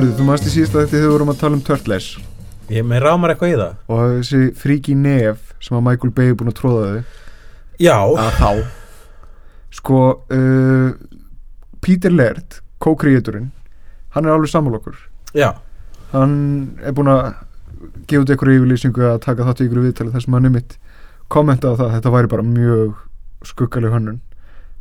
Herðu, 0.00 0.14
þú 0.16 0.24
maður 0.24 0.46
í 0.48 0.50
síðast 0.54 0.76
að 0.78 0.84
þetta 0.86 0.98
þau 1.02 1.10
vorum 1.12 1.30
að 1.30 1.40
tala 1.42 1.56
um 1.58 1.60
Turtles. 1.60 2.04
Ég 2.72 2.84
með 2.88 3.02
rámar 3.04 3.34
eitthvað 3.34 3.50
í 3.50 3.56
það. 3.58 3.72
Og 3.92 3.98
þessi 4.14 4.38
fríki 4.56 4.94
nef 4.96 5.50
sem 5.60 5.74
að 5.76 5.82
Michael 5.84 6.12
Bay 6.16 6.30
er 6.30 6.38
búin 6.40 6.48
að 6.48 6.54
tróða 6.56 6.86
þau. 6.86 7.18
Já, 7.84 7.96
að 8.22 8.30
þá. 8.38 8.48
Sko 9.76 9.98
uh, 10.32 10.86
Peter 11.84 12.14
Laird, 12.14 12.56
co-creatorinn 12.80 13.50
hann 14.14 14.30
er 14.30 14.38
alveg 14.38 14.54
sammála 14.54 14.78
okkur. 14.80 14.96
Já, 15.36 15.50
hann 16.14 16.38
er 16.80 16.96
búin 16.96 17.12
að 17.12 17.20
gefa 18.08 18.24
út 18.24 18.32
einhverju 18.32 18.62
yfirlýsingu 18.62 19.06
að 19.10 19.20
taka 19.26 19.50
þátt 19.50 19.60
í 19.60 19.68
einhverju 19.68 19.84
viðtali 19.90 20.16
þar 20.16 20.24
sem 20.24 20.38
hann 20.38 20.48
er 20.48 20.56
mitt 20.56 20.74
kommentaði 21.28 21.76
á 21.76 21.78
það 21.82 21.86
að 21.90 21.94
þetta 21.98 22.14
væri 22.16 22.32
bara 22.38 22.48
mjög 22.54 23.04
skuggaleg 23.52 23.98
hönnun 23.98 24.18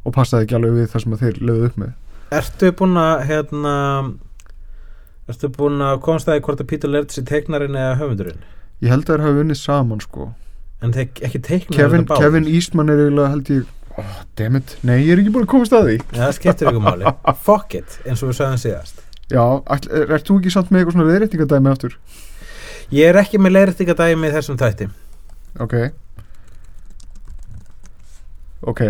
og 0.07 0.15
passaði 0.15 0.47
ekki 0.47 0.61
alveg 0.61 0.79
við 0.79 0.89
það 0.95 1.05
sem 1.05 1.19
þeir 1.25 1.43
lögðu 1.51 1.69
upp 1.73 1.83
með. 1.83 1.93
Ertu 2.39 2.73
búin 2.79 2.99
að 3.03 3.27
hérna 3.33 3.77
Ertu 5.29 5.49
búin 5.53 5.81
að 5.85 5.99
komast 6.05 6.25
það 6.25 6.39
í 6.39 6.43
hvort 6.45 6.61
að 6.63 6.69
Peter 6.71 6.89
Laird 6.89 7.11
sé 7.13 7.21
teiknarinn 7.27 7.75
eða 7.77 7.97
höfundurinn? 7.99 8.39
Ég 8.81 8.93
held 8.93 9.03
að 9.05 9.11
þeir 9.11 9.25
hafi 9.27 9.43
unnið 9.43 9.59
saman 9.59 10.01
sko. 10.01 10.29
En 10.81 10.95
þeir 10.95 11.25
ekki 11.27 11.41
teiknarinn 11.45 11.77
Kevin, 11.77 12.07
Kevin 12.09 12.47
Eastman 12.49 12.89
er 12.89 13.03
eiginlega 13.03 13.33
held 13.35 13.51
ég 13.53 13.99
oh, 14.01 14.15
dammit, 14.39 14.73
nei 14.87 14.95
ég 14.95 15.11
er 15.13 15.21
ekki 15.21 15.33
búin 15.35 15.45
að 15.45 15.51
komast 15.51 15.75
að 15.77 15.85
því. 15.89 15.99
Já, 16.07 16.23
það 16.23 16.33
skiptir 16.39 16.71
ykkur 16.71 16.85
máli. 16.87 17.13
Fuck 17.49 17.77
it, 17.77 17.99
eins 18.07 18.23
og 18.25 18.31
við 18.31 18.39
sagðum 18.39 18.63
síðast. 18.63 19.05
Já, 19.29 19.43
er, 19.75 19.85
er 20.17 20.25
þú 20.25 20.39
ekki 20.39 20.55
samt 20.55 20.73
með 20.73 20.81
eitthvað 20.81 20.97
svona 20.97 21.11
leiðréttingadæmi 21.11 21.73
aftur? 21.75 21.99
Ég 22.95 23.11
er 23.11 23.21
ekki 23.21 23.43
með 23.43 23.55
leiðrættingadæmi 23.59 24.31
í 24.31 24.35
þessum 24.39 24.57
þætti. 24.63 24.89
Ok. 25.61 25.77
Ok 28.73 28.83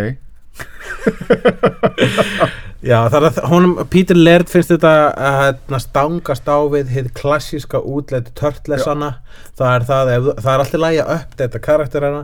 Já, 2.80 3.10
það 3.12 3.16
er 3.18 3.26
að 3.28 3.38
honum, 3.52 3.74
Peter 3.92 4.16
Laird 4.16 4.48
finnst 4.48 4.70
þetta 4.72 4.92
að 5.12 5.34
hérna, 5.42 5.80
stangast 5.84 6.48
á 6.48 6.58
við 6.72 6.94
hitt 6.96 7.10
klassíska 7.18 7.82
útleitu 7.84 8.32
törtlesana 8.40 9.10
það 9.60 9.74
er 9.74 9.86
það, 9.90 10.12
það 10.40 10.50
er 10.54 10.64
alltaf 10.64 10.82
lægi 10.86 11.02
að 11.04 11.12
uppdata 11.18 11.62
karakterina 11.66 12.22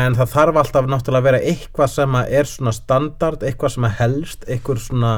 en 0.00 0.16
það 0.16 0.32
þarf 0.32 0.60
alltaf 0.62 0.88
náttúrulega 0.88 1.20
að 1.20 1.28
vera 1.28 1.42
eitthvað 1.52 1.92
sem 1.92 2.18
er 2.22 2.48
svona 2.48 2.74
standard, 2.78 3.44
eitthvað 3.44 3.74
sem 3.74 3.88
að 3.88 3.96
helst 3.98 4.48
eitthvað 4.48 4.82
svona 4.86 5.12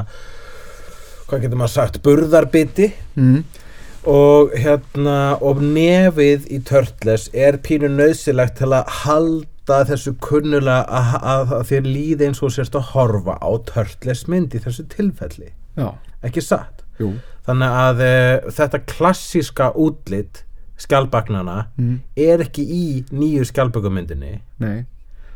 hvað 1.29 1.45
getur 1.45 1.61
maður 1.61 1.75
sagt, 1.77 2.01
burðarbiti. 2.03 2.91
Mm. 3.15 3.43
og 4.11 4.55
hérna 4.57 5.37
og 5.45 5.61
nefið 5.61 6.47
í 6.49 6.57
Turtles 6.65 7.29
er 7.37 7.61
pínu 7.61 7.87
nöðsilegt 7.93 8.57
til 8.57 8.73
að 8.73 8.89
halda 9.05 9.60
þessu 9.69 10.15
kunnulega 10.23 10.83
að, 11.21 11.51
þér 11.69 11.89
líði 11.89 12.29
eins 12.29 12.41
og 12.43 12.53
sérst 12.55 12.75
að 12.75 12.93
horfa 12.95 13.37
á 13.37 13.49
Turtles 13.67 14.25
mynd 14.31 14.55
í 14.57 14.61
þessu 14.63 14.87
tilfelli. 14.91 15.51
Já, 15.77 15.93
ekki 16.25 16.43
satt? 16.43 16.81
Jú. 16.99 17.13
Þannig 17.47 17.75
að 17.81 18.01
uh, 18.05 18.49
þetta 18.53 18.81
klassíska 18.89 19.71
útlit 19.79 20.43
skjálpagnana 20.81 21.67
mm. 21.77 21.95
er 22.19 22.43
ekki 22.45 22.65
í 22.65 22.83
nýju 23.13 23.45
skjálpökumyndinni 23.51 24.39
Nei, 24.63 24.83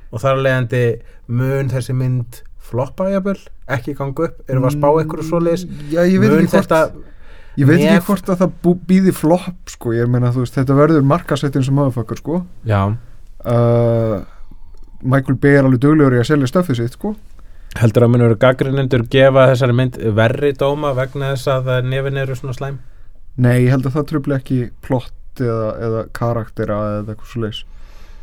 og 0.10 0.22
þar 0.24 0.40
að 0.40 0.46
leiðandi 0.48 0.84
mun 1.30 1.72
þessi 1.74 1.96
mynd 1.98 2.40
floppa 2.66 3.12
jafnvel, 3.14 3.38
ekki 3.70 3.94
ganga 3.98 4.30
upp 4.30 4.50
erum 4.50 4.66
við 4.66 4.72
að 4.72 4.78
spá 4.80 4.88
ykkur 5.04 5.26
svo 5.28 5.42
leis 5.44 5.68
Já, 5.92 6.02
ég 6.02 6.18
veit 6.24 6.34
mun 6.34 6.50
þetta 6.50 6.88
Ég 7.56 7.70
veit 7.70 7.86
ekki 7.86 8.08
hvort 8.10 8.30
að 8.34 8.42
það 8.42 8.72
býði 8.90 9.12
flopp 9.16 9.72
sko, 9.72 9.94
ég 9.96 10.10
meina 10.12 10.34
þú 10.36 10.42
veist, 10.44 10.58
þetta 10.58 10.76
verður 10.76 11.06
markasættin 11.08 11.64
sem 11.64 11.78
motherfucker 11.78 12.20
sko. 12.20 12.42
Já, 12.68 12.82
uh, 13.46 14.24
Michael 15.06 15.38
Bay 15.42 15.60
er 15.60 15.68
alveg 15.68 15.82
duglegur 15.84 16.18
í 16.18 16.22
að 16.22 16.30
selja 16.32 16.50
stöfið 16.52 16.82
sitt 16.82 16.98
sko. 16.98 17.14
Heldur 17.76 18.06
að 18.06 18.12
munur 18.14 18.38
gaggrinundur 18.40 19.04
gefa 19.12 19.50
þessari 19.52 19.76
mynd 19.76 20.00
verri 20.16 20.54
dóma 20.56 20.94
vegna 20.96 21.34
þess 21.34 21.52
að 21.52 21.72
nefin 21.90 22.22
eru 22.22 22.38
svona 22.38 22.56
slæm? 22.56 22.82
Nei, 23.36 23.66
ég 23.66 23.74
held 23.74 23.90
að 23.90 23.98
það 23.98 24.10
tröfli 24.12 24.36
ekki 24.38 24.60
plott 24.86 25.44
eða, 25.44 25.72
eða 25.84 26.04
karaktera 26.16 26.78
eða 27.02 27.16
eitthvað 27.16 27.32
svo 27.34 27.44
leis 27.44 27.64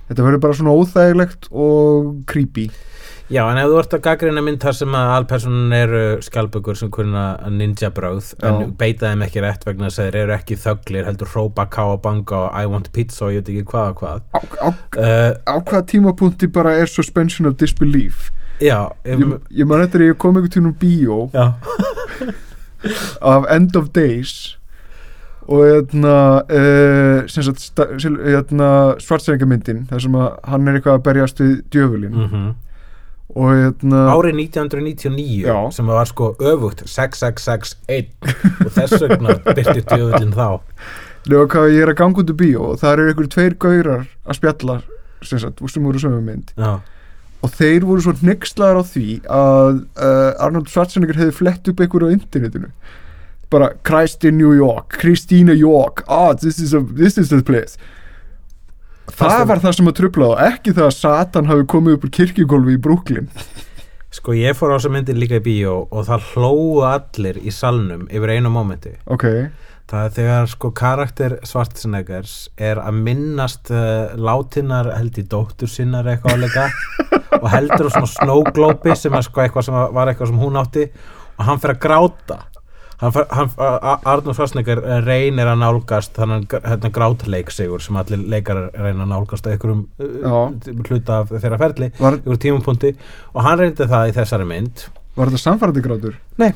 Þetta 0.09 0.25
verður 0.27 0.43
bara 0.43 0.57
svona 0.59 0.75
óþægilegt 0.77 1.47
og 1.53 2.09
creepy. 2.29 2.71
Já, 3.33 3.47
en 3.49 3.57
ef 3.63 3.71
þú 3.71 3.77
ert 3.81 3.95
að 3.97 4.03
gaggrina 4.05 4.43
mynd 4.45 4.61
þar 4.61 4.75
sem 4.77 4.97
að 4.99 5.11
alpersonin 5.15 5.73
eru 5.73 6.01
skjálpökur 6.27 6.77
sem 6.77 6.91
kunna 6.93 7.23
ninja 7.55 7.89
bröð 7.95 8.33
en 8.45 8.75
beita 8.77 9.09
þeim 9.09 9.25
ekki 9.25 9.45
rétt 9.45 9.65
vegna 9.65 9.89
þess 9.89 10.03
að 10.03 10.09
þeir 10.09 10.19
eru 10.21 10.35
ekki 10.37 10.59
þöglir 10.61 11.09
heldur 11.09 11.31
hrópa, 11.33 11.65
ká 11.73 11.81
og 11.95 12.03
banga 12.05 12.43
og 12.43 12.59
I 12.59 12.69
want 12.69 12.91
pizza 12.93 13.29
og 13.29 13.33
ég 13.33 13.41
veit 13.41 13.53
ekki 13.55 13.65
hvað 13.71 13.89
og 13.95 14.03
hvað. 14.03 14.27
Á, 14.37 14.41
á, 14.43 14.69
uh, 14.69 15.31
á 15.49 15.55
hvaða 15.63 15.85
tímapunkti 15.95 16.51
bara 16.53 16.75
er 16.83 16.91
suspension 16.93 17.49
of 17.49 17.57
disbelief? 17.63 18.29
Já, 18.61 18.93
Ég, 19.09 19.23
um, 19.23 19.39
ég 19.49 19.71
man 19.71 19.87
eftir 19.87 20.05
að 20.05 20.13
ég 20.13 20.21
kom 20.21 20.37
einhvern 20.37 20.53
tíma 20.53 20.75
úr 20.75 20.79
bíó 20.83 21.23
já. 21.33 21.55
af 23.33 23.49
End 23.55 23.79
of 23.81 23.95
Days 23.97 24.59
og 25.53 25.63
hérna 25.69 26.17
sem 27.29 27.45
sagt 27.47 27.61
sta- 27.61 27.89
sil- 28.01 28.21
hérna, 28.25 28.69
þar 29.91 30.05
sem 30.07 30.17
að 30.19 30.29
hann 30.49 30.69
er 30.71 30.79
eitthvað 30.79 30.99
að 31.01 31.07
berjast 31.11 31.43
við 31.45 31.57
djöfulin 31.75 32.21
mm 32.27 32.53
og 33.33 33.49
hérna 33.57 34.01
árið 34.13 34.35
1999 34.43 35.47
Já. 35.47 35.55
sem 35.73 35.87
var 35.89 36.09
sko 36.11 36.33
öfugt 36.37 36.83
6661 36.85 38.11
og 38.67 38.73
þess 38.75 38.99
vegna 39.01 39.37
byrti 39.47 39.85
djöfullin 39.89 40.35
þá. 40.37 40.49
Hvað 41.25 41.69
ég 41.73 41.85
er 41.87 41.93
að 41.95 41.99
ganga 42.03 42.21
út 42.21 42.33
úr 42.35 42.37
bíó 42.43 42.67
og 42.73 42.81
það 42.83 42.93
eru 42.93 43.07
einhverjum 43.09 43.33
tveir 43.33 43.57
gaurar 43.63 44.03
að 44.27 44.37
spjalla 44.37 44.77
sem 45.23 45.39
sagt, 45.39 45.63
sem 45.71 45.85
voru 45.87 46.03
sömu 46.03 46.21
mynd. 46.27 46.51
Já, 46.59 46.73
og 47.43 47.55
þeir 47.57 47.87
voru 47.89 48.05
svo 48.05 48.13
hnyggslaðar 48.21 48.83
á 48.83 48.85
því 48.91 49.07
að 49.31 49.81
uh, 49.97 50.45
Arnold 50.45 50.69
Schwarzenegger 50.69 51.21
hefði 51.23 51.37
flett 51.39 51.71
upp 51.73 51.81
einhverju 51.81 52.11
á 52.11 52.15
internetinu 52.19 52.69
bara 53.53 53.73
Christ 53.87 54.25
in 54.29 54.39
New 54.41 54.55
York, 54.57 54.97
Christina 55.01 55.55
York. 55.57 56.05
Ah, 56.09 56.33
this 56.35 56.59
is, 56.59 56.73
a, 56.75 56.81
this 56.81 57.19
is 57.21 57.31
the 57.33 57.43
place. 57.45 57.77
Það 59.13 59.45
var 59.51 59.61
það 59.61 59.75
sem 59.77 59.91
að 59.91 59.99
trubla 59.99 60.31
og 60.33 60.41
ekki 60.41 60.73
það 60.77 60.89
að 60.89 60.97
Satan 60.97 61.51
hafi 61.51 61.67
komið 61.69 61.99
upp 61.99 62.07
úr 62.07 62.13
kirkjugólfi 62.17 62.77
í 62.77 62.81
Brooklyn. 62.81 63.29
Sko 64.13 64.35
ég 64.37 64.57
fór 64.57 64.73
á 64.73 64.77
þessa 64.77 64.93
myndin 64.93 65.21
líka 65.21 65.41
í 65.41 65.45
bíó 65.45 65.87
og 65.89 66.07
það 66.09 66.27
hlóu 66.33 66.83
allir 66.85 67.39
í 67.41 67.53
salnum 67.55 68.05
yfir 68.13 68.35
einu 68.35 68.53
mómenti. 68.53 68.93
Ok, 69.09 69.25
það 69.89 70.07
er 70.07 70.15
þegar 70.19 70.51
sko 70.53 70.71
karakter 70.77 71.37
Svartsenegers 71.49 72.37
er 72.61 72.81
að 72.83 73.01
minnast 73.09 73.73
uh, 73.73 74.13
látinnar 74.17 74.93
held 74.99 75.19
í 75.21 75.25
dóttur 75.33 75.71
sinnar 75.73 76.09
eitthvað 76.13 76.39
áleika 76.39 76.69
og 77.43 77.49
heldur 77.53 77.89
á 77.89 77.95
svona 77.97 78.13
snowglobi 78.13 78.97
sem 79.01 79.17
er 79.17 79.27
sko 79.27 79.45
eitthvað 79.45 79.69
sem 79.69 79.81
var 79.97 80.13
eitthvað 80.13 80.33
sem 80.33 80.43
hún 80.45 80.61
átti 80.61 80.87
og 81.33 81.47
hann 81.49 81.63
fyrir 81.63 81.79
að 81.79 81.85
gráta 81.87 82.39
hann, 83.03 83.13
fer- 83.19 83.29
hann, 83.35 83.51
a- 83.59 83.81
a- 83.93 83.99
Arnór 84.15 84.37
Svartsenegger 84.39 84.81
reynir 85.07 85.51
að 85.53 85.61
nálgast 85.65 86.15
þannig 86.17 86.57
hérna, 86.63 86.91
grátleik 86.95 87.53
sigur 87.53 87.83
sem 87.85 87.99
allir 88.01 88.23
leikar 88.33 88.65
reyna 88.73 89.05
að 89.05 89.13
nálgast 89.13 89.47
einhverjum 89.53 89.85
uh, 89.99 90.49
hluta 90.89 91.21
af 91.25 91.35
þeirra 91.37 91.59
ferli 91.67 91.93
var, 91.99 92.17
einhverjum 92.21 92.43
tímapunkti. 92.47 92.95
Og 93.35 93.45
hann 93.47 93.61
reyndi 93.61 93.89
það 93.91 94.11
í 94.13 94.17
þessari 94.23 94.49
mynd. 94.49 94.87
Var 95.13 95.29
þetta 95.29 95.43
samfærandi 95.43 95.81
grátur? 95.85 96.15
Nei. 96.41 96.55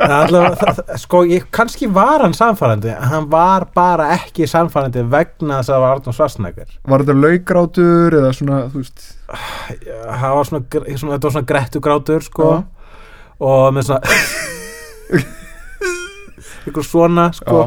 Allavega, 0.00 0.56
það, 0.58 0.80
Sko, 0.98 1.20
ég, 1.30 1.44
kannski 1.54 1.86
var 1.94 2.24
hann 2.24 2.34
samfærandi 2.34 2.90
hann 3.12 3.28
var 3.30 3.68
bara 3.76 4.08
ekki 4.16 4.48
samfærandi 4.50 5.04
vegna 5.12 5.60
þess 5.60 5.70
að 5.70 5.76
það 5.76 5.84
var 5.84 5.94
Arnór 5.94 6.16
Svarsnækir 6.18 6.72
var 6.90 7.04
þetta 7.04 7.16
laugrátur 7.22 8.16
eða 8.18 8.32
svona, 8.34 8.58
það 8.74 10.34
var 10.40 10.50
svona, 10.50 10.62
svona, 10.74 11.14
þetta 11.14 11.28
var 11.28 11.34
svona 11.36 11.46
grettu 11.52 11.82
grátur 11.86 12.26
sko, 12.26 12.50
Já. 12.50 12.64
og 13.46 13.66
með 13.78 13.88
svona 13.92 14.58
ykkur 16.70 16.84
svona 16.86 17.30
sko. 17.36 17.64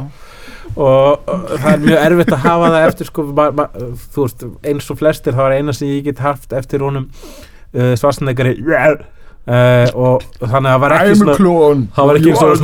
Og, 0.74 1.28
og 1.30 1.50
það 1.62 1.68
er 1.75 1.81
mjög 1.84 2.00
erfitt 2.07 2.31
að 2.34 2.45
hafa 2.48 2.69
það 2.74 2.86
eftir 2.88 3.10
sko, 3.10 3.24
ma, 3.38 3.44
ma, 3.54 3.66
þú 4.16 4.24
veist, 4.24 4.45
eins 4.72 4.88
og 4.90 4.98
flestir 5.01 5.36
það 5.36 5.45
var 5.45 5.56
eina 5.60 5.75
sem 5.78 5.92
ég 5.92 6.07
get 6.07 6.22
haft 6.24 6.56
eftir 6.57 6.81
honum 6.81 7.06
uh, 7.12 7.92
svarsnækari 8.00 8.56
uh, 8.63 9.86
og 9.94 10.24
þannig 10.40 10.72
að 10.72 10.74
það 10.74 10.81
var 10.86 10.95
ekki 10.98 11.19
svona 11.19 11.36
Það 12.00 12.10
var 12.10 12.19
ekki 12.22 12.34
svona- 12.40 12.56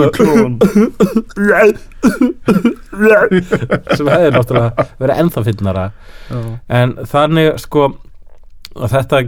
sem 4.00 4.10
hefði 4.10 4.32
náttúrulega 4.36 4.88
verið 5.04 5.22
ennþá 5.24 5.46
fyndnara. 5.50 5.86
Já. 6.30 6.40
en 6.80 6.96
þannig 7.14 7.52
sko 7.62 7.86
að 8.80 8.92
þetta 8.96 9.22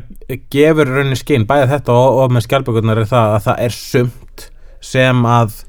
gefur 0.54 0.90
í 0.90 0.96
rauninni 0.96 1.18
skinn 1.20 1.46
bæði 1.50 1.70
þetta 1.76 1.96
og, 1.98 2.20
og 2.24 2.34
með 2.36 2.46
skjálpökurnar 2.48 3.02
er 3.04 3.10
það 3.10 3.36
að 3.38 3.46
það 3.50 3.64
er 3.68 3.78
sumt 3.78 4.21
sem 4.82 5.26
að 5.26 5.62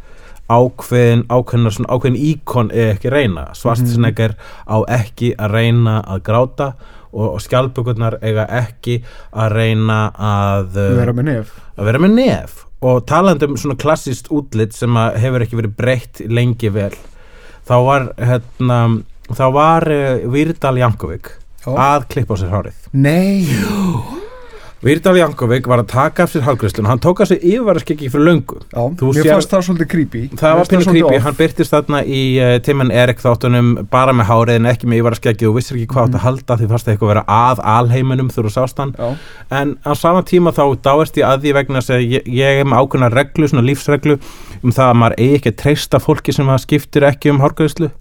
ákveðin 0.52 1.22
ákveðin, 1.30 1.70
svona, 1.72 1.92
ákveðin 1.94 2.18
íkon 2.18 2.72
er 2.74 2.94
ekki 2.96 3.12
reyna. 3.12 3.46
Svartsneggar 3.56 4.34
á 4.68 4.76
ekki 4.90 5.32
að 5.38 5.56
reyna 5.56 6.00
að 6.02 6.24
gráta 6.26 6.72
og, 7.12 7.36
og 7.36 7.40
skjálpökurnar 7.44 8.18
eiga 8.24 8.46
ekki 8.62 9.00
að 9.30 9.56
reyna 9.56 10.00
að 10.16 10.80
uh, 10.80 10.90
vera 11.00 11.16
með 11.16 11.28
nef. 11.30 11.54
að 11.76 11.90
vera 11.90 12.02
með 12.02 12.16
nef. 12.18 12.58
Og 12.82 13.04
talandi 13.06 13.46
um 13.46 13.58
svona 13.60 13.78
klassist 13.78 14.32
útlit 14.34 14.74
sem 14.74 14.96
hefur 15.22 15.44
ekki 15.44 15.60
verið 15.60 15.76
breytt 15.78 16.24
lengi 16.26 16.72
vel 16.74 16.94
þá 17.68 17.76
var 17.86 18.08
hérna, 18.18 18.80
þá 19.30 19.46
var 19.54 19.88
uh, 19.92 20.26
Výrdal 20.32 20.76
Jankovík 20.82 21.36
að 21.62 22.08
klippa 22.10 22.34
á 22.34 22.40
sér 22.40 22.56
hárið. 22.56 22.90
Nei 22.92 23.46
Výrdal 24.82 25.14
Jankovík 25.14 25.68
var 25.70 25.78
að 25.78 25.92
taka 25.92 26.24
af 26.26 26.32
sér 26.32 26.42
hálgrislun 26.42 26.88
hann 26.90 26.98
tók 26.98 27.20
að 27.22 27.28
sér 27.30 27.44
yfirvaraskeggi 27.46 28.08
fyrir 28.10 28.24
löngu. 28.26 28.56
Já, 28.74 28.80
Þú 28.98 29.10
mér 29.14 29.22
sér- 29.22 29.36
fannst 29.36 29.52
það 29.52 29.60
svolítið 29.68 29.88
creepy. 29.92 30.22
Það 30.32 30.42
Mér 30.42 30.42
var 30.42 30.58
fannst 30.58 30.72
pínu 30.72 30.82
svolítið 30.82 31.04
creepy, 31.06 31.18
off. 31.20 31.22
hann 31.28 31.36
byrtist 31.38 31.70
þarna 31.76 32.00
í 32.02 32.22
uh, 32.42 32.54
Timon 32.66 32.90
Erik 32.90 33.22
þáttunum 33.22 33.68
bara 33.92 34.12
með 34.18 34.26
hárið 34.32 34.58
en 34.58 34.66
ekki 34.72 34.90
með 34.90 34.98
yfirvaraskeggi. 34.98 35.46
Og 35.46 35.54
vissir 35.60 35.78
ekki 35.78 35.86
hvað 35.94 36.08
átt 36.08 36.18
að 36.18 36.24
halda 36.26 36.58
því 36.58 36.68
fannst 36.72 36.88
það 36.90 36.94
eitthvað 36.96 37.08
að 37.08 37.14
vera 37.14 37.24
að 37.38 37.62
alheiminum 37.76 38.32
þú 38.34 38.46
sást 38.56 38.82
hann. 38.82 38.94
Já, 38.98 39.14
en 39.62 39.76
á 39.86 39.92
sama 40.02 40.22
tíma 40.26 40.50
þá 40.50 40.64
dáist 40.82 41.22
ég 41.22 41.30
að 41.30 41.46
því 41.46 41.54
vegna 41.60 41.78
þess 41.78 41.94
að 41.94 42.06
ég, 42.18 42.26
ég 42.42 42.58
er 42.58 42.66
með 42.66 42.82
ákveðna 42.82 43.12
reglu, 43.14 43.46
svona 43.54 43.66
lífsreglu 43.70 44.18
um 44.66 44.74
það 44.74 44.90
að 44.90 44.98
maður 44.98 45.18
eigi 45.22 45.38
ekki 45.38 45.52
að 45.54 45.60
treysta 45.62 46.02
fólki 46.02 46.34
sem 46.34 46.50
að 46.50 46.64
skiptir 46.66 47.06
ekki 47.06 47.30
um 47.30 47.38
hárgræðslu 47.38 47.92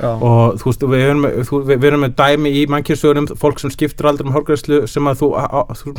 já, 0.00 0.08
og 0.14 0.56
þú 0.60 0.68
veist, 0.70 0.84
við 0.92 1.04
erum, 1.06 1.20
með- 1.24 1.36
þú, 1.48 1.60
við, 1.68 1.80
við 1.82 1.88
erum 1.90 2.02
með 2.06 2.14
dæmi 2.20 2.52
í 2.60 2.62
mannkjörsögunum, 2.72 3.28
fólk 3.40 3.62
sem 3.62 3.72
skiptir 3.74 4.08
aldrei 4.10 4.26
um 4.28 4.34
hárgræðslu 4.36 4.80
sem 4.90 5.10
að 5.10 5.22
þú, 5.22 5.30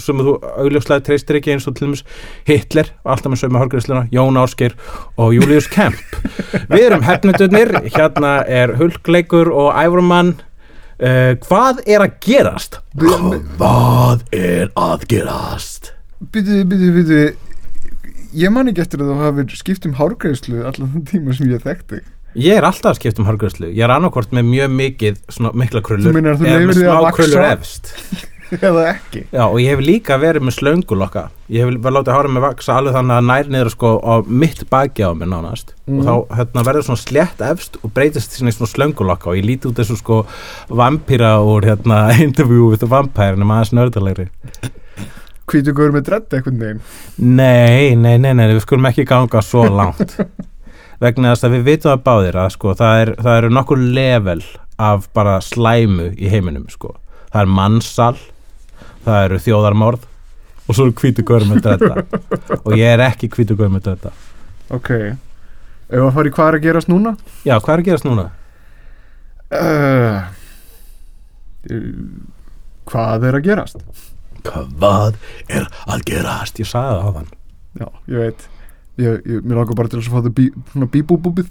sem 0.04 0.22
að 0.24 0.30
þú 0.30 0.36
augljóslega 0.66 1.06
treystir 1.08 1.40
ekki 1.42 1.54
eins 1.56 1.68
og 1.70 1.78
til 1.78 1.88
dæmis 1.88 2.04
Hitler, 2.50 2.92
alltaf 3.08 3.34
með 3.34 3.42
sömu 3.44 3.62
hárgræðsluna 3.64 4.06
Jón 4.14 4.40
Ásgeir 4.42 4.76
og 5.18 5.34
Július 5.38 5.70
Kemp. 5.74 5.98
Við 6.74 6.86
erum 6.90 7.06
hefnendurnir 7.08 7.74
hérna 7.96 8.36
er 8.46 8.76
Hulkleikur 8.80 9.50
og 9.54 9.74
Ævormann 9.78 10.36
uh, 10.38 11.34
hvað 11.48 11.84
er 11.88 12.06
að 12.06 12.16
gerast? 12.28 12.80
Hvað 12.98 14.24
er 14.36 14.72
að 14.78 15.08
gerast? 15.12 15.92
Býtu, 16.34 16.64
býtu, 16.66 16.94
býtu 16.96 17.20
Ég 18.38 18.52
man 18.54 18.68
ekki 18.70 18.82
eftir 18.84 19.02
að 19.02 19.12
þú 19.14 19.18
hafir 19.22 19.54
skipt 19.58 19.86
um 19.88 19.94
hárgreðslu 19.98 20.60
allan 20.68 20.90
þann 20.94 21.06
tíma 21.10 21.34
sem 21.38 21.50
ég 21.50 21.62
þekkti 21.64 22.02
Ég 22.38 22.54
er 22.60 22.66
alltaf 22.68 22.94
að 22.94 23.00
skipta 23.00 23.24
um 23.24 23.28
hárgræðslu 23.32 23.72
Ég 23.74 23.84
er 23.86 23.94
annarkvort 23.96 24.34
með 24.36 24.50
mjög 24.52 24.74
mikið 24.78 25.22
svona 25.34 25.52
mikla 25.58 25.82
krullur 25.86 26.12
Þú 26.12 26.18
meinar 26.18 26.36
að 26.36 26.42
þú 26.44 26.50
eða 26.52 26.66
með 26.68 26.78
því 26.78 26.90
að 26.92 27.00
smá 27.02 27.16
krullur 27.18 27.46
efst. 27.48 27.94
Eða 28.48 28.84
ekki? 28.94 29.22
Já, 29.34 29.42
og 29.44 29.58
ég 29.60 29.74
hef 29.74 29.82
líka 29.84 30.16
verið 30.22 30.46
með 30.48 30.56
slöngulokka 30.56 31.24
Ég 31.52 31.66
hef 31.66 31.74
verið 31.74 31.98
látið 31.98 32.16
hárið 32.16 32.34
með 32.36 32.46
vaksa 32.46 32.78
alveg 32.80 32.96
þannig 32.96 33.18
að 33.18 33.28
nær 33.28 33.50
niður 33.52 33.72
sko 33.74 33.92
á 34.00 34.14
mitt 34.24 34.64
baki 34.72 35.04
á 35.04 35.12
mér 35.18 35.32
nánast. 35.34 35.74
Og 35.92 36.00
þá 36.08 36.14
hérna, 36.38 36.64
verður 36.70 36.88
svona 36.88 37.02
slétt 37.02 37.44
efst 37.50 37.76
og 37.82 37.94
breytist 37.98 38.38
svona 38.38 38.54
í 38.54 38.56
svona 38.56 38.72
slöngulokka 38.72 39.32
og 39.34 39.40
ég 39.40 39.48
líti 39.50 39.68
út 39.68 39.82
þessu 39.82 40.00
sko 40.00 40.22
vampíra 40.72 41.34
úr 41.44 41.68
hérna 41.68 42.02
interview 42.28 42.70
with 42.72 42.84
the 42.84 42.92
vampire 42.92 43.36
nema 43.36 43.60
aðeins 43.60 43.76
nördalegri. 43.76 44.30
Hvítu 45.48 45.76
góður 45.76 45.96
með 45.96 46.08
dredd 46.10 46.34
eitthvað 46.36 46.60
neginn 46.60 46.82
Nei, 47.20 47.96
nei, 48.00 48.16
nei, 48.20 48.34
nei, 48.36 48.48
við 48.52 48.64
skulum 48.64 48.88
ekki 48.90 49.08
ganga 49.08 49.44
svo 49.44 49.68
langt 49.72 50.20
vegna 51.04 51.34
þess 51.34 51.48
að 51.48 51.56
við 51.58 51.68
vitum 51.68 51.94
að 51.94 52.04
báðir 52.08 52.40
að 52.42 52.50
sko, 52.56 52.74
það, 52.78 53.02
er, 53.02 53.12
það 53.22 53.40
eru 53.42 53.52
nokkur 53.54 53.84
level 53.98 54.42
af 54.78 55.08
bara 55.18 55.38
slæmu 55.42 56.12
í 56.18 56.30
heiminum 56.32 56.68
sko. 56.70 56.96
það 57.32 57.42
er 57.42 57.54
mannsal 57.60 58.16
það 59.06 59.24
eru 59.28 59.40
þjóðarmorð 59.46 60.08
og 60.68 60.76
svo 60.76 60.88
eru 60.88 60.98
hvítu 61.00 61.24
gaur 61.28 61.46
með 61.48 61.70
þetta 61.70 62.58
og 62.64 62.74
ég 62.76 62.90
er 62.92 63.06
ekki 63.08 63.30
hvítu 63.34 63.58
gaur 63.58 63.72
með 63.74 63.92
þetta 63.92 64.14
Ok 64.76 64.92
Ef 65.88 66.02
að 66.04 66.10
fara 66.18 66.28
í 66.28 66.34
hvað 66.36 66.50
er 66.50 66.58
að 66.58 66.66
gerast 66.66 66.90
núna? 66.92 67.14
Já, 67.48 67.54
hvað 67.64 67.74
er 67.74 67.82
að 67.82 67.86
gerast 67.88 68.08
núna? 68.08 68.26
Uh, 69.48 70.18
hvað 72.92 73.30
er 73.30 73.38
að 73.40 73.46
gerast? 73.46 73.80
Hvað 74.44 75.16
er 75.48 75.70
að 75.88 76.04
gerast? 76.10 76.60
Ég 76.60 76.68
sagði 76.68 77.00
það 77.00 77.08
á 77.08 77.12
þann 77.16 77.32
Já, 77.78 77.88
ég 78.12 78.26
veit 78.26 78.48
ég, 78.98 79.20
ég, 79.26 79.42
Mér 79.44 79.62
langar 79.62 79.78
bara 79.78 79.92
til 79.92 80.00
að 80.02 80.10
fá 80.12 80.20
það 80.20 80.34
bí, 80.38 80.48
svona 80.74 80.90
bíbúbúbið 80.94 81.50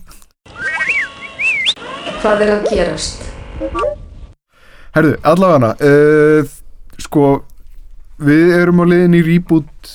Hvað 2.23 2.43
er 2.47 2.55
að 2.57 2.71
gerast? 2.73 3.27
Herðu, 4.97 5.15
allavega 5.27 5.75
uh, 5.77 6.57
Sko 7.03 7.29
Við 8.27 8.55
erum 8.57 8.83
á 8.83 8.85
leiðinni 8.89 9.21
í 9.21 9.27
reboot 9.27 9.95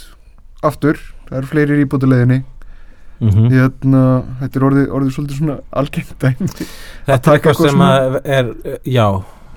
Aftur, 0.65 0.99
það 1.29 1.37
eru 1.39 1.51
fleiri 1.51 1.77
reboot 1.79 2.05
á 2.05 2.09
leiðinni 2.11 2.39
mm 2.41 3.29
-hmm. 3.29 3.51
Hérna, 3.55 4.01
þetta 4.41 4.59
er 4.59 4.65
orðið, 4.69 4.89
orðið 4.89 5.13
svolítið 5.15 5.37
svona 5.37 5.59
algengt 5.71 6.15
dæmi 6.21 6.49
Þetta 7.07 7.15
er 7.15 7.37
eitthvað 7.37 7.61
sem 7.65 7.81
að 7.81 8.19
er, 8.25 8.51
já, 8.85 9.07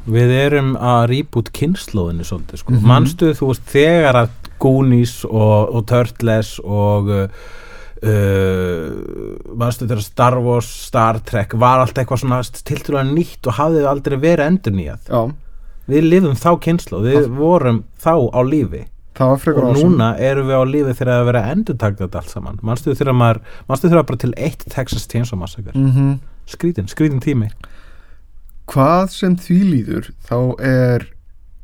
við 0.05 0.33
erum 0.37 0.77
að 0.77 1.03
rýbút 1.13 1.51
kynnslóðinu 1.53 2.25
svolítið, 2.25 2.61
sko. 2.61 2.73
Mhm. 2.73 2.87
Manstu, 2.89 3.35
þú 3.37 3.51
veist, 3.53 3.69
þegar 3.73 4.17
að 4.25 4.31
Goonies 4.59 5.25
og, 5.25 5.75
og 5.75 5.87
Turtles 5.87 6.59
og 6.65 7.11
uh, 8.05 9.55
uh, 9.55 9.71
þegar 9.81 10.03
Star 10.05 10.39
Wars, 10.45 10.69
Star 10.89 11.21
Trek 11.27 11.55
var 11.61 11.83
allt 11.83 11.99
eitthvað 11.99 12.23
svona 12.25 12.41
tiltrúlega 12.43 13.09
nýtt 13.11 13.49
og 13.51 13.59
hafði 13.59 13.87
aldrei 13.91 14.19
verið 14.23 14.49
endur 14.49 14.77
nýjað. 14.79 15.09
Já, 15.11 15.23
Við 15.85 16.07
lifum 16.09 16.37
þá 16.41 16.51
kynnslóð, 16.65 17.09
við 17.13 17.25
vorum 17.37 17.83
þá 18.01 18.15
á 18.33 18.41
lífi 18.41 18.87
það 19.15 19.33
og 19.53 19.67
awesome. 19.69 19.83
núna 19.83 20.07
erum 20.19 20.49
við 20.49 20.57
á 20.57 20.65
lífi 20.67 20.95
þegar 20.99 21.11
að 21.21 21.27
vera 21.29 21.43
endur 21.53 21.77
takta 21.79 22.07
þetta 22.07 22.23
allt 22.23 22.33
saman. 22.33 22.57
Manstu 22.65 22.95
þegar 22.97 23.15
maður, 23.15 23.41
manstu 23.69 23.91
þegar 23.91 24.07
bara 24.09 24.23
til 24.25 24.33
eitt 24.37 24.65
Texas 24.73 25.05
Chainsaw 25.07 25.39
Massacre. 25.39 25.75
mm 25.75 26.21
Skrítin, 26.45 26.89
skrítin 26.89 27.23
tími. 27.25 27.47
Hvað 28.69 29.13
sem 29.15 29.37
því 29.37 29.61
líður 29.65 30.11
þá 30.29 30.37
er 30.61 31.07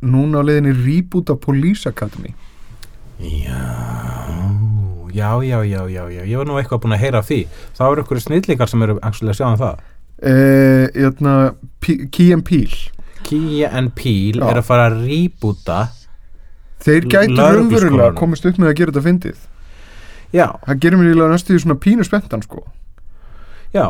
núna 0.00 0.40
á 0.40 0.42
leiðinni 0.44 0.72
reboot 0.72 1.31
af 1.32 1.40
Police 1.44 1.88
Academy 1.88 2.32
Já, 3.20 3.60
já, 5.15 5.31
já, 5.45 5.59
já, 5.65 5.81
já, 5.89 6.03
já, 6.11 6.23
ég 6.25 6.37
var 6.41 6.47
nú 6.49 6.59
eitthvað 6.61 6.83
búin 6.85 6.97
að 6.97 7.03
heyra 7.05 7.23
því. 7.27 7.41
Það 7.79 7.93
eru 7.93 8.05
ykkur 8.05 8.21
snillingar 8.25 8.69
sem 8.71 8.83
eru 8.87 8.99
að 9.01 9.21
sjá 9.37 9.47
um 9.51 9.59
það. 9.61 9.81
Hérna, 10.21 11.35
P- 11.81 12.07
Key 12.12 12.33
and 12.35 12.45
Peele 12.45 12.76
Key 13.25 13.64
and 13.64 13.95
Peele 13.97 14.40
Já. 14.40 14.50
er 14.50 14.59
að 14.61 14.67
fara 14.69 14.90
að 14.90 14.99
rýbúta, 15.07 15.79
Þeir 16.85 17.07
gætu 17.12 17.37
raunverulega 17.40 18.14
komist 18.19 18.45
upp 18.49 18.59
með 18.61 18.71
að 18.73 18.76
gera 18.81 18.93
þetta 18.93 19.05
fyndið 19.07 19.40
já, 20.37 20.47
Það 20.67 20.79
gerir 20.85 21.00
mér 21.00 21.09
eiginlega 21.11 21.33
næstu 21.35 21.55
því 21.55 21.62
svona 21.64 21.79
pínu 21.85 22.05
spenntan 22.09 22.45
sko 22.45 22.62
já. 23.73 23.87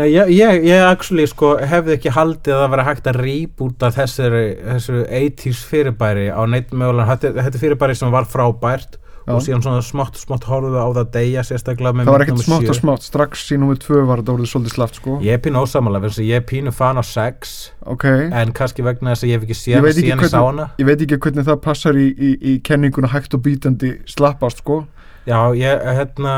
Nei, 0.00 0.06
ég, 0.14 0.30
ég, 0.32 0.64
ég 0.70 0.80
actually 0.86 1.26
sko 1.28 1.56
hefði 1.60 1.96
ekki 1.98 2.12
haldið 2.16 2.54
að 2.56 2.60
það 2.62 2.70
vera 2.72 2.84
hægt 2.88 3.08
að 3.12 3.20
rýbúta 3.26 3.90
þessu 3.92 5.02
80s 5.12 5.64
fyrirbæri 5.68 6.28
á 6.32 6.40
neitt 6.48 6.72
mögulega, 6.72 7.16
þetta, 7.18 7.34
þetta 7.50 7.60
fyrirbæri 7.60 7.96
sem 7.98 8.12
var 8.14 8.24
frábært. 8.32 8.96
Og 9.26 9.42
síðan 9.44 9.62
svona 9.62 9.82
smátt, 9.86 10.18
smátt 10.18 10.46
horfðu 10.48 10.78
á 10.82 10.88
það 10.98 11.10
deyja 11.16 11.44
sérstaklega 11.46 11.94
með 11.98 12.08
Það 12.08 12.16
var 12.16 12.24
ekkert 12.26 12.44
smátt 12.46 12.70
og 12.72 12.78
smátt. 12.78 13.06
Strax 13.06 13.44
í 13.54 13.58
númið 13.62 13.82
tvö 13.84 14.00
var 14.08 14.22
þetta 14.22 14.34
orðið 14.36 14.50
svolítið 14.52 14.74
slaft 14.76 14.98
sko. 14.98 15.18
Ég 15.22 15.36
er 15.38 15.42
pínu 15.44 15.62
ósamála, 15.62 16.00
ég 16.18 16.40
er 16.40 16.46
pínu 16.48 16.72
fan 16.74 16.98
á 16.98 17.04
sex 17.06 17.70
Ok. 17.86 18.04
en 18.08 18.52
kannski 18.56 18.82
vegna 18.86 19.14
þess 19.14 19.26
að 19.26 19.30
ég 19.30 19.38
hef 19.38 19.46
ekki 19.46 19.58
séð 19.58 19.86
síðan 19.98 20.24
ég 20.24 20.32
sá 20.32 20.40
hana. 20.40 20.66
hvernig, 20.72 20.80
ég 20.82 20.90
veit 20.90 21.06
ekki 21.06 21.20
hvernig 21.22 21.46
það 21.46 21.62
passar 21.68 21.98
í, 21.98 22.08
í, 22.10 22.32
í 22.42 22.56
kenninguna 22.66 23.12
hægt 23.14 23.34
og 23.38 23.44
bítandi 23.46 23.94
slappast 24.10 24.64
sko. 24.64 24.82
Já, 25.22 25.54
ég, 25.54 25.82
hérna 25.94 26.32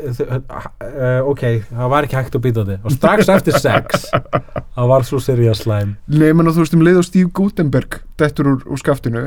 uh, 0.00 1.28
ok, 1.28 1.42
það 1.68 1.90
var 1.92 2.06
ekki 2.06 2.16
hægt 2.16 2.36
að 2.38 2.44
býta 2.46 2.62
þetta 2.64 2.88
og 2.88 2.94
strax 2.94 3.28
eftir 3.34 3.58
sex 3.60 4.06
það 4.14 4.86
var 4.88 5.04
svo 5.04 5.20
serious 5.20 5.60
slæm. 5.66 5.98
Nei, 6.08 6.30
menn 6.32 6.48
að 6.48 6.56
þú 6.56 6.64
veist 6.64 6.76
um 6.78 6.84
leið 6.86 7.00
og 7.02 7.04
Steve 7.10 7.32
Gutenberg 7.36 7.98
dettur 8.20 8.48
úr, 8.54 8.62
úr 8.64 8.80
skaftinu 8.80 9.26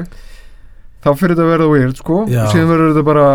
þá 1.04 1.10
fyrir 1.20 1.36
þetta 1.36 1.46
að 1.46 1.52
verða 1.54 1.72
weird 1.74 2.00
sko 2.00 2.22
Já. 2.32 2.46
og 2.46 2.54
síðan 2.54 2.72
verður 2.72 2.94
þetta 2.94 3.06
bara 3.10 3.28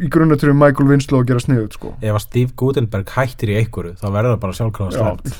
í 0.00 0.10
grunnatrið 0.10 0.58
Michael 0.58 0.90
Winslow 0.90 1.22
að 1.22 1.30
gera 1.30 1.44
sniðut 1.44 1.78
sko 1.78 1.94
ef 2.00 2.12
að 2.16 2.24
Steve 2.26 2.56
Gutenberg 2.58 3.14
hættir 3.16 3.54
í 3.54 3.58
einhverju 3.60 3.96
þá 4.00 4.06
verður 4.08 4.34
það 4.34 4.44
bara 4.44 4.60
sjálfkrafa 4.60 4.92
slæmt 4.98 5.24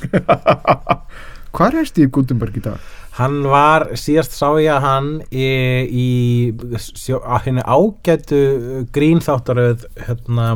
Hvað 1.50 1.80
er 1.80 1.86
Steve 1.88 2.12
Gutenberg 2.14 2.58
í 2.60 2.60
dag? 2.62 2.90
hann 3.18 3.40
var, 3.50 3.88
síðast 3.98 4.36
sá 4.36 4.46
ég 4.62 4.70
að 4.72 4.84
hann 4.84 5.08
í, 5.34 5.46
í 5.90 6.78
sjó, 6.78 7.18
að 7.20 7.48
henni 7.48 7.64
ágætu 7.66 8.42
grínþáttaröð 8.94 9.86
hérna 10.06 10.50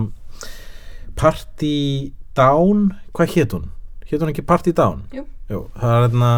Party 1.19 2.13
Down 2.39 2.93
hvað 3.15 3.35
hét 3.35 3.57
hún? 3.57 3.71
hét 4.07 4.23
hún 4.23 4.31
ekki 4.33 4.47
Party 4.47 4.75
Down? 4.77 5.03
Jú. 5.15 5.27
það 5.49 5.97
er 5.97 6.07
hérna 6.07 6.31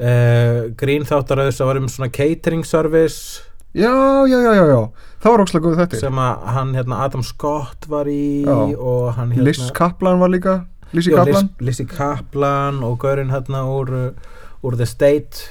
uh, 0.00 0.60
grínþáttaröð 0.82 1.52
sem 1.54 1.70
var 1.70 1.80
um 1.80 1.88
svona 1.92 2.10
catering 2.12 2.66
service 2.66 3.46
já, 3.74 3.92
já, 4.28 4.38
já, 4.42 4.52
já, 4.66 4.80
það 5.22 5.30
var 5.34 5.42
ókslega 5.44 5.64
góð 5.68 5.76
þetta 5.84 6.00
sem 6.00 6.18
að 6.18 6.44
hann, 6.56 6.74
hérna, 6.74 6.98
Adam 7.06 7.22
Scott 7.22 7.86
var 7.88 8.08
í 8.10 8.42
Já. 8.44 8.56
og 8.78 9.12
hann, 9.18 9.30
hérna 9.36 9.44
Liz 9.46 9.60
Kaplan 9.76 10.18
var 10.20 10.28
líka. 10.32 10.54
Lizzie 10.92 11.12
Já, 11.14 11.20
Kaplan. 11.22 11.50
Liz- 11.60 11.66
Lizzie 11.68 11.86
Kaplan 11.86 12.80
og 12.82 12.98
Gaurin 12.98 13.30
hérna 13.30 13.62
úr, 13.70 13.92
uh, 13.94 14.30
úr 14.66 14.76
The 14.80 14.86
State 14.90 15.44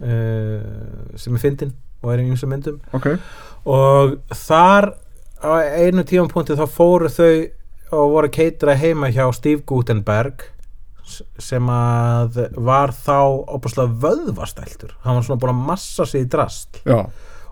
uh, 0.00 1.16
sem 1.18 1.34
er 1.34 1.42
fyndin 1.42 1.72
og 2.02 2.12
er 2.14 2.22
í 2.22 2.28
ymsum 2.30 2.48
myndum. 2.54 2.78
Ok, 2.96 3.10
og 3.68 4.14
þar 4.32 4.92
á 5.44 5.50
einu 5.82 6.04
tímapunkti 6.08 6.56
þá 6.56 6.64
fóru 6.70 7.10
þau 7.12 7.32
og 7.90 8.12
voru 8.14 8.30
keitra 8.32 8.76
heima 8.78 9.10
hjá 9.12 9.26
Steve 9.34 9.64
Gutenberg 9.66 10.46
sem 11.40 11.72
að 11.74 12.38
var 12.56 12.94
þá 12.96 13.18
opaslega 13.56 13.98
vöðvastæltur. 14.04 14.94
Hann 15.04 15.18
var 15.18 15.26
svona 15.26 15.42
búin 15.42 15.54
að 15.54 15.66
massa 15.72 16.06
sig 16.08 16.26
í 16.26 16.30
drast. 16.30 16.80
Já, 16.88 17.04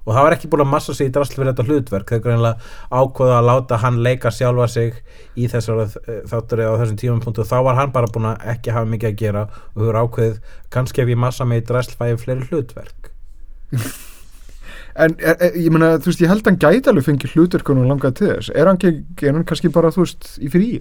og 0.09 0.15
það 0.17 0.25
var 0.25 0.35
ekki 0.39 0.49
búin 0.49 0.65
að 0.65 0.71
massa 0.73 0.95
sig 0.97 1.11
í 1.11 1.13
drasl 1.13 1.37
fyrir 1.37 1.51
þetta 1.51 1.67
hlutverk. 1.69 2.09
Þegar 2.09 2.25
greinlega 2.25 2.73
ákveða 2.89 3.39
að 3.39 3.49
láta 3.51 3.81
hann 3.83 4.01
leika 4.07 4.33
sjálfa 4.33 4.69
sig 4.73 5.01
í 5.37 5.49
þessar 5.53 5.83
þáttur 6.31 6.65
á 6.65 6.81
þessum 6.81 7.01
tímapunktu 7.03 7.45
þá 7.45 7.57
var 7.67 7.77
hann 7.77 7.93
bara 7.93 8.09
búin 8.15 8.31
að 8.31 8.47
ekki 8.55 8.73
hafa 8.73 8.89
mikið 8.89 9.11
að 9.11 9.19
gera. 9.21 9.47
Og 9.75 9.85
hefur 9.85 10.01
ákveðið 10.03 10.39
kannski 10.73 11.05
ef 11.05 11.13
ég 11.13 11.21
massa 11.21 11.49
mig 11.49 11.61
í 11.61 11.67
drasl 11.69 11.97
fæði 12.01 12.21
fleiri 12.25 12.49
hlutverk. 12.53 13.13
En 14.99 15.13
er, 15.23 15.37
er, 15.39 15.55
ég 15.55 15.71
meina, 15.71 15.93
þú 16.03 16.11
veist, 16.11 16.23
ég 16.25 16.31
held 16.31 16.41
að 16.43 16.49
hann 16.49 16.57
gæti 16.59 16.91
alveg 16.91 17.05
fengið 17.07 17.35
hlutverkunum 17.37 17.85
langað 17.87 18.17
til 18.19 18.31
þess. 18.33 18.49
Er 18.51 18.67
hann, 18.67 18.81
er 18.83 19.37
hann 19.37 19.45
kannski 19.47 19.71
bara, 19.71 19.93
þú 19.95 20.03
veist, 20.03 20.33
í 20.43 20.49
fríi 20.51 20.81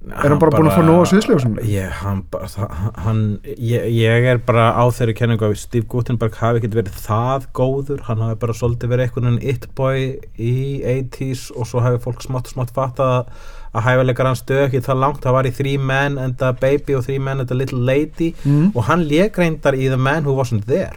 Er 0.00 0.30
hann 0.32 0.38
bara 0.40 0.54
búinn 0.54 0.70
að 0.70 0.78
fá 0.78 0.84
nóg 0.86 1.02
af 1.02 1.08
sviðsljósinu? 1.10 1.64
Ég, 1.68 1.90
hann, 2.00 2.22
bara- 2.32 2.68
hann, 3.04 3.18
ég, 3.44 3.82
ég 3.92 4.28
er 4.30 4.38
bara 4.40 4.70
á 4.72 4.88
þeirri 4.88 5.12
kenningu 5.18 5.44
að 5.44 5.58
Steve 5.60 5.84
Gutenberg 5.92 6.38
hafi 6.40 6.62
ekkert 6.62 6.78
verið 6.78 6.96
það 7.04 7.44
góður 7.52 8.00
hann 8.08 8.24
hafi 8.24 8.38
bara 8.40 8.56
svolítið 8.56 8.94
verið 8.94 9.04
einhvern 9.10 9.28
veginn 9.28 9.52
it-boy 9.52 10.06
í 10.40 10.54
80s 10.88 11.50
og 11.52 11.68
svo 11.68 11.84
hafi 11.84 12.00
fólk 12.00 12.24
smátt 12.24 12.48
smátt 12.48 12.72
fattað 12.72 13.12
að, 13.18 13.44
að 13.76 13.86
hæfileikar 13.90 14.30
hans 14.30 14.40
stöð 14.46 14.64
ekki 14.70 14.84
það 14.88 15.02
langt 15.04 15.20
það 15.26 15.36
var 15.36 15.50
í 15.50 15.54
Three 15.60 15.76
Men 15.92 16.16
and 16.16 16.48
a 16.48 16.54
Baby 16.56 16.96
og 16.96 17.04
Three 17.04 17.20
Men 17.20 17.44
and 17.44 17.52
a 17.52 17.60
Little 17.60 17.84
Lady 17.84 18.32
mm. 18.40 18.72
og 18.72 18.88
hann 18.88 19.04
lék 19.04 19.36
reyndar 19.36 19.76
í 19.76 19.92
The 19.92 20.00
Man 20.00 20.24
Who 20.24 20.32
Wasn't 20.40 20.64
There 20.64 20.96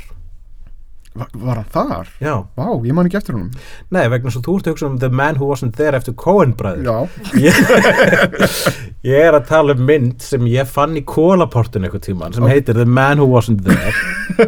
var, 1.13 1.59
hann 1.59 1.67
þar? 1.73 2.09
Já, 2.23 2.33
Vá, 2.57 2.67
ég 2.85 2.95
man 2.95 3.09
ekki 3.09 3.19
eftir 3.19 3.37
honum. 3.37 3.51
Nei 3.93 4.05
vegna 4.11 4.33
svo 4.33 4.41
þú 4.45 4.55
ert 4.57 4.67
að 4.69 4.73
hugsa 4.73 4.87
um 4.89 4.97
The 5.01 5.09
Man 5.13 5.37
Who 5.39 5.49
Wasn't 5.51 5.77
There 5.77 5.97
eftir 5.97 6.15
Coen 6.19 6.55
bræður. 6.57 6.87
Já, 6.89 6.97
ég, 7.43 9.13
er 9.23 9.37
að 9.37 9.47
tala 9.51 9.75
um 9.77 9.83
mynd 9.87 10.23
sem 10.25 10.47
ég 10.49 10.69
fann 10.69 10.97
í 10.97 11.03
kólaportun 11.07 11.85
eitthvað 11.85 12.05
tíman 12.07 12.35
sem 12.35 12.47
heitir 12.49 12.77
The 12.77 12.87
Man 12.89 13.21
Who 13.21 13.29
Wasn't 13.33 13.63
There 13.65 13.93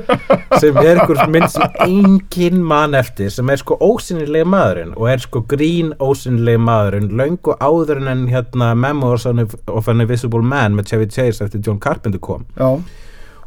sem 0.62 0.78
er 0.82 1.02
einhver 1.02 1.26
mynd 1.32 1.52
sem 1.54 1.80
engin 1.86 2.62
mann 2.66 2.98
eftir 2.98 3.32
sem 3.34 3.50
er 3.52 3.62
sko 3.62 3.78
ósynnilega 3.84 4.48
maðurinn 4.50 4.96
og 4.96 5.10
er 5.12 5.24
sko 5.24 5.44
grín 5.52 5.94
ósynnilega 6.02 6.62
maðurinn 6.66 7.12
löngu 7.20 7.58
áður 7.62 8.04
en 8.06 8.28
hérna 8.32 8.74
Memoirs 8.80 9.28
of 9.28 9.90
an 9.92 10.06
Invisible 10.06 10.44
Man 10.46 10.78
með 10.78 10.94
Chevy 10.94 11.10
Chase 11.12 11.46
eftir 11.46 11.62
John 11.66 11.82
Carpenter 11.82 12.22
kom. 12.24 12.46
Já, 12.58 12.80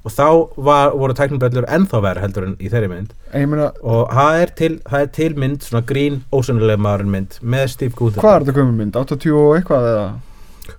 og 0.09 0.15
þá 0.15 0.29
var, 0.69 0.95
voru 0.97 1.17
tækniböllur 1.19 1.67
ennþá 1.77 2.01
verið 2.05 2.25
heldur 2.25 2.47
en 2.49 2.55
í 2.57 2.71
þeirri 2.73 2.89
mynd 2.93 3.13
meina 3.35 3.67
og 3.83 4.15
það 4.17 4.39
er 4.45 4.55
til, 4.61 4.71
það 4.89 5.05
er 5.05 5.11
til 5.19 5.29
mynd 5.43 5.67
svona 5.67 5.85
grín 5.91 6.23
ósynnilega 6.33 6.81
maðurinn 6.87 7.13
mynd 7.13 7.37
með 7.43 7.67
Steve 7.75 7.95
Gutenberg 7.99 8.25
Hvað 8.25 8.39
er 8.39 8.47
þetta 8.49 8.57
gömur 8.63 8.79
mynd? 8.79 8.99
80 9.03 9.37
og 9.37 9.53
eitthvað 9.59 9.91
eða? 9.93 10.09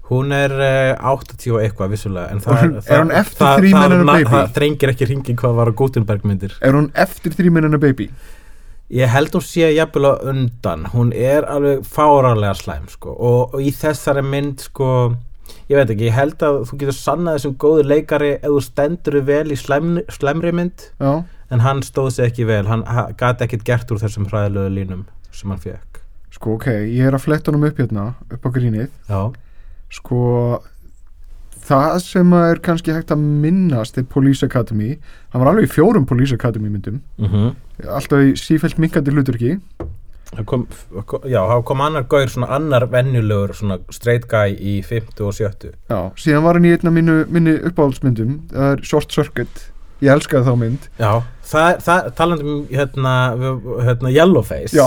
Hún 0.10 0.34
er 0.34 0.54
uh, 0.58 1.14
80 1.14 1.54
og 1.54 1.62
eitthvað 1.64 1.94
vissulega 1.94 2.34
en 2.34 2.42
það, 2.42 2.60
hún- 2.64 2.76
er 2.80 2.84
það, 2.90 3.14
eftir 3.22 3.46
það, 3.46 3.96
það, 4.10 4.26
það 4.34 4.52
þrengir 4.58 4.94
ekki 4.94 5.08
hringin 5.10 5.40
hvað 5.40 5.56
var 5.62 5.72
á 5.72 5.74
Gutenberg 5.84 6.28
myndir 6.30 6.58
Er 6.66 6.78
hún 6.78 6.92
eftir 6.98 7.38
a 7.38 7.82
Baby? 7.82 8.10
Ég 8.90 9.06
held 9.14 9.36
hún 9.38 9.46
sé 9.46 9.68
jafnvel 9.76 10.10
á 10.10 10.14
undan 10.32 10.88
hún 10.96 11.12
er 11.14 11.46
alveg 11.46 11.84
fárálega 11.86 12.56
slæm 12.58 12.88
sko. 12.90 13.14
og, 13.14 13.54
og 13.54 13.62
í 13.62 13.70
þessari 13.70 14.24
mynd 14.26 14.64
sko, 14.66 14.88
ég 15.70 15.76
veit 15.80 15.90
ekki, 15.94 16.08
ég 16.10 16.16
held 16.18 16.38
að 16.46 16.60
þú 16.70 16.80
getur 16.84 16.98
sannað 16.98 17.38
þessum 17.40 17.56
góður 17.64 17.90
leikari 17.92 18.32
ef 18.38 18.48
þú 18.50 18.62
stendur 18.66 19.20
vel 19.28 19.46
í 19.52 19.58
slæm, 19.60 19.92
slæmri 20.14 20.52
mynd. 20.54 20.88
Já, 21.02 21.24
en 21.52 21.60
hann 21.66 21.82
stóð 21.86 22.12
sig 22.18 22.32
ekki 22.32 22.46
vel 22.50 22.66
hann 22.70 22.84
ha- 22.86 23.10
gat 23.18 23.42
ekkit 23.42 23.64
gert 23.66 23.92
úr 23.92 24.02
þessum 24.02 24.28
hræðilegu 24.30 24.74
línum 24.76 25.06
sem 25.32 25.50
hann 25.50 25.60
fekk 25.64 26.02
sko 26.32 26.54
ok, 26.60 26.66
ég 26.86 27.08
er 27.10 27.16
að 27.18 27.24
fletta 27.26 27.50
honum 27.52 27.66
upp 27.70 27.78
hérna 27.82 28.14
upp 28.32 28.44
á 28.46 28.50
grínið. 28.54 28.90
Já, 29.10 29.22
sko 29.90 30.62
það 31.70 31.96
sem 32.02 32.34
er 32.34 32.60
kannski 32.66 32.94
hægt 32.96 33.12
að 33.14 33.22
minnast 33.44 33.98
er 34.00 34.06
Police 34.10 34.46
Academy. 34.46 34.96
Hann 35.34 35.42
var 35.44 35.52
alveg 35.52 35.68
í 35.68 35.74
fjórum 35.74 36.06
Police 36.10 36.34
Academy 36.38 36.70
myndum. 36.70 37.02
Mm 37.22 37.56
alltaf 37.80 38.20
í 38.28 38.34
sífælt 38.36 38.76
minkandi 38.76 39.14
hluturki 39.16 39.54
kom, 40.46 40.68
já, 41.26 41.40
þá 41.50 41.56
kom 41.66 41.82
annar 41.82 42.04
gaur 42.12 42.30
svona 42.30 42.52
annar 42.56 42.86
venjulegur 42.92 43.56
svona 43.58 43.80
straight 43.92 44.28
guy 44.30 44.54
í 44.56 44.76
50 44.86 45.26
og 45.26 45.34
70 45.34 45.74
já, 45.90 46.00
síðan 46.22 46.44
var 46.46 46.60
hann 46.60 46.68
í 46.70 46.74
einna 46.78 46.94
mínu, 46.94 47.16
minni 47.34 47.56
uppáhaldsmyndum 47.72 48.36
það 48.54 48.72
er 48.78 48.84
Short 48.86 49.12
Circuit. 49.12 49.68
Ég 50.00 50.14
elskaði 50.14 50.46
þá 50.48 50.54
mynd. 50.56 50.86
Já, 50.96 51.10
það, 51.44 51.80
það 51.84 52.06
talandi 52.16 52.46
um 52.48 52.60
hérna, 52.72 53.14
hérna 53.84 54.12
Yellowface 54.16 54.78
já, 54.78 54.86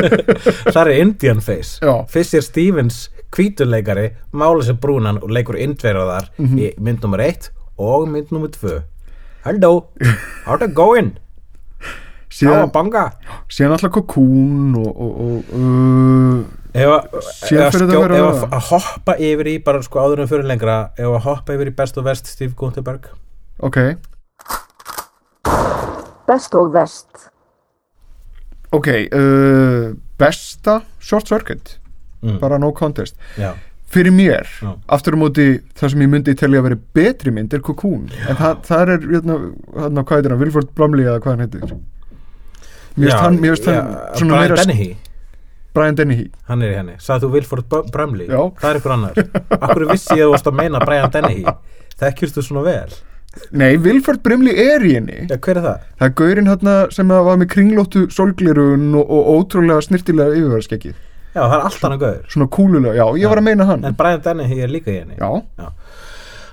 það 0.72 0.80
er 0.86 0.92
Indian 1.02 1.42
Face. 1.44 1.74
Já, 1.84 1.92
Fisher 2.08 2.40
Stevens, 2.46 3.02
hvítuleikari 3.36 4.06
mála 4.32 4.64
sér 4.64 4.78
brúnan 4.80 5.20
og 5.20 5.28
leikur 5.34 5.58
indverðar 5.60 6.30
Mhm. 6.38 6.56
í 6.56 6.70
mynd 6.80 7.04
nummer 7.04 7.20
1 7.20 7.50
og 7.76 8.08
mynd 8.08 8.32
nummer 8.32 8.48
2 8.48 8.80
Hello, 9.44 9.88
how's 10.46 10.62
it 10.64 10.74
going? 10.74 11.14
Síðan, 12.30 12.64
Cowabunga 12.70 13.04
síðan 13.50 13.74
alltaf 13.76 13.92
Cocoon 13.98 14.74
og, 14.80 14.90
og, 14.90 15.20
og 15.20 15.54
uh, 15.58 16.42
fyrir 16.70 17.64
það 17.66 17.74
skjó- 17.74 18.04
ef 18.14 18.44
að 18.44 18.44
að 18.60 18.68
hoppa 18.70 19.16
yfir 19.18 19.50
í 19.50 19.56
bara 19.66 19.82
sko 19.82 20.04
áður 20.04 20.22
en 20.24 20.30
fyrir 20.30 20.46
lengra 20.50 20.76
ef 20.96 21.08
að 21.10 21.24
hoppa 21.26 21.56
yfir 21.58 21.72
í 21.72 21.74
best 21.82 21.98
og 21.98 22.06
verst 22.06 22.30
Steve 22.30 22.54
Gutenberg. 22.58 23.10
Ok, 23.60 23.80
Best 26.30 26.54
og 26.54 26.68
verst. 26.72 27.26
ok 28.72 28.86
uh, 29.10 29.90
besta 30.20 30.76
Short 31.02 31.26
Circuit. 31.28 31.76
Mm. 32.22 32.36
bara 32.38 32.58
no 32.60 32.68
contest. 32.76 33.16
Já, 33.40 33.54
fyrir 33.88 34.12
mér, 34.12 34.44
Já. 34.60 34.74
aftur 34.92 35.16
á 35.16 35.18
móti 35.18 35.46
það 35.74 35.88
sem 35.94 36.02
ég 36.04 36.10
myndi 36.12 36.34
telja 36.36 36.60
að 36.60 36.66
vera 36.68 36.76
betri 36.94 37.32
mynd 37.32 37.54
er 37.56 37.62
Cocoon. 37.64 38.04
En 38.28 38.36
það, 38.36 38.58
það 38.68 38.82
er 38.82 39.06
hérna, 39.14 39.36
hérna 39.78 40.04
hvað 40.04 40.20
heitir 40.20 40.34
hann, 40.34 40.42
Wilford 40.44 40.68
Bromley 40.76 41.08
eða 41.08 41.22
hvað 41.24 41.32
hann 41.32 41.46
heitir 41.46 41.64
mér 42.96 43.10
finnst 43.10 43.14
Já, 43.14 43.20
hann, 43.24 43.38
mér 43.42 43.54
finnst 43.54 43.68
já, 43.70 43.74
hann 43.80 44.18
svona 44.18 44.34
Brian 44.34 44.40
meira 44.40 44.56
Dennehy. 44.62 44.88
Brian 45.74 45.94
Dennehy. 45.94 46.24
Hann 46.48 46.62
er 46.66 46.72
í 46.72 46.78
henni, 46.80 46.94
sagði 46.98 47.26
þú 47.26 47.32
Wilford 47.36 47.68
B- 47.70 47.84
Brumley 47.94 48.26
Já. 48.26 48.40
Það 48.60 48.70
er 48.72 48.80
ykkur 48.80 48.94
annar. 48.96 49.20
Akkur 49.60 49.84
vissi 49.92 50.16
ég 50.18 50.24
að 50.24 50.26
þú 50.26 50.32
varst 50.34 50.50
að 50.50 50.58
meina 50.62 50.80
Brian 50.82 51.12
Dennehy? 51.14 51.44
Þekkjurstu 52.00 52.42
svona 52.42 52.64
vel? 52.66 52.96
Nei, 53.54 53.76
Wilford 53.78 54.24
Bromley 54.26 54.56
er 54.58 54.82
í 54.82 54.96
henni. 54.96 55.20
Já, 55.30 55.36
hver 55.38 55.60
er 55.60 55.62
það? 55.68 55.84
það 56.00 56.08
er 56.08 56.14
gaurinn 56.18 56.48
hérna 56.50 56.72
sem 56.90 57.12
að 57.14 57.28
var 57.28 57.36
með 57.38 57.48
kringlóttu 57.52 58.02
solglirun 58.10 58.88
og, 58.98 59.06
og 59.06 59.28
ótrúlega 59.36 59.84
snirtilega 59.86 60.34
yfirvæðskekkið 60.40 60.96
Já, 61.30 61.44
það 61.44 61.54
er 61.54 61.62
allt 61.68 61.84
annað 61.86 62.00
gauður 62.02 62.24
svona 62.34 62.48
kúlulega, 62.50 62.94
já, 62.98 63.04
ég 63.14 63.22
Já. 63.22 63.28
var 63.30 63.38
að 63.38 63.44
meina 63.46 63.66
hann. 63.68 63.84
En 63.86 63.94
Brian 64.00 64.24
Dennehy 64.24 64.56
er 64.66 64.72
líka 64.74 64.90
í 64.90 64.96
henni. 64.98 65.14
Já, 65.14 65.68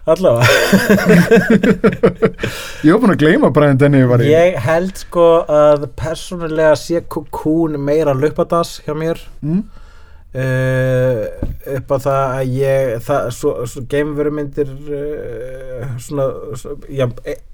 Allavega 0.07 0.47
ég 2.85 2.93
var 2.93 3.01
búin 3.01 3.13
að 3.13 3.19
gleyma 3.23 3.49
Brian 3.55 3.79
Dennehy 3.79 4.07
var 4.07 4.23
í 4.23 4.29
Ég 4.31 4.55
held 4.63 4.95
sko 5.01 5.25
að 5.51 5.89
persónulega 5.99 6.77
sé 6.79 7.01
Cocoon 7.11 7.75
meira 7.83 8.13
lupadas 8.15 8.77
hjá 8.85 8.93
mér 8.97 9.19
mm? 9.41 9.59
uh, 10.37 11.23
upp 11.77 11.91
á 11.91 11.97
það 12.05 12.21
að 12.37 12.53
ég 12.55 12.93
það, 13.07 13.27
svo, 13.37 13.53
svo 13.67 13.83
geimverumyndir 13.91 14.71
uh, 14.71 15.89
svona, 16.03 16.27
svo, 16.61 16.77
já, 16.87 17.07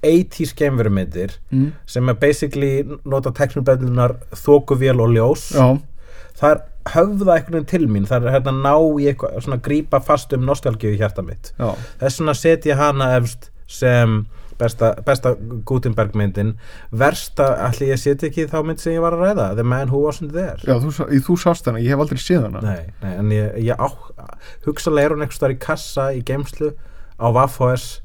80s 0.03 0.53
geimverumyndir 0.59 1.37
Mm? 1.53 1.71
sem 1.89 2.09
er 2.09 2.15
basically 2.21 2.73
nota 3.05 3.33
teknubellunar 3.35 4.15
þókuvél 4.43 5.01
og 5.03 5.11
ljós 5.17 5.49
já, 5.57 5.67
það 6.39 6.49
er 6.55 6.63
höfða 6.91 7.37
einhvern 7.37 7.59
veginn 7.59 7.71
til 7.71 7.87
mín 7.87 8.07
það 8.09 8.27
er 8.27 8.37
hérna 8.37 8.53
ná 8.57 8.75
í 8.75 9.09
eitthvað 9.11 9.41
svona 9.45 9.61
grípa 9.63 10.01
fast 10.03 10.33
um 10.35 10.45
nostalgíu 10.47 10.93
í 10.93 10.99
hjarta 10.99 11.25
mitt. 11.25 11.53
Já, 11.59 11.73
þess 12.01 12.21
vegna 12.21 12.37
set 12.37 12.67
ég 12.69 12.79
hana 12.79 13.13
efst 13.17 13.49
sem 13.71 14.23
besta, 14.59 14.93
besta 15.05 15.33
Gutenberg 15.65 16.15
myndin 16.17 16.53
versta, 16.91 17.47
allir 17.67 17.93
ég 17.93 18.01
set 18.01 18.25
ekki 18.27 18.45
þá 18.51 18.59
mynd 18.67 18.83
sem 18.83 18.97
ég 18.97 19.03
var 19.03 19.15
að 19.17 19.25
ræða 19.27 19.47
The 19.57 19.65
Man 19.67 19.91
Who 19.93 20.03
Wasn't 20.05 20.35
There. 20.35 20.59
Já 20.67 20.77
þú, 20.83 20.93
þú 21.27 21.39
sást 21.41 21.69
hana, 21.69 21.81
ég 21.81 21.93
hef 21.93 22.03
aldrei 22.03 22.21
séð 22.21 22.47
hana. 22.49 22.63
Nei, 22.65 22.93
nei, 23.03 23.13
en 23.17 23.33
ég, 23.33 23.59
ég 23.71 23.79
á 23.79 23.87
hugsalega 24.67 25.09
er 25.09 25.15
hún 25.15 25.25
eitthvað 25.25 25.55
í 25.55 25.59
kassa 25.63 26.09
í 26.15 26.23
geimslu 26.25 26.73
á 27.17 27.27
Vaffos 27.33 28.03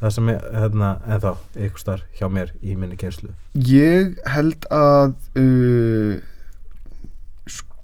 það 0.00 0.14
sem 0.16 0.32
er, 0.32 0.44
hérna, 0.56 0.90
eða 1.06 1.20
þá 1.20 1.60
eitthvað 1.66 2.04
hjá 2.16 2.26
mér 2.32 2.52
í 2.64 2.76
minni 2.78 2.98
geimslu 3.00 3.32
Ég 3.68 4.16
held 4.32 4.66
að 4.72 5.14
uh, 5.40 6.20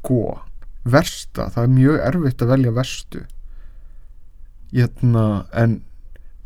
sko 0.06 0.38
versta, 0.86 1.48
það 1.50 1.64
er 1.64 1.74
mjög 1.74 2.00
erfitt 2.06 2.42
að 2.44 2.52
velja 2.54 2.72
verstu. 2.76 3.24
Hérna, 4.70 5.26
en 5.50 5.80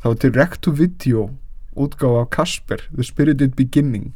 það 0.00 0.14
var 0.14 0.20
direct 0.24 0.60
to 0.64 0.72
video 0.72 1.28
útgáfa 1.76 2.24
af 2.24 2.30
Kasper 2.32 2.84
The 2.88 3.04
Spirited 3.04 3.56
Beginning. 3.58 4.14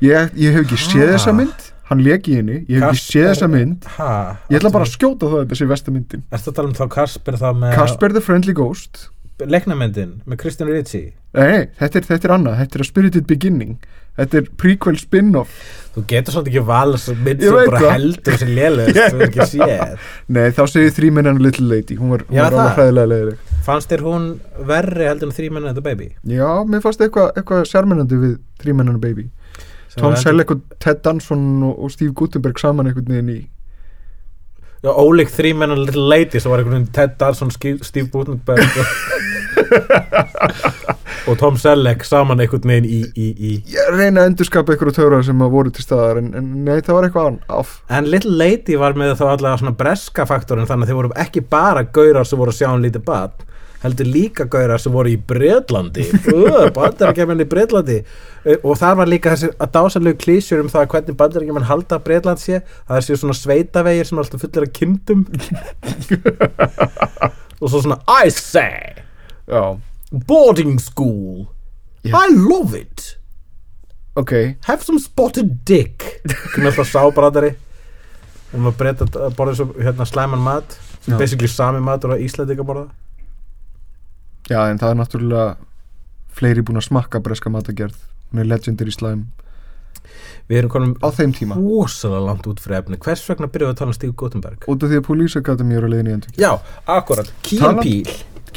Ég, 0.00 0.32
ég 0.36 0.52
hef 0.52 0.64
ekki 0.64 0.80
séð 0.80 1.12
þessa 1.14 1.34
mynd 1.36 1.72
hann 1.86 2.00
leki 2.02 2.32
í 2.32 2.38
henni, 2.40 2.56
ég 2.66 2.80
hef 2.82 2.96
ekki 2.96 3.02
séð 3.04 3.28
þessa 3.30 3.48
mynd. 3.50 3.84
Ha, 3.96 4.08
ég 4.50 4.58
ætla 4.58 4.72
bara 4.74 4.86
að 4.88 4.94
skjóta 4.96 5.28
það 5.28 5.36
að 5.36 5.44
þetta 5.44 5.58
sé 5.60 5.68
versta 5.70 5.92
myndin. 5.94 6.24
Ertu 6.34 6.50
að 6.50 6.56
tala 6.56 6.72
um 6.72 6.74
þá 6.74 6.86
Kasper 6.96 7.38
þá 7.38 7.46
með 7.60 7.76
Casper 7.76 8.16
the 8.16 8.22
Friendly 8.24 8.56
Ghost. 8.56 9.04
Leiknamyndin 9.36 10.16
með 10.24 10.40
Kristján 10.40 10.72
Ritchie. 10.72 11.12
Nei, 11.36 11.68
þetta 11.78 12.00
er, 12.00 12.08
þetta 12.08 12.28
er 12.28 12.34
annað, 12.38 12.58
þetta 12.62 12.78
er 12.78 12.82
a 12.82 12.88
Spirited 12.88 13.28
Beginning 13.28 13.76
þetta 14.16 14.38
er 14.40 14.46
prequel 14.60 14.96
spin-off. 15.00 15.56
Þú 15.96 16.02
getur 16.10 16.34
svolítið 16.34 16.52
ekki 16.56 16.62
mynd 17.24 17.40
Ég 17.40 17.48
sem 17.48 17.70
bara 17.72 17.92
heldur 17.94 18.34
sem 18.40 18.50
lélegust 18.52 18.98
Ég 18.98 19.06
þú 19.14 19.20
hefur 19.22 19.26
ekki 19.30 19.46
séð. 19.52 20.02
Nei, 20.36 20.42
þá 20.52 20.60
segir 20.68 20.90
a 21.40 21.42
Little 21.46 21.68
Lady. 21.70 21.96
Hún 21.96 22.12
var, 22.12 22.24
var 22.28 22.52
alveg 22.58 22.76
hræðilega 22.80 23.10
leiðileg 23.14 23.54
Fannst 23.66 23.90
þér 23.94 24.04
hún 24.04 24.26
verri 24.68 25.08
heldur 25.08 25.30
en 25.30 25.34
Men 25.56 25.64
and 25.70 25.74
the 25.78 25.82
Baby? 25.86 26.10
já, 26.28 26.50
mér 26.68 26.84
fannst 26.84 27.00
eitthvað 27.02 27.32
eitthva 27.40 27.62
sérmennandi 27.66 28.18
við 28.20 28.34
a 29.00 29.00
Baby. 29.02 29.24
Sem 29.88 30.02
Tom 30.04 30.14
Selleck 30.20 30.52
og 30.52 30.60
Ted 30.84 31.00
Danson 31.06 31.46
og, 31.66 31.78
og 31.86 31.90
Steve 31.96 32.12
Gutenberg 32.12 32.60
saman 32.60 32.90
einhvern 32.92 33.08
veginn 33.16 33.32
í 33.32 33.40
Já, 34.84 34.92
ólík 34.92 35.32
a 35.72 35.78
Little 35.80 36.04
Lady 36.12 36.38
svo 36.38 36.52
var 36.52 36.60
einhvern 36.60 36.76
veginn 36.84 36.92
Ted 36.94 37.16
Darson, 37.18 37.50
Ski- 37.50 37.80
Steve 37.82 38.12
Gutenberg 38.12 38.60
og, 38.60 38.92
og 41.28 41.38
Tom 41.40 41.56
Selleck 41.60 42.04
saman 42.06 42.42
einhvern 42.42 42.70
veginn 42.70 42.88
í, 42.88 43.00
í, 43.16 43.30
í 43.32 43.54
ég 43.72 43.90
reyna 43.94 44.24
að 44.24 44.32
endurskapa 44.32 44.74
einhverju 44.74 44.96
töfrar 44.98 45.26
sem 45.26 45.42
að 45.42 45.56
voru 45.56 45.74
til 45.74 45.86
staðar 45.86 46.22
en, 46.22 46.30
en 46.38 46.52
nei, 46.66 46.78
það 46.78 46.98
var 46.98 47.08
eitthvað 47.08 47.58
off 47.58 47.74
En 47.92 48.08
Little 48.12 48.36
Lady 48.36 48.78
var 48.80 48.96
með 48.98 49.16
þá 49.20 49.26
allavega 49.32 49.64
svona 49.64 49.76
breska 49.80 50.28
faktorin 50.28 50.68
þannig 50.68 50.86
að 50.86 50.92
þeir 50.92 51.02
voru 51.02 51.18
ekki 51.26 51.44
bara 51.56 51.84
gaurar 51.88 52.28
sem 52.28 52.40
voru 52.40 52.54
að 52.54 52.60
sjá 52.60 52.70
um 52.72 52.84
lítið 52.84 53.06
bad 53.08 53.44
heldur 53.82 54.08
líka 54.08 54.46
gaurar 54.50 54.82
sem 54.82 54.94
voru 54.94 55.12
í 55.12 55.18
Breitlandi 55.20 56.06
bandarækjumenn 56.78 57.44
í 57.44 57.50
Breitlandi 57.50 58.00
Uh, 58.46 58.60
og 58.62 58.76
þar 58.78 59.00
var 59.00 59.08
líka 59.10 59.32
þessi 59.34 59.48
að 59.58 59.70
dásalegu 59.74 60.20
klísjur 60.22 60.60
um 60.62 60.68
það 60.70 60.84
hvernig 60.92 61.16
bandarækjumenn 61.18 61.66
halda 61.66 61.98
Breitland 62.02 62.38
sé 62.38 62.60
það 62.86 62.98
er 62.98 63.06
sér 63.06 63.18
svona 63.18 63.34
sveitavegir 63.34 64.06
sem 64.06 64.20
alltaf 64.22 64.44
fullir 64.44 64.68
af 64.68 64.74
kindum. 64.76 65.24
Og 67.60 67.72
svo 67.72 67.80
svona 67.80 67.96
I 68.06 68.30
say 68.30 69.05
já, 69.48 69.78
boarding 70.26 70.78
school. 70.80 71.46
Já. 72.04 72.14
I 72.16 72.34
love 72.34 72.74
it. 72.78 73.18
Ok. 74.16 74.32
Have 74.66 74.82
some 74.84 74.98
spotted 75.02 75.64
dick. 75.66 76.20
Komið 76.54 76.70
alltaf 76.72 76.88
sábrandari 76.92 77.54
um 78.54 78.66
að 78.70 78.76
breyta 78.78 79.04
að 79.10 79.34
borða 79.36 79.54
svo 79.58 79.66
hérna 79.76 80.06
slæman 80.06 80.40
mat. 80.40 80.78
Já. 81.06 81.14
basically 81.20 81.46
sami 81.46 81.78
matur 81.78 82.10
að 82.16 82.22
Íslandika 82.26 82.64
borða 82.66 82.88
já, 84.50 84.58
en 84.70 84.78
það 84.80 84.90
er 84.90 84.96
náttúrulega 84.98 85.44
fleiri 86.34 86.64
búin 86.66 86.80
að 86.80 86.88
smakka 86.88 87.20
breska 87.22 87.50
matagerð 87.54 87.94
hún 88.32 88.42
er 88.42 88.48
legendary 88.50 88.90
slæm 88.90 89.20
við 90.50 90.58
erum 90.58 90.72
konum 90.74 90.96
á 90.98 91.08
þeim 91.14 91.30
tíma. 91.36 91.54
rosalega 91.60 92.24
langt 92.26 92.48
út 92.50 92.58
fyrir 92.64 92.80
efni 92.80 92.98
hvers 93.06 93.22
vegna 93.30 93.46
byrjuðu 93.46 93.70
að 93.74 93.78
tala 93.78 93.94
um 93.94 93.98
Stíf 94.00 94.16
Gutenberg 94.18 94.66
út 94.66 94.82
af 94.82 94.90
því 94.90 94.98
að 94.98 95.06
Police 95.06 95.38
Academy 95.38 95.78
er 95.78 95.86
á 95.86 95.88
leiðinni 95.94 96.10
í 96.10 96.16
endur 96.18 96.42
já, 96.42 96.50
akkurat, 96.96 97.30
Key 97.46 97.58
Talan- 97.62 97.78
and 97.78 97.86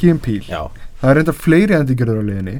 And 0.09 0.21
Peele, 0.23 0.45
já, 0.47 0.61
það 0.99 1.09
er 1.11 1.19
reynda 1.19 1.35
fleiri 1.35 1.75
endurgerður 1.79 2.21
á 2.21 2.23
leiðinni 2.27 2.55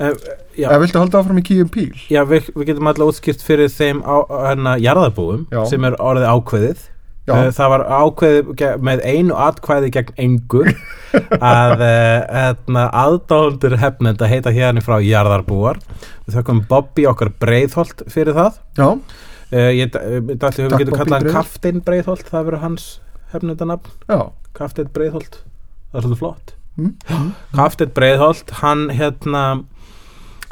uh, 0.00 0.14
eða 0.58 0.78
viltu 0.82 1.00
halda 1.00 1.20
áfram 1.20 1.40
í 1.40 1.58
and 1.62 1.72
Peele? 1.74 1.98
Já 2.12 2.22
við, 2.28 2.48
við 2.54 2.70
getum 2.70 2.90
alltaf 2.90 3.12
útskýrt 3.12 3.44
fyrir 3.44 3.70
þeim 3.72 4.00
hérna 4.04 4.76
jarðabúum 4.80 5.46
Já. 5.52 5.62
sem 5.70 5.86
er 5.86 5.96
orðið 6.00 6.30
ákveðið. 6.30 6.88
Uh, 7.30 7.46
það 7.54 7.70
var 7.70 7.82
ákveðið 7.86 8.76
með 8.82 9.02
einu 9.06 9.36
atkvæði 9.38 9.92
gegn 9.94 10.14
engu. 10.24 10.64
Að 11.52 11.84
uh, 11.84 12.84
aðdándur 12.86 13.76
hefnend 13.82 14.22
að 14.22 14.32
heita 14.32 14.54
hérna 14.54 14.82
frá 14.84 14.96
jarðarbúar. 15.04 15.80
Við 16.26 16.38
þökkum 16.38 16.64
Bobby 16.70 17.06
okkar 17.10 17.32
Breiðholt 17.42 18.04
fyrir 18.10 18.36
það. 18.38 18.60
Já, 18.78 18.88
uh, 18.90 19.70
ég 19.76 19.90
dætti 19.94 20.38
Takk, 20.42 20.62
við 20.62 20.78
getum 20.84 21.02
kallað. 21.02 21.32
Kaftein 21.34 21.82
Breiðholt. 21.86 22.30
Það 22.30 22.48
verður 22.50 22.64
hans 22.66 22.88
hefnendanafn. 23.34 23.98
Já. 24.10 24.30
Kaftein 24.56 24.90
Breiðholt, 24.94 25.44
það 25.90 26.00
er 26.00 26.08
svolítið 26.08 26.24
flott 26.24 26.56
mm, 26.80 26.94
mm, 27.10 27.30
Kaftein 27.58 27.92
Breiðholt, 27.96 28.56
hann 28.62 28.88
hérna 28.96 29.44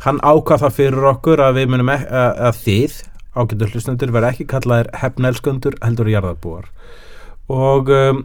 hann 0.04 0.20
ákvað 0.22 0.64
það 0.64 0.76
fyrir 0.76 1.06
okkur 1.10 1.42
að 1.42 1.56
við 1.58 1.72
munum 1.72 1.90
að, 1.90 2.04
að 2.12 2.60
þið 2.62 2.98
ágættur 3.38 3.72
hlustendur 3.74 4.14
verða 4.14 4.32
ekki 4.34 4.46
kallaðir 4.50 4.90
hefnelskundur 4.98 5.76
heldur 5.82 6.10
jarðarbúar. 6.10 6.68
Og 7.48 7.90
um, 7.94 8.22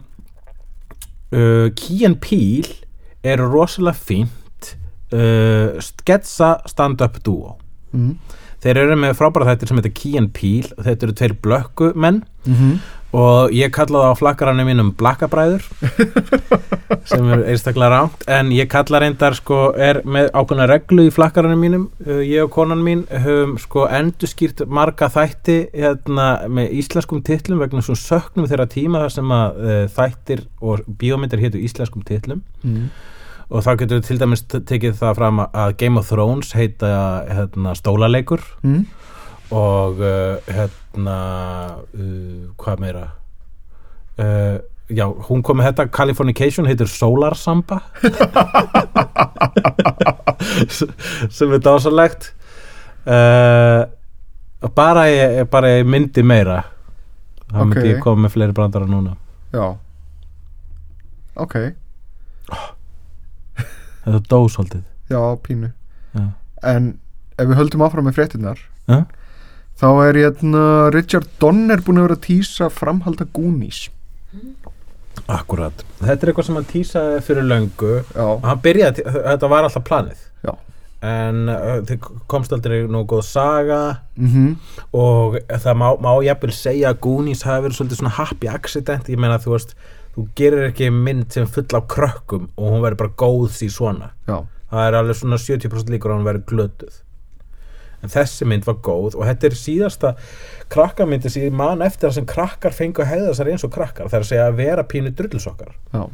uh, 1.34 2.06
and 2.06 2.20
Peele 2.22 2.80
er 3.24 3.42
rosalega 3.42 3.96
fínt 3.96 4.74
uh, 5.14 5.80
sketsa 5.82 6.56
stand-up 6.70 7.20
duo. 7.24 7.56
Mm, 7.94 8.16
þeir 8.62 8.82
eru 8.84 8.98
með 8.98 9.16
frábæra 9.18 9.52
þættir 9.52 9.70
sem 9.70 9.80
heitir 9.82 10.18
and 10.20 10.34
Peele 10.36 10.74
og 10.76 10.86
þetta 10.86 11.06
eru 11.06 11.16
tveir 11.20 11.38
blökku 11.42 11.92
menn 11.94 12.24
mm 12.44 12.78
og 13.14 13.52
ég 13.54 13.70
kalla 13.74 14.00
það 14.02 14.10
á 14.10 14.18
flakkaranum 14.18 14.66
mínum 14.66 14.90
blakkabræður 14.98 15.62
sem 17.10 17.28
er 17.30 17.44
einstaklega 17.52 17.90
rámt 17.92 18.24
en 18.30 18.50
ég 18.54 18.68
kalla 18.72 19.00
reyndar 19.04 19.36
sko 19.38 19.68
er 19.78 20.00
með 20.02 20.32
ákveðna 20.34 20.66
reglu 20.70 21.06
í 21.06 21.12
flakkaranum 21.14 21.62
mínum 21.62 21.86
uh, 22.06 22.18
ég 22.24 22.42
og 22.46 22.50
konan 22.56 22.82
mín 22.82 23.04
höfum 23.10 23.54
sko 23.62 23.86
endurskýrt 23.86 24.64
marga 24.66 25.10
þætti 25.14 25.58
hérna 25.76 26.28
með 26.50 26.74
íslenskum 26.80 27.22
titlum 27.26 27.62
vegna 27.62 27.84
svo 27.86 27.96
söknum 27.98 28.50
þeirra 28.50 28.66
tíma 28.72 29.04
þar 29.04 29.16
sem 29.20 29.34
að 29.38 29.62
uh, 29.62 29.80
þættir 29.94 30.46
og 30.64 30.84
bíómyndir 30.98 31.44
hétu 31.44 31.62
íslenskum 31.62 32.02
titlum 32.08 32.42
mm. 32.66 32.86
og 33.50 33.66
þá 33.66 33.74
getur 33.76 34.00
við 34.00 34.06
til 34.10 34.20
dæmis 34.24 34.46
tekið 34.50 34.98
það 34.98 35.18
fram 35.22 35.44
að 35.46 35.76
Game 35.84 36.02
of 36.02 36.10
Thrones 36.10 36.54
heita 36.58 36.94
hérna, 37.30 37.78
stólaleikur 37.78 38.42
Mm. 38.64 38.86
og 39.54 40.00
uh, 40.02 40.40
hérna 40.50 40.83
uh, 40.96 42.52
hvað 42.60 42.80
meira? 42.82 43.04
Uh, 44.18 44.58
já, 44.94 45.06
hún 45.28 45.42
kom 45.42 45.58
með 45.58 45.72
þetta 45.72 45.88
Californication 45.94 46.66
heitir 46.70 46.86
Solar 46.90 47.34
Samba. 47.38 47.80
Sem 51.34 51.52
er 51.54 51.62
dásalegt 51.64 52.30
uh, 53.06 53.84
bara 54.74 55.06
ég, 55.10 55.42
bara 55.52 55.68
ég 55.78 55.86
myndi 55.88 56.22
meira. 56.26 56.62
Þá 57.50 57.58
Ok. 57.60 57.66
myndi 57.70 57.88
ég 57.92 58.00
koma 58.02 58.24
með 58.26 58.34
fleiri 58.36 58.54
brandara 58.56 58.86
núna. 58.90 59.16
Já. 59.54 59.66
Ok, 61.34 61.54
þetta 64.04 64.14
er 64.14 64.26
dósaldið 64.30 64.82
já, 65.10 65.18
pínu. 65.42 65.72
Já. 66.14 66.28
en 66.70 66.84
ef 67.34 67.48
við 67.50 67.58
höldum 67.58 67.82
áfram 67.82 68.06
með 68.06 68.14
fréttinnar 68.20 68.60
Ja. 68.86 69.00
Þá 69.84 69.90
er 70.08 70.18
hérna 70.22 70.64
Richard 70.94 71.28
Donner 71.42 71.82
búin 71.84 72.00
að 72.00 72.06
vera 72.08 72.16
að 72.16 72.24
tísa 72.24 72.70
framhalda 72.72 73.26
Goonies. 73.36 73.88
Akkurat, 75.30 75.84
þetta 76.00 76.14
er 76.14 76.30
eitthvað 76.30 76.46
sem 76.48 76.58
hann 76.58 76.68
tísaði 76.70 77.18
fyrir 77.24 77.48
löngu. 77.48 77.96
Já, 78.16 78.28
hann 78.44 78.62
byrjaði, 78.64 79.04
þetta 79.28 79.50
var 79.52 79.68
alltaf 79.68 79.84
planið. 79.86 80.22
Já. 80.44 80.54
En 81.04 81.50
uh, 81.52 81.82
þið 81.84 82.08
komst 82.32 82.54
aldrei 82.56 82.78
nógu 82.88 83.12
góð 83.12 83.26
saga. 83.28 83.82
Mm 84.16 84.56
og 84.96 85.36
það 85.50 85.78
má, 85.80 85.86
má 86.00 86.10
jafnvel 86.24 86.54
segja 86.56 86.92
að 86.94 87.00
Goonies 87.04 87.44
hafi 87.44 87.66
verið 87.66 87.78
svolítið 87.78 88.00
svona 88.00 88.16
happy 88.16 88.50
accident. 88.50 89.12
Ég 89.12 89.20
meina 89.20 89.40
þú 89.42 89.56
veist, 89.56 89.76
þú 90.16 90.26
gerir 90.38 90.68
ekki 90.70 90.90
mynd 90.94 91.34
sem 91.34 91.48
full 91.50 91.68
af 91.76 91.88
krökkum 91.92 92.48
og 92.54 92.72
hún 92.72 92.84
verður 92.84 93.02
bara 93.04 93.16
góð 93.24 93.48
því 93.58 93.70
svona. 93.74 94.12
Já, 94.30 94.38
það 94.72 94.88
er 94.88 94.98
alveg 95.00 95.20
svona 95.20 95.40
70% 95.44 95.92
líkur 95.92 96.14
að 96.14 96.20
hún 96.20 96.30
verður 96.30 96.46
glötuð 96.52 97.03
en 98.04 98.12
þessi 98.12 98.48
mynd 98.48 98.68
var 98.68 98.78
góð 98.84 99.18
og 99.18 99.26
þetta 99.30 99.48
er 99.48 99.58
síðasta 99.58 100.14
krakkamyndi 100.72 101.32
sem 101.32 101.48
ég 101.48 101.56
man 101.56 101.82
eftir 101.84 102.08
það 102.08 102.16
sem 102.20 102.28
krakkar 102.30 102.76
fengu 102.76 103.04
að 103.04 103.10
hegða 103.12 103.32
þessar 103.32 103.52
eins 103.52 103.66
og 103.66 103.74
krakkar 103.74 104.10
það 104.10 104.18
er 104.20 104.26
að 104.26 104.30
segja 104.30 104.48
að 104.50 104.58
vera 104.60 104.86
pínu 104.88 105.12
drullusokkar 105.16 105.74
já, 105.74 106.04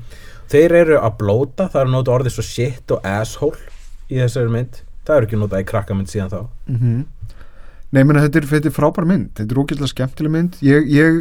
þeir 0.50 0.76
eru 0.80 0.98
að 1.00 1.18
blóta, 1.20 1.68
það 1.70 1.84
er 1.84 1.92
nota 1.92 2.14
orðið 2.14 2.36
svo 2.36 2.46
shit 2.46 2.94
og 2.94 3.06
asshole 3.06 3.70
í 4.10 4.18
þessari 4.18 4.52
mynd. 4.52 4.82
Það 5.06 5.16
er 5.16 5.26
ekki 5.26 5.40
notað 5.40 5.62
í 5.62 5.68
krakkamynd 5.70 6.12
síðan 6.12 6.34
þá. 6.34 6.40
Mm 6.70 7.06
Nei, 7.90 8.04
menna, 8.06 8.20
þetta, 8.22 8.38
er, 8.38 8.44
þetta 8.46 8.68
er 8.68 8.74
frábær 8.76 9.02
mynd. 9.02 9.30
Þetta 9.34 9.50
er 9.50 9.58
ógæslega 9.58 9.90
skemmtileg 9.90 10.30
mynd. 10.30 10.58
Ég, 10.62 10.84
ég 10.94 11.16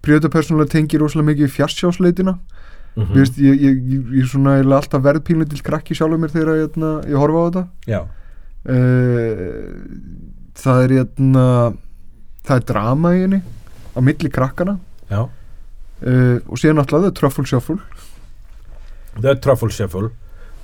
príðið 0.00 0.30
persónulega 0.32 0.72
tengi 0.72 0.96
rosalega 0.96 1.28
mikið 1.34 1.50
fjarsjásleitina 1.52 2.32
mm 2.32 3.02
mm 3.02 3.10
Vist, 3.12 3.36
ég, 3.36 3.58
ég, 3.60 3.82
ég, 3.92 4.06
ég 4.16 4.22
er 4.24 4.30
svona 4.30 4.54
alltaf 4.58 5.02
verðpínu 5.04 5.44
til 5.46 5.60
krakki 5.62 5.94
sjálfur 5.94 6.18
mér 6.18 6.32
þegar 6.32 6.56
ég, 6.56 6.62
hérna, 6.64 6.92
ég 7.04 7.20
horfa 7.20 7.38
á 7.38 7.46
þetta. 7.46 7.64
Já, 7.92 8.00
Það 10.58 10.82
er 10.84 10.94
hérna, 10.98 11.44
það 12.44 12.56
er 12.58 12.64
drama 12.68 13.14
í 13.16 13.22
henni 13.22 13.40
á 13.96 13.98
milli 14.04 14.30
krakkana. 14.32 14.76
Já. 15.08 15.22
Uh, 15.98 16.38
og 16.46 16.60
síðan 16.60 16.84
alltaf 16.84 17.44
Shuffle. 17.48 17.80
The 19.18 19.34
Truffle 19.42 19.72
Shuffle 19.74 20.12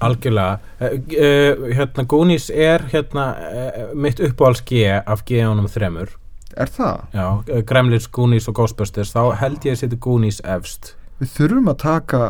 algjörlega. 0.04 0.58
Uh, 0.80 1.70
hérna 1.74 2.04
Goonies 2.04 2.50
er 2.50 2.84
hérna 2.92 3.26
uh, 3.34 3.94
mitt 3.94 4.20
uppáhalds 4.20 4.62
G 4.66 4.84
af 5.06 5.24
G-unum 5.26 5.68
þremur. 5.68 6.14
Er 6.56 6.70
það? 6.70 7.00
já, 7.14 7.62
Gremlins, 7.66 8.06
Goonies 8.06 8.48
og 8.48 8.54
Ghostbusters. 8.54 9.14
Þá 9.14 9.34
held 9.40 9.64
ég 9.66 9.74
að 9.74 9.80
setja 9.82 9.98
Goonies 9.98 10.40
efst. 10.44 10.94
Við 11.18 11.32
þurfum 11.34 11.70
að 11.72 11.80
taka 11.82 12.20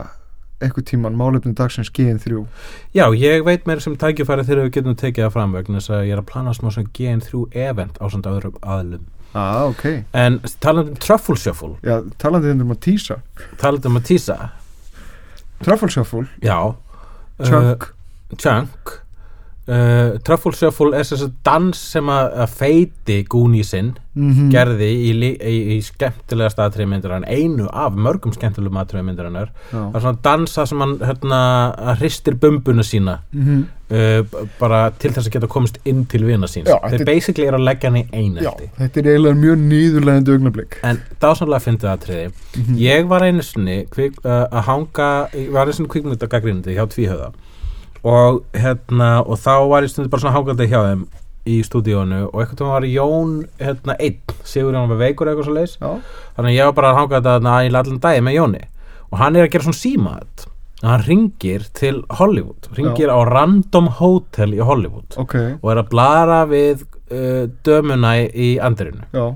eitthvað 0.62 0.86
tíman 0.90 1.16
málefni 1.18 1.54
dagsins 1.56 1.90
GN3 1.94 2.44
Já, 2.96 3.06
ég 3.16 3.44
veit 3.46 3.66
mér 3.68 3.82
sem 3.82 3.96
tækifæri 3.98 4.46
þegar 4.46 4.68
við 4.68 4.76
getum 4.78 4.98
tekið 5.00 5.26
það 5.26 5.34
fram 5.36 5.56
vegna 5.56 5.80
þess 5.80 5.94
að 5.94 6.04
ég 6.08 6.16
er 6.16 6.22
að 6.22 6.28
plana 6.30 6.54
smá 6.56 6.70
sem 6.74 6.88
GN3 6.98 7.44
event 7.66 7.98
á 7.98 8.04
samt 8.12 8.28
öðrum 8.30 8.58
aðlum 8.62 9.06
ah, 9.34 9.64
ok, 9.68 9.86
En 10.14 10.40
talandi 10.62 10.94
um 10.94 11.00
Truffle 11.02 11.38
Shuffle. 11.40 11.74
Já, 11.82 12.00
talandi 12.22 12.52
hérna 12.52 12.66
um 12.66 12.74
að 12.76 12.82
tísa 12.88 13.20
talandi 13.60 13.90
um 13.90 14.00
að 14.00 14.08
tísa 14.12 14.38
Truffle 15.64 15.90
Shuffle, 15.90 16.26
Já. 16.42 16.58
Chunk. 17.42 17.88
Uh, 17.88 18.36
Chunk 18.38 19.03
uh, 19.68 20.18
Truffle 20.24 20.52
Shuffle 20.52 20.94
er 20.98 21.04
þess 21.08 21.24
að 21.28 21.34
dans 21.46 21.78
sem 21.94 22.08
að, 22.12 22.34
feiti 22.58 23.22
Gooniesinn 23.30 23.94
mm 24.14 24.50
gerði 24.52 24.88
í, 24.94 25.12
í, 25.42 25.54
í 25.74 25.76
skemmtilega 25.82 26.52
staðtriðmyndir 26.52 27.10
hann 27.16 27.24
einu 27.26 27.64
af 27.74 27.96
mörgum 27.98 28.30
skemmtilegum 28.36 28.76
aðtriðmyndir 28.84 29.26
hann 29.26 29.38
er 29.40 29.48
það 29.72 29.96
er 29.98 30.04
svona 30.04 30.20
dansa 30.22 30.66
sem 30.70 30.84
hann 30.84 30.92
hérna, 31.02 31.40
hristir 31.98 32.36
bumbuna 32.38 32.84
sína 32.86 33.16
Mhm. 33.34 33.64
uh, 33.90 34.20
b- 34.22 34.44
bara 34.60 34.84
til 34.98 35.10
þess 35.16 35.26
að 35.26 35.34
geta 35.38 35.48
komist 35.50 35.80
inn 35.84 36.04
til 36.06 36.22
vina 36.28 36.46
síns. 36.46 36.68
Já, 36.70 36.78
þeir 36.92 37.04
basically 37.08 37.48
eru 37.48 37.58
að 37.58 37.66
leggja 37.66 37.90
hann 37.90 37.98
í 38.00 38.04
einelti 38.12 38.70
þetta 38.78 39.02
er 39.02 39.08
eiginlega 39.10 39.40
mjög 39.42 39.64
nýðurlegandi 39.72 40.36
augnablik. 40.36 40.78
En 40.84 41.00
dásamlega 41.20 41.64
fyndið 41.66 41.90
aðtriði 41.96 42.28
Mhm. 42.60 42.76
ég 42.84 43.08
var 43.10 43.20
einu 43.26 43.42
sinni 43.42 43.86
kvik, 43.90 44.20
uh, 44.24 44.46
að 44.46 44.62
hanga, 44.70 45.10
ég 45.34 45.50
var 45.50 45.66
einu 45.66 45.72
sinni 45.80 45.88
kvikmyndagagrínandi 45.90 46.76
hjá 46.78 46.86
Tvíhöða 46.86 47.32
og 48.04 48.40
hérna, 48.52 49.10
og 49.24 49.38
þá 49.40 49.54
var 49.70 49.86
ég 49.86 49.92
stundu 49.92 50.12
bara 50.12 50.24
svona 50.24 50.36
hangandi 50.36 50.68
hjá 50.68 50.80
þeim 50.84 51.04
í 51.44 51.58
stúdíónu 51.64 52.22
og 52.30 52.40
einhvern 52.40 52.56
veginn 52.56 52.72
var 52.72 52.86
Jón 52.88 53.34
hérna 53.60 53.96
einn, 54.00 54.34
Sigur 54.48 54.76
Jón 54.76 54.88
var 54.92 55.00
veikur 55.00 55.28
eitthvað 55.28 55.48
svo 55.48 55.56
leis 55.56 55.76
Já, 55.76 55.90
þannig 56.36 56.50
að 56.50 56.56
ég 56.56 56.70
var 56.70 56.76
bara 56.78 56.92
að 56.92 56.98
hanga 57.00 57.18
þetta 57.18 57.36
þarna 57.36 57.54
í 57.60 57.70
allan 57.72 58.02
dagi 58.04 58.24
með 58.24 58.36
Jóni. 58.38 58.62
Og 59.12 59.20
hann 59.20 59.36
er 59.36 59.46
að 59.46 59.52
gera 59.52 59.66
svona 59.66 59.80
símat 59.80 60.46
hann 60.84 61.04
ringir 61.06 61.64
til 61.76 62.02
Hollywood 62.18 62.68
ringir 62.76 63.12
á 63.12 63.18
Random 63.28 63.88
Hotel 64.00 64.56
í 64.56 64.60
Hollywood 64.64 65.16
ok, 65.20 65.36
og 65.62 65.70
er 65.72 65.80
að 65.80 65.90
blara 65.92 66.40
við 66.50 66.84
uh, 66.84 67.46
dömuna 67.64 68.16
í, 68.26 68.54
andirinu 68.60 69.06
já. 69.14 69.26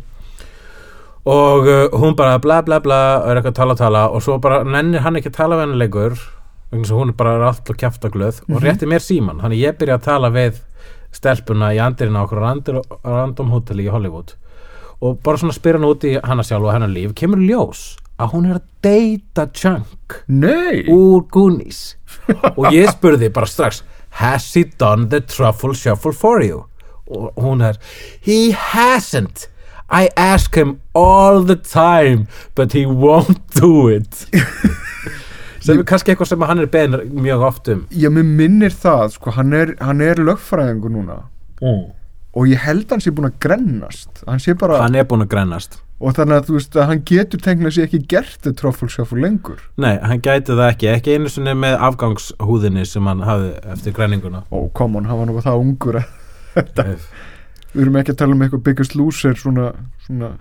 Og 1.28 1.68
uh, 1.68 1.86
hún 2.00 2.16
bara 2.16 2.38
bla 2.40 2.60
bla 2.64 2.80
bla 2.84 3.00
og 3.20 3.30
er 3.30 3.40
eitthvað 3.40 3.54
að 3.54 3.60
tala 3.60 3.76
að 3.76 3.82
tala 3.84 4.02
og 4.12 4.24
svo 4.24 4.38
bara 4.42 4.60
nennir 4.64 5.04
hann 5.04 5.18
ekki 5.20 5.32
að 5.32 5.40
tala 5.40 5.58
við 5.58 5.66
henni 5.66 5.80
lengur 5.84 6.18
vegna 6.70 6.84
þess 6.84 6.94
að 6.94 7.00
hún 7.02 7.12
er 7.12 7.18
bara 7.20 7.36
allt 7.48 7.70
og 7.72 7.78
kjafta 7.80 8.10
glöð 8.12 8.42
og 8.48 8.60
rétti 8.64 8.88
mér 8.88 9.04
síman, 9.04 9.40
þannig 9.42 9.62
ég 9.62 9.78
byrja 9.78 9.98
að 9.98 10.08
tala 10.08 10.32
við 10.34 10.60
stelpuna 11.14 11.72
í 11.72 11.80
andirina 11.80 12.20
á 12.20 12.24
okkur 12.26 12.42
random 12.44 13.54
hotel 13.54 13.80
í 13.80 13.88
Hollywood 13.88 14.34
og 15.00 15.20
bara 15.24 15.40
svona 15.40 15.54
spyr 15.54 15.78
hann 15.78 15.88
út 15.88 16.04
í 16.04 16.16
hana 16.18 16.44
sjálf 16.44 16.66
og 16.66 16.74
hennar 16.74 16.92
líf, 16.92 17.14
kemur 17.16 17.40
ljós 17.40 17.96
að 18.18 18.32
hún 18.34 18.48
er 18.48 18.58
að 18.58 18.64
deyta 18.82 19.46
Chunk 19.54 20.18
Nei, 20.26 20.82
úr 20.90 21.22
Goonies. 21.30 21.94
Og 22.58 22.72
ég 22.74 22.90
spurði 22.90 23.30
bara 23.34 23.48
strax 23.48 23.84
has 24.18 24.48
he 24.56 24.64
done 24.80 25.08
the 25.12 25.20
truffle 25.20 25.76
shuffle 25.76 26.12
for 26.12 26.42
you? 26.42 26.64
Og 27.06 27.30
hún 27.38 27.62
er 27.64 27.78
he 28.20 28.50
hasn't. 28.52 29.46
I 29.88 30.10
ask 30.16 30.54
him 30.56 30.80
all 30.94 31.44
the 31.46 31.56
time 31.56 32.26
but 32.54 32.72
he 32.72 32.84
won't 32.84 33.40
do 33.54 33.88
it 33.88 34.26
sem 35.68 35.82
er 35.82 35.88
kannski 35.88 36.14
eitthvað 36.14 36.30
sem 36.32 36.46
hann 36.50 36.62
er 36.64 36.70
beðin 36.72 37.12
mjög 37.24 37.44
oft 37.48 37.70
um. 37.74 37.84
Ég 37.94 38.14
mér 38.14 38.26
minnir 38.40 38.74
það 38.74 39.04
sko, 39.18 39.34
hann 39.36 39.54
er, 39.56 39.74
hann 39.84 40.02
er 40.04 40.22
lögfræðingur 40.24 40.94
núna. 40.94 41.20
Og 42.38 42.48
ég 42.50 42.60
held 42.62 42.90
hann 42.92 43.02
sé 43.02 43.12
búin 43.14 43.30
að 43.30 43.38
grennast. 43.42 44.24
Hann 44.28 44.42
sé 44.42 44.54
bara, 44.58 44.82
hann 44.84 44.98
er 44.98 45.06
búin 45.08 45.24
að 45.24 45.32
grennast. 45.34 45.80
Og 45.98 46.14
þannig 46.14 46.36
að 46.36 46.44
þú 46.46 46.54
veist 46.54 46.76
að 46.78 46.90
hann 46.92 47.00
getur 47.10 47.40
tengla 47.42 47.72
sér 47.74 47.88
ekki 47.88 47.98
gert 48.10 48.36
þetta 48.36 48.52
trófulsjáfur 48.60 49.18
lengur. 49.18 49.64
Nei, 49.82 49.96
hann 49.98 50.20
gæti 50.22 50.54
það 50.54 50.68
ekki, 50.68 50.90
ekki 50.92 51.16
einu 51.16 51.32
sinni 51.32 51.56
með 51.58 51.74
afgangshúðinni 51.88 52.84
sem 52.86 53.08
hann 53.10 53.24
hafði 53.26 53.50
eftir 53.74 53.96
grenninguna. 53.96 54.44
Ó, 54.54 54.68
come 54.78 55.00
on, 55.00 55.08
hann 55.10 55.18
var 55.18 55.30
nú 55.30 55.42
það 55.42 55.64
ungur 55.64 55.98
við 57.72 57.82
erum 57.84 57.98
ekki 58.00 58.14
að 58.14 58.20
tala 58.22 58.36
um 58.36 58.44
eitthvað 58.44 58.64
biggest 58.68 58.94
loser 58.98 59.36
svona, 59.38 59.72
svona 60.06 60.32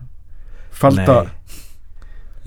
falda 0.74 1.18
Nei. 1.28 1.34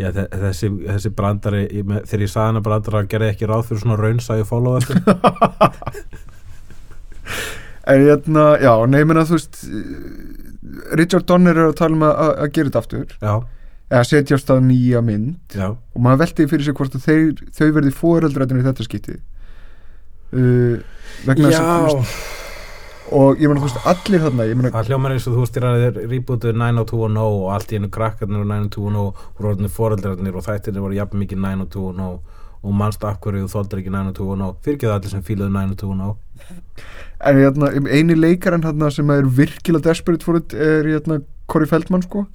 Já, 0.01 0.09
þe- 0.17 0.29
þessi, 0.41 0.69
þessi 0.87 1.11
brandari 1.19 1.63
ég, 1.69 1.85
þegar 2.09 2.23
ég 2.25 2.31
sagði 2.33 2.47
hana 2.53 2.63
brandara 2.65 3.03
gerði 3.11 3.31
ekki 3.35 3.49
ráð 3.51 3.67
fyrir 3.69 3.83
svona 3.83 3.99
raunsæju 4.01 4.47
followersum 4.49 5.01
en 7.91 8.05
hérna, 8.07 8.45
já, 8.63 8.73
nei, 8.91 9.01
menna 9.09 9.25
þú 9.29 9.37
veist 9.39 9.61
Richard 10.99 11.27
Donner 11.29 11.57
er 11.57 11.71
að 11.71 11.79
tala 11.81 11.97
um 11.97 12.05
að, 12.07 12.15
að- 12.25 12.37
að 12.45 12.53
gera 12.57 12.71
þetta 12.71 12.83
aftur. 12.85 13.15
Já, 13.25 13.33
eða 13.91 14.05
setja 14.07 14.37
á 14.39 14.43
stað 14.43 14.61
nýja 14.69 15.01
mynd. 15.03 15.39
Já, 15.57 15.69
og 15.75 16.05
maður 16.05 16.21
velti 16.25 16.47
fyrir 16.51 16.67
sig 16.69 16.77
hvort 16.79 16.95
að 16.99 17.07
þeir, 17.09 17.41
þau 17.59 17.69
verði 17.79 17.93
fóreldrættin 17.97 18.61
í 18.61 18.67
þetta 18.69 18.87
skipti. 18.87 19.17
Uh, 20.31 20.77
vegna 21.27 21.51
þess 21.51 21.59
að 21.59 22.15
og 23.11 23.41
ég 23.41 23.51
meina 23.51 23.61
þú 23.61 23.69
veist 23.69 23.87
allir 23.91 24.23
þarna 24.25 24.47
ég 24.47 24.59
meina, 24.59 24.73
það 24.75 24.91
hljómar 24.91 25.15
eins 25.15 25.27
og 25.27 25.37
þú 25.37 25.45
veist 25.45 25.57
þér 25.57 26.01
rebootu 26.11 26.53
90210 26.55 27.23
og 27.25 27.49
allt 27.55 27.73
í 27.73 27.81
einu 27.81 27.91
krakkarnir 27.93 28.45
og 28.45 28.51
90210 28.51 29.25
voru 29.39 29.51
orðinni 29.51 29.73
foreldrarnir 29.75 30.39
og 30.39 30.47
þættirnir 30.47 30.85
voru 30.85 30.99
jafn 30.99 31.23
mikið 31.23 31.43
90210 31.43 32.39
og 32.61 32.77
mannst 32.77 33.05
af 33.09 33.19
hverju 33.25 33.47
þú 33.47 33.53
þóldir 33.55 33.83
ekki 33.83 33.95
90210 33.95 34.65
fyrirgeðu 34.67 34.95
allir 34.95 35.15
sem 35.15 35.25
fíluðu 35.27 35.53
90210 35.57 36.17
en 37.21 37.41
hérna, 37.41 37.71
eini 37.91 38.17
leikarinn 38.17 38.65
þarna 38.65 38.91
sem 38.95 39.13
er 39.13 39.29
virkilega 39.41 39.91
desperate 39.91 40.25
for 40.25 40.41
it 40.41 40.55
er 40.55 40.89
hérna 40.89 41.21
Corey 41.51 41.67
Feldman 41.67 42.05
sko. 42.05 42.27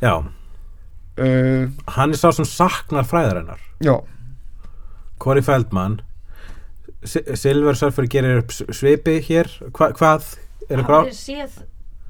Já, 0.00 0.14
uh, 0.24 1.64
hann 1.96 2.14
er 2.14 2.20
sá 2.20 2.30
sem 2.32 2.46
saknar 2.48 3.04
fræðarinnar. 3.04 3.60
já, 3.82 3.98
Corey 5.18 5.42
Feldman 5.42 6.00
Silver 7.06 7.78
Surfer 7.78 8.08
gerir 8.10 8.42
upp 8.42 8.52
svipi 8.54 9.18
hér. 9.28 9.50
Hva, 9.70 9.92
hvað, 9.96 10.30
er 10.68 10.82
Hafið 10.82 10.88
það 10.88 11.10
þið 11.10 11.18
séð 11.22 11.58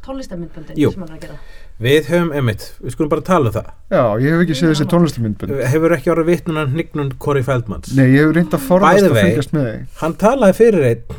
tónlistamindböndin 0.08 0.78
Jú. 0.80 0.92
sem 0.94 1.02
hann 1.04 1.10
er 1.12 1.18
að 1.18 1.24
gera? 1.26 1.38
Við 1.78 2.08
höfum, 2.10 2.30
einmitt, 2.34 2.64
við 2.82 2.94
skulum 2.94 3.10
bara 3.12 3.22
tala 3.26 3.50
um 3.50 3.54
það. 3.54 3.66
Já, 3.92 4.02
ég 4.24 4.32
hef 4.34 4.40
ekki 4.46 4.56
séð 4.58 4.72
þessi 4.72 4.86
tónlistamindbönd 4.90 5.60
hefur 5.74 5.94
ekki 5.98 6.12
orðið 6.14 6.30
vittnuna 6.32 6.64
hnignun 6.72 7.12
Corey 7.22 7.44
Feldmans? 7.46 7.92
Nei, 7.94 8.06
ég 8.16 8.24
hef 8.24 8.32
reynd 8.34 8.56
að 8.56 8.62
By 8.62 8.68
forðast 8.72 9.08
að 9.10 9.18
fylgjast 9.20 9.54
með 9.54 9.68
þig 9.68 10.00
hann 10.00 10.16
talaði 10.24 10.56
fyrir 10.58 10.86
einn 10.88 11.18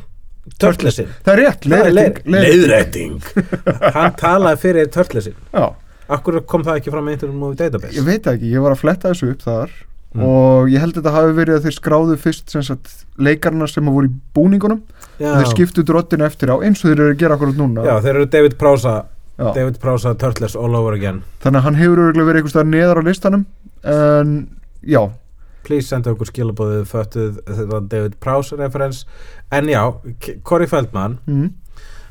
törlesin 0.60 1.12
það 1.26 1.34
er 1.34 1.42
rétt, 1.44 1.68
leiðrætting 1.70 2.34
leiðrætting 2.34 3.30
hann 3.98 4.18
talaði 4.20 4.62
fyrir 4.64 4.86
einn 4.86 4.94
törlesin 4.96 5.38
já, 5.54 5.66
akkur 6.18 6.40
kom 6.50 6.66
það 6.66 6.82
ekki 6.82 6.94
fram 6.94 7.08
með 7.08 7.20
Internet 7.20 7.40
Movie 7.44 7.60
Database? 7.60 7.96
Ég 8.00 8.08
veit 8.08 8.24
það 8.26 8.40
ekki, 8.40 8.52
ég 8.56 8.66
var 8.66 8.76
að 8.76 8.82
fletta 8.84 9.14
þessu 9.14 9.32
upp 9.36 9.46
þar 9.46 9.76
Mm. 10.10 10.24
og 10.26 10.72
ég 10.74 10.82
held 10.82 10.96
að 10.96 11.04
þetta 11.04 11.12
hafi 11.14 11.34
verið 11.38 11.56
að 11.60 11.66
þeir 11.68 11.76
skráðu 11.76 12.16
fyrst 12.18 12.50
sem 12.50 12.64
sagt 12.66 12.94
leikarna 13.22 13.68
sem 13.70 13.86
að 13.86 13.98
voru 14.00 14.10
í 14.10 14.16
búningunum. 14.34 14.80
Já, 15.20 15.30
og 15.30 15.44
þeir 15.44 15.52
skiptu 15.52 15.84
drottinu 15.86 16.26
eftir 16.26 16.50
á 16.50 16.58
eins 16.58 16.82
og 16.82 16.90
þeir 16.90 17.04
eru 17.04 17.14
að 17.14 17.22
gera 17.22 17.38
akkurat 17.38 17.60
núna. 17.60 17.86
Já, 17.86 18.00
þeir 18.02 18.16
eru 18.16 18.30
David 18.34 18.58
Prousa 18.58 18.96
Já. 19.40 19.54
David 19.56 19.80
Prousa 19.80 20.16
Turtles 20.20 20.56
all 20.56 20.76
over 20.76 20.94
again. 20.98 21.22
Þannig 21.40 21.62
að 21.62 21.68
hann 21.70 21.78
hefur 21.80 22.02
verið 22.12 22.40
einhvers 22.42 22.52
staðar 22.52 22.72
neðar 22.74 23.00
á 23.00 23.04
listanum 23.08 23.46
en 23.88 24.34
já, 24.84 25.00
please 25.64 25.88
senda 25.88 26.12
okkur 26.12 26.28
skilabóðið 26.28 26.84
föttuð 26.90 27.38
þetta 27.48 27.80
David 27.94 28.18
Prowse 28.20 28.58
reference 28.60 29.06
en 29.56 29.72
já, 29.72 29.84
Corey 30.44 30.68
Feldman 30.68 31.20
mm, 31.30 31.54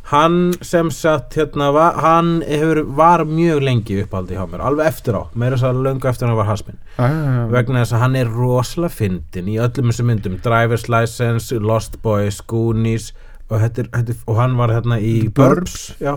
hann 0.08 0.52
sem 0.64 0.88
sagt 0.94 1.34
hérna 1.36 1.66
var, 1.74 1.98
hann 2.00 2.38
hefur, 2.48 2.80
var 2.96 3.24
mjög 3.28 3.60
lengi 3.66 3.98
uppáldi 4.02 4.36
hjá 4.38 4.46
mér, 4.48 4.62
alveg 4.64 4.86
eftir 4.88 5.18
á 5.20 5.22
meira 5.36 5.58
að 5.60 5.82
löngu 5.84 6.08
eftir 6.08 6.28
hann 6.30 6.38
var 6.38 6.48
hasminn 6.48 6.78
ah, 6.96 7.44
vegna 7.52 7.82
þess 7.82 7.92
að 7.98 8.04
hann 8.06 8.16
er 8.16 8.30
rosalega 8.32 8.94
fyndin 8.94 9.50
í 9.52 9.58
öllum 9.60 9.90
þessum 9.92 10.08
myndum 10.12 10.38
Driver's 10.44 10.86
License, 10.88 11.52
Lost 11.60 11.98
Boys, 12.04 12.40
Goonies 12.48 13.10
og, 13.50 13.58
þetta 13.64 13.84
er, 13.84 14.14
og 14.28 14.40
hann 14.40 14.56
var 14.60 14.72
hérna 14.72 14.96
í 15.00 15.28
Burbs. 15.28 15.34
Burbs 15.36 15.76
já, 16.00 16.16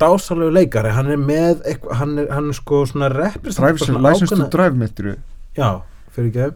dásalegu 0.00 0.54
leikari 0.54 0.94
hann 0.94 1.10
er 1.12 1.18
með, 1.20 1.60
eitthvað, 1.66 1.98
hann, 2.00 2.14
er, 2.22 2.30
hann 2.34 2.48
er 2.54 2.56
sko 2.62 2.84
svona 2.88 3.10
represent 3.12 3.64
drive, 3.66 3.82
svona 3.84 4.06
license 4.06 4.30
to 4.30 4.38
ákveðna- 4.38 4.52
drive 4.54 4.82
mittur 4.86 5.12
já, 5.58 5.70
fyrir 6.14 6.30
ekki 6.30 6.50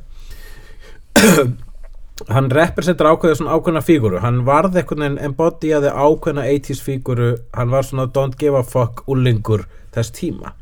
hann 2.31 2.51
representar 2.55 3.11
ákveða 3.11 3.39
svona 3.41 3.57
ákveðna 3.59 3.83
fíguru 3.83 4.21
hann 4.23 4.45
varð 4.47 4.77
einhvern 4.79 5.03
veginn 5.03 5.23
embodyaði 5.29 5.91
ákveðna 5.91 6.45
80s 6.47 6.83
fíguru 6.85 7.31
hann 7.57 7.73
var 7.75 7.87
svona 7.87 8.07
don't 8.07 8.39
give 8.39 8.59
a 8.59 8.63
fuck 8.63 9.03
úlingur 9.11 9.67
þess 9.95 10.15
tíma. 10.15 10.55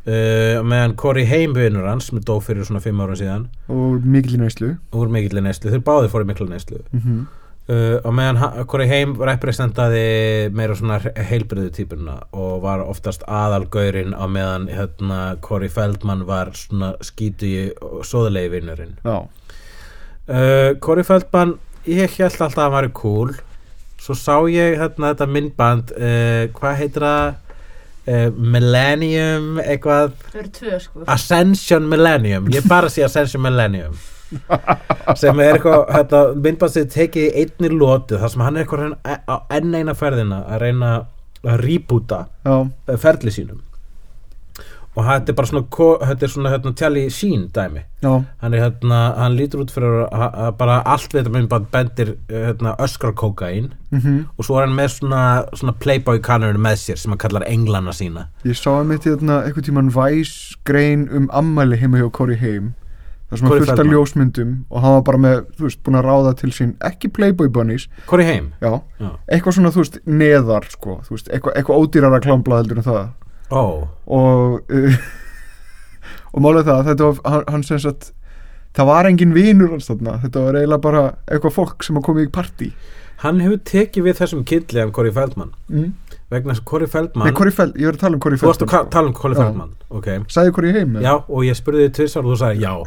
Uh, 0.00 0.62
meðan 0.64 0.94
Corey 0.96 1.26
Haim 1.28 1.52
vinur 1.52 1.84
hans 1.84 2.08
sem 2.08 2.22
dó 2.24 2.38
fyrir 2.42 2.64
svona 2.64 2.80
5 2.80 3.02
ára 3.04 3.18
síðan. 3.20 3.44
Og 3.68 4.00
mikil 4.00 4.38
í 4.38 4.40
næslu 4.40 4.70
úr 4.96 5.12
mikill 5.12 5.42
neyslu, 5.44 5.70
þeir 5.74 5.84
báði 5.84 6.08
fóru 6.12 6.26
mikil 6.26 6.48
neyslu. 6.48 6.80
Mm 6.90 7.02
-hmm. 7.04 7.26
uh, 7.68 7.98
og 8.08 8.14
meðan 8.16 8.66
Corey 8.66 8.88
Haim 8.88 9.12
representaði 9.20 10.48
meira 10.56 10.74
svona 10.74 10.98
heilbriðu 10.98 11.70
típuna 11.76 12.16
og 12.32 12.62
var 12.62 12.80
oftast 12.80 13.22
aðalgaurinn 13.28 14.16
á 14.16 14.24
meðan 14.24 14.68
hérna, 14.72 15.36
Corey 15.40 15.68
Feldman 15.68 16.26
var 16.26 16.54
svona 16.54 16.94
skítu 17.00 17.70
og 17.80 18.04
soðulegi 18.04 18.50
vinnurinn 18.56 18.96
já, 19.04 19.28
uh, 20.30 20.72
Corey 20.82 21.06
Feldman 21.06 21.56
ég 21.88 22.16
held 22.18 22.40
alltaf 22.40 22.58
að 22.58 22.64
hann 22.64 22.76
væri 22.78 22.92
cool. 22.96 23.36
Svo 24.00 24.16
sá 24.16 24.34
ég 24.48 24.78
hérna, 24.80 25.12
þetta 25.12 25.28
myndband 25.28 25.94
uh, 25.96 26.44
hvað 26.56 26.78
heitir 26.80 27.06
það? 27.06 27.38
Uh, 28.10 28.28
Millennium 28.32 29.60
eitthvað? 29.60 30.14
Tvö 30.32 30.78
sko. 30.80 31.04
Ascension 31.12 31.84
Millennium. 31.90 32.48
Ég 32.54 32.66
bara 32.68 32.88
sé 32.90 33.04
Ascension 33.06 33.42
Millennium. 33.44 33.98
Sem 35.20 35.40
er 35.42 35.56
eitthvað 35.56 35.88
þetta, 35.90 36.20
myndbandið 36.38 36.92
tekið 36.94 37.24
í 37.26 37.44
einni 37.44 37.72
lótu 37.74 38.18
þar 38.20 38.30
sem 38.30 38.44
hann 38.46 38.58
er 38.58 38.64
eitthvað 38.64 38.94
á 39.26 39.36
enn 39.58 39.74
eina 39.74 39.94
ferðina 39.98 40.44
að 40.46 40.62
reyna 40.64 40.92
að 41.40 41.64
rýbúta 41.64 42.20
já, 42.44 42.54
ferli 43.00 43.32
sínum 43.34 43.58
og 45.00 45.06
þetta 45.06 45.32
er 45.32 45.36
bara 45.38 45.48
svona, 45.48 46.08
þetta 46.10 46.26
er 46.26 46.32
svona 46.34 46.52
hérna, 46.52 46.72
tjali 46.76 47.04
sín 47.14 47.46
dæmi. 47.54 47.84
Já, 48.04 48.10
hann 48.42 48.56
er 48.56 48.64
hérna, 48.64 48.98
hann 49.16 49.36
lítur 49.38 49.62
út 49.64 49.72
fyrir 49.72 50.02
að, 50.06 50.26
að 50.44 50.50
bara 50.60 50.80
allt 50.88 51.14
við 51.14 51.22
þetta 51.22 51.32
myndband 51.36 51.70
bendir 51.72 52.12
hérna, 52.30 52.74
öskrar 52.80 53.14
kókain 53.16 53.70
mhm. 53.90 54.26
Og 54.36 54.46
svo 54.46 54.58
er 54.58 54.66
hann 54.66 54.76
með 54.76 54.92
svona, 54.98 55.22
svona 55.56 55.76
playboy 55.80 56.20
kannurinn 56.24 56.62
með 56.62 56.82
sér 56.84 57.00
sem 57.00 57.12
hann 57.14 57.22
kallar 57.22 57.46
englana 57.48 57.94
sína. 57.96 58.28
Ég 58.44 58.58
sá 58.58 58.70
að 58.74 58.92
mitt 58.92 59.08
í 59.08 59.14
þarna 59.14 59.40
einhvern 59.46 59.68
tímann 59.68 59.94
væs 59.94 60.36
grein 60.68 61.08
um 61.16 61.30
ammæli 61.32 61.80
heima 61.80 62.02
hjá 62.02 62.10
Corey 62.12 62.38
Haim. 62.40 62.74
Það 63.30 63.38
sem 63.38 63.46
að 63.46 63.60
fullt 63.60 63.78
af 63.78 63.86
ljósmyndum 63.86 64.54
og 64.66 64.82
hann 64.82 64.94
var 64.96 65.02
bara 65.06 65.18
með, 65.22 65.42
þú 65.54 65.68
veist, 65.68 65.80
búin 65.86 65.98
að 66.00 66.06
ráða 66.08 66.32
til 66.40 66.48
sín 66.54 66.72
ekki 66.82 67.12
Playboy 67.14 67.50
Bunnies, 67.54 67.84
Corey 68.10 68.26
Haim? 68.26 68.48
Já, 68.58 68.80
Já. 68.98 69.10
eitthvað 69.30 69.54
svona, 69.54 69.70
þú 69.70 69.84
veist, 69.84 69.98
neðar, 70.10 70.66
sko, 70.72 70.96
þú 71.06 71.14
veist, 71.14 71.30
eitthvað, 71.30 71.54
eitthvað 71.60 71.84
ódýrara 71.84 72.18
klámbla 72.24 72.58
heldur 72.58 72.80
en 72.82 72.88
það 72.88 73.04
Ó, 73.50 73.82
og 74.06 74.70
uh, 74.70 74.94
og 76.34 76.38
málið 76.44 76.68
það, 76.70 76.84
þetta 76.92 77.04
var, 77.10 77.18
hann, 77.50 77.64
sem 77.66 77.80
sagt 77.82 78.12
það 78.76 78.86
var 78.92 79.04
engin 79.10 79.34
vinur 79.34 79.70
hans 79.74 79.90
þarna, 79.90 80.12
þetta 80.22 80.38
var 80.46 80.54
eiginlega 80.60 80.84
bara 80.86 81.02
eitthvað 81.26 81.56
fólk 81.58 81.78
sem 81.86 81.98
koma 82.06 82.22
í 82.22 82.30
partí. 82.30 82.70
Hann 83.20 83.36
hefur 83.44 83.58
tekið 83.68 84.02
við 84.06 84.14
þessum 84.22 84.42
killi 84.48 84.80
af 84.80 84.94
Corey 84.96 85.12
Feldman. 85.12 85.50
Mm. 85.68 85.90
vegna 86.30 86.52
þess 86.54 86.62
að 86.62 86.68
Corey 86.70 86.86
Feldman 86.88 87.26
Nei, 87.26 87.34
Corey 87.36 87.50
Feld, 87.52 87.74
ég 87.76 87.84
var 87.90 87.96
að 87.98 88.02
tala 88.04 88.14
um 88.16 88.20
Corey 88.22 88.38
Þú 88.38 88.46
varst 88.46 88.62
að 88.62 88.70
Feldman. 88.70 88.86
ka- 88.86 88.92
tala 88.94 89.06
um 89.10 89.14
Já. 89.18 89.22
Feldman 89.42 89.72
Ok, 89.90 90.06
Sæði 90.30 90.52
Corey 90.54 90.70
Haim? 90.76 90.94
eða? 90.94 91.02
já 91.02 91.14
og 91.26 91.42
ég 91.44 91.54
spurði 91.58 91.82
þið 91.88 91.94
tvisar 91.98 92.22
og 92.22 92.30
þú 92.30 92.36
sagði 92.38 92.62
já. 92.62 92.72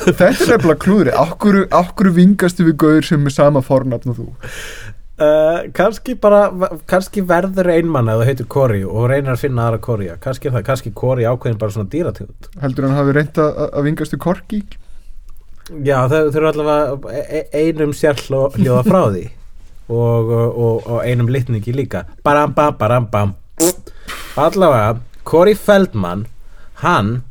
Þetta 0.00 0.26
er 0.26 0.32
nefnilega 0.40 0.80
klúðri 0.80 1.12
akkur 1.80 2.08
vingastu 2.16 2.64
við 2.70 2.76
gauður 2.80 3.04
sem 3.12 3.26
er 3.28 3.34
sama 3.36 3.60
fornafn 3.64 4.12
og 4.14 4.18
þú 4.22 4.26
uh, 5.20 5.58
kannski 5.76 6.14
bara 6.20 6.68
kannski 6.90 7.22
verður 7.26 7.70
einmann 7.74 8.10
að 8.10 8.22
það 8.22 8.30
heitir 8.30 8.48
Corey 8.54 8.84
og 8.84 9.08
reynir 9.12 9.34
að 9.34 9.42
finna 9.44 9.66
aðra 9.68 9.82
Corey 9.84 10.14
kannski 10.22 10.52
það, 10.52 10.64
kannski 10.68 10.92
Corey 10.96 11.28
ákveðin 11.28 11.58
bara 11.60 11.74
svona 11.76 11.92
dýrategund. 11.92 12.48
Heldur 12.62 12.88
hann 12.88 12.98
hafi 12.98 13.16
reynt 13.16 13.42
að, 13.42 13.60
að 13.70 13.86
vingastu 13.88 14.20
Korki? 14.20 14.62
Já, 15.86 15.96
þau, 16.10 16.22
eru 16.34 16.48
allavega 16.50 17.14
e- 17.14 17.44
e- 17.44 17.66
einum 17.68 17.92
sérhljóða 17.94 18.82
frá 18.88 19.02
því. 19.12 19.28
Og, 19.90 20.28
og, 20.30 20.84
og 20.86 20.98
einum 21.02 21.26
litningi 21.34 21.72
líka. 21.74 22.04
Baram 22.22 22.52
bam 22.54 22.76
baram 22.78 23.08
bam. 23.10 23.32
Allavega, 24.38 25.00
Corey 25.26 25.56
Feldman 25.58 26.28
hann 26.84 27.24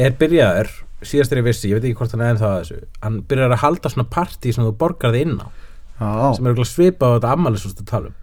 er 0.00 0.14
byrjaður 0.16 0.70
síðast 1.06 1.32
er 1.32 1.40
ég 1.40 1.46
vissi, 1.46 1.70
ég 1.70 1.78
veit 1.78 1.86
ekki 1.88 1.98
hvort 2.00 2.14
hann 2.14 2.24
er 2.24 2.34
ennþá 2.34 2.48
að 2.50 2.62
þessu 2.62 2.78
hann 3.04 3.18
byrjar 3.28 3.54
að 3.54 3.62
halda 3.64 3.92
svona 3.92 4.08
partí 4.12 4.52
sem 4.54 4.66
þú 4.66 4.72
borgar 4.80 5.14
þig 5.14 5.26
inn 5.26 5.38
á 5.40 5.46
Já, 6.00 6.32
sem 6.34 6.46
er 6.46 6.54
örugglega 6.54 6.70
svipað 6.70 7.12
á 7.12 7.14
þetta 7.18 7.34
ammæli 7.36 7.60
sem 7.60 7.76
þú 7.76 7.86
tala 7.90 8.10
um. 8.10 8.16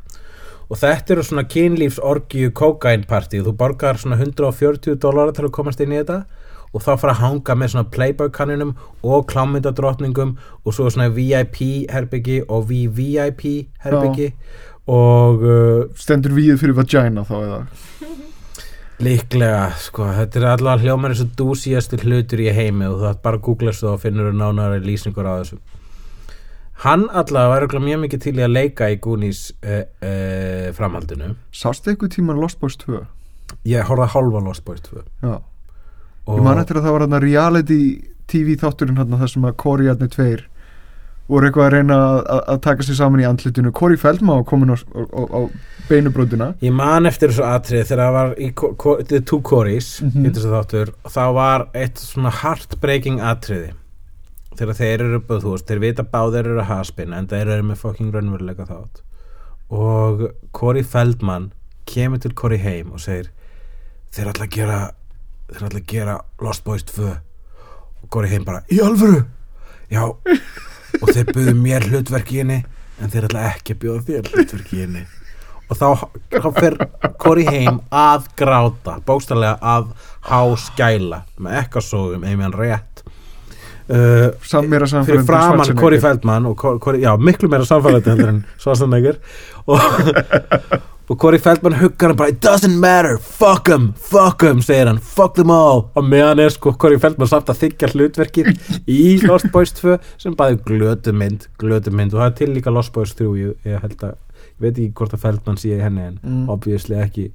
Og 0.67 0.79
þetta 0.81 1.13
eru 1.13 1.23
svona 1.23 1.45
kynlífsorgju 1.47 2.51
kókainpartí 2.57 3.39
þú 3.45 3.53
borgar 3.55 3.99
svona 4.01 4.17
140 4.19 4.97
dólar 4.99 5.31
til 5.35 5.45
að 5.47 5.53
komast 5.55 5.83
inn 5.83 5.93
í 5.93 6.01
þetta 6.01 6.25
og 6.73 6.83
þá 6.83 6.89
fara 6.99 7.13
að 7.13 7.21
hanga 7.21 7.55
með 7.55 7.73
svona 7.73 7.89
playboy 7.93 8.31
kanninum 8.35 8.73
og 9.05 9.27
klámyndadrottningum 9.31 10.33
og 10.65 10.75
svo 10.75 10.89
svona 10.91 11.07
VIP 11.13 11.61
herbyggi 11.93 12.41
og 12.47 12.67
VVIP 12.67 13.45
herbyggi 13.85 14.33
og 14.91 15.43
uh, 15.43 15.85
stendur 15.99 16.35
við 16.35 16.57
fyrir 16.61 16.75
vagina 16.77 17.23
þá 17.27 17.35
eða? 17.39 17.61
Líklega 19.03 19.65
sko, 19.77 20.07
þetta 20.09 20.39
er 20.39 20.45
allavega 20.55 20.87
hljómar 20.87 21.13
eins 21.13 21.21
og 21.21 21.33
dúsíastu 21.37 21.99
hlutur 22.01 22.41
í 22.41 22.49
heimi 22.49 22.87
og 22.89 23.03
það 23.03 23.19
bara 23.23 23.41
googlast 23.45 23.85
og 23.85 23.99
finnur 24.01 24.33
nánari 24.33 24.81
lýsingur 24.81 25.27
á 25.27 25.37
þessu 25.37 25.59
hann 26.85 27.07
allavega 27.09 27.51
var 27.51 27.61
örugglega 27.63 27.85
mjög 27.85 28.01
mikið 28.05 28.25
til 28.25 28.35
í 28.37 28.45
að 28.45 28.55
leika 28.55 28.89
í 28.93 28.97
Goonies 29.01 29.43
uh, 29.65 29.83
uh, 30.01 30.67
framhaldinu. 30.77 31.35
Sástu 31.51 31.93
eitthvað 31.93 32.17
tíman 32.17 32.41
Lost 32.41 32.59
Boys 32.61 32.77
2? 32.83 33.05
ég 33.67 33.87
horfði 33.87 34.11
hálfa 34.13 34.43
Lost 34.43 34.65
Boys 34.67 34.83
2 34.85 35.01
Já, 35.23 35.39
og 36.27 36.37
ég 36.37 36.45
man 36.45 36.61
eftir 36.61 36.79
að 36.79 36.87
það 36.87 36.95
var 36.95 37.05
þarna 37.05 37.23
reality 37.23 37.79
TV 38.27 38.59
þátturinn 38.59 38.99
þarna 38.99 39.21
þar 39.21 39.33
sem 39.33 39.47
að 39.47 39.57
Corey-arnir 39.63 40.11
tveir 40.11 40.45
voru 41.27 41.47
eitthvað 41.47 41.65
að 41.65 41.73
reyna 41.73 41.95
að, 42.23 42.59
taka 42.63 42.85
sér 42.87 42.95
saman 43.01 43.19
í 43.19 43.25
andlitinu. 43.27 43.73
Corey 43.75 43.99
Feldman 43.99 44.39
var 44.39 44.45
komin 44.47 44.71
á, 44.71 44.77
á, 44.79 45.21
á, 45.27 45.39
beinubröndina 45.89 46.53
ég 46.63 46.75
man 46.75 47.07
eftir 47.09 47.33
þessu 47.33 47.43
atrið 47.47 47.89
þegar 47.89 48.03
það 48.03 48.15
var 48.17 48.31
í 48.39 48.47
The 49.11 49.21
Two 49.27 49.41
Corys 49.43 49.89
mm 50.03 50.29
og 51.03 51.11
þá 51.11 51.25
var 51.35 51.67
eitt 51.75 51.99
svona 51.99 52.31
heartbreaking 52.31 53.19
atriði 53.23 53.73
þegar 54.57 54.79
þeir 54.79 55.03
eru 55.05 55.19
upp 55.21 55.33
þú 55.33 55.53
veist, 55.53 55.67
þeir 55.69 55.83
vita 55.83 56.05
báðir 56.07 56.49
eru 56.51 56.65
haspin 56.67 57.13
en 57.13 57.29
þeir 57.29 57.53
eru 57.55 57.67
með 57.69 57.81
fucking 57.83 58.13
raunveruleika 58.13 58.67
þátt. 58.69 59.03
Og 59.73 60.23
Corey 60.55 60.85
Feldman 60.87 61.51
kemur 61.87 62.21
til 62.23 62.33
Corey 62.37 62.61
heim 62.61 62.93
og 62.95 63.03
segir 63.03 63.31
þeir 64.15 64.31
ætla 64.31 64.47
að 64.47 64.55
gera 64.55 64.79
þeir 65.51 65.67
ætla 65.69 65.81
að 65.81 65.91
gera 65.91 66.17
Lost 66.43 66.63
Boys 66.65 66.85
2 66.91 67.07
og 67.07 68.09
Corey 68.13 68.31
heim 68.31 68.47
bara, 68.47 68.63
í 68.71 68.79
alvöru? 68.83 69.23
Já, 69.91 70.03
og 70.07 71.13
þeir 71.13 71.31
buðu 71.31 71.53
mér 71.57 71.87
hlutverk 71.87 72.33
í 72.33 72.41
henni 72.41 72.59
en 72.97 73.13
þeir 73.13 73.29
ætla 73.29 73.45
ekki 73.53 73.75
að 73.75 73.81
bjóða 73.83 74.05
þér 74.09 74.31
hlutverk 74.33 74.73
í 74.73 74.83
henni. 74.83 75.05
Og 75.67 75.75
þá, 75.75 75.87
fer 76.55 76.77
Corey 77.19 77.47
heim 77.47 77.81
að 77.91 78.29
gráta 78.39 78.97
bókstallega 79.07 79.57
að 79.59 79.89
háskæla 80.29 81.25
með 81.43 81.59
ekkasógum 81.61 82.23
ef 82.27 82.43
hann 82.43 82.55
rétt 82.55 82.96
uh, 83.89 85.05
fyrir 85.07 85.23
framann. 85.25 85.75
Corey 85.79 85.99
Feldman 86.03 86.45
og 86.51 86.57
Cor- 86.59 86.79
Corey, 86.83 87.01
já, 87.05 87.13
miklu 87.17 87.49
meira 87.49 87.65
samfærandi 87.65 88.09
heldur 88.13 88.29
en 88.33 88.43
Schwarzenegger. 88.61 89.17
Og, 89.67 89.79
og 91.09 91.17
Corey 91.21 91.39
Feldman 91.39 91.77
huggar 91.79 92.09
hann 92.11 92.17
bara 92.19 92.29
it 92.33 92.39
doesn't 92.45 92.75
matter, 92.83 93.17
fuck 93.17 93.65
them, 93.69 93.93
fuck 93.95 94.39
them 94.43 94.59
segir 94.61 94.87
hann, 94.91 94.99
fuck 94.99 95.35
them 95.39 95.51
all. 95.51 95.85
Og 95.95 96.03
meðan 96.03 96.39
er 96.43 96.49
sko 96.51 96.73
Corey 96.79 96.99
Feldman 96.99 97.27
samt 97.31 97.47
að 97.53 97.61
þykja 97.63 97.91
hlutverkið 97.93 98.51
í 98.91 99.01
Lost 99.27 99.47
Boys 99.53 99.71
2 99.79 99.97
sem 100.19 100.35
bæði 100.35 100.59
glötu 100.67 101.13
mynd, 101.15 101.47
glötu 101.59 101.91
mynd 101.95 102.13
og 102.15 102.21
það 102.23 102.29
er 102.31 102.37
til 102.41 102.51
líka 102.57 102.73
Lost 102.75 102.91
Boys 102.95 103.15
3 103.15 103.29
ég, 103.39 103.55
ég 103.67 103.79
held 103.85 104.03
að, 104.03 104.15
ég 104.43 104.67
veit 104.67 104.73
ekki 104.83 104.93
hvort 104.99 105.15
að 105.15 105.23
Feldman 105.27 105.59
sé 105.63 105.79
henni 105.79 106.07
en 106.11 106.19
Mm. 106.23 106.45
obviously 106.51 106.99
ekki 106.99 107.29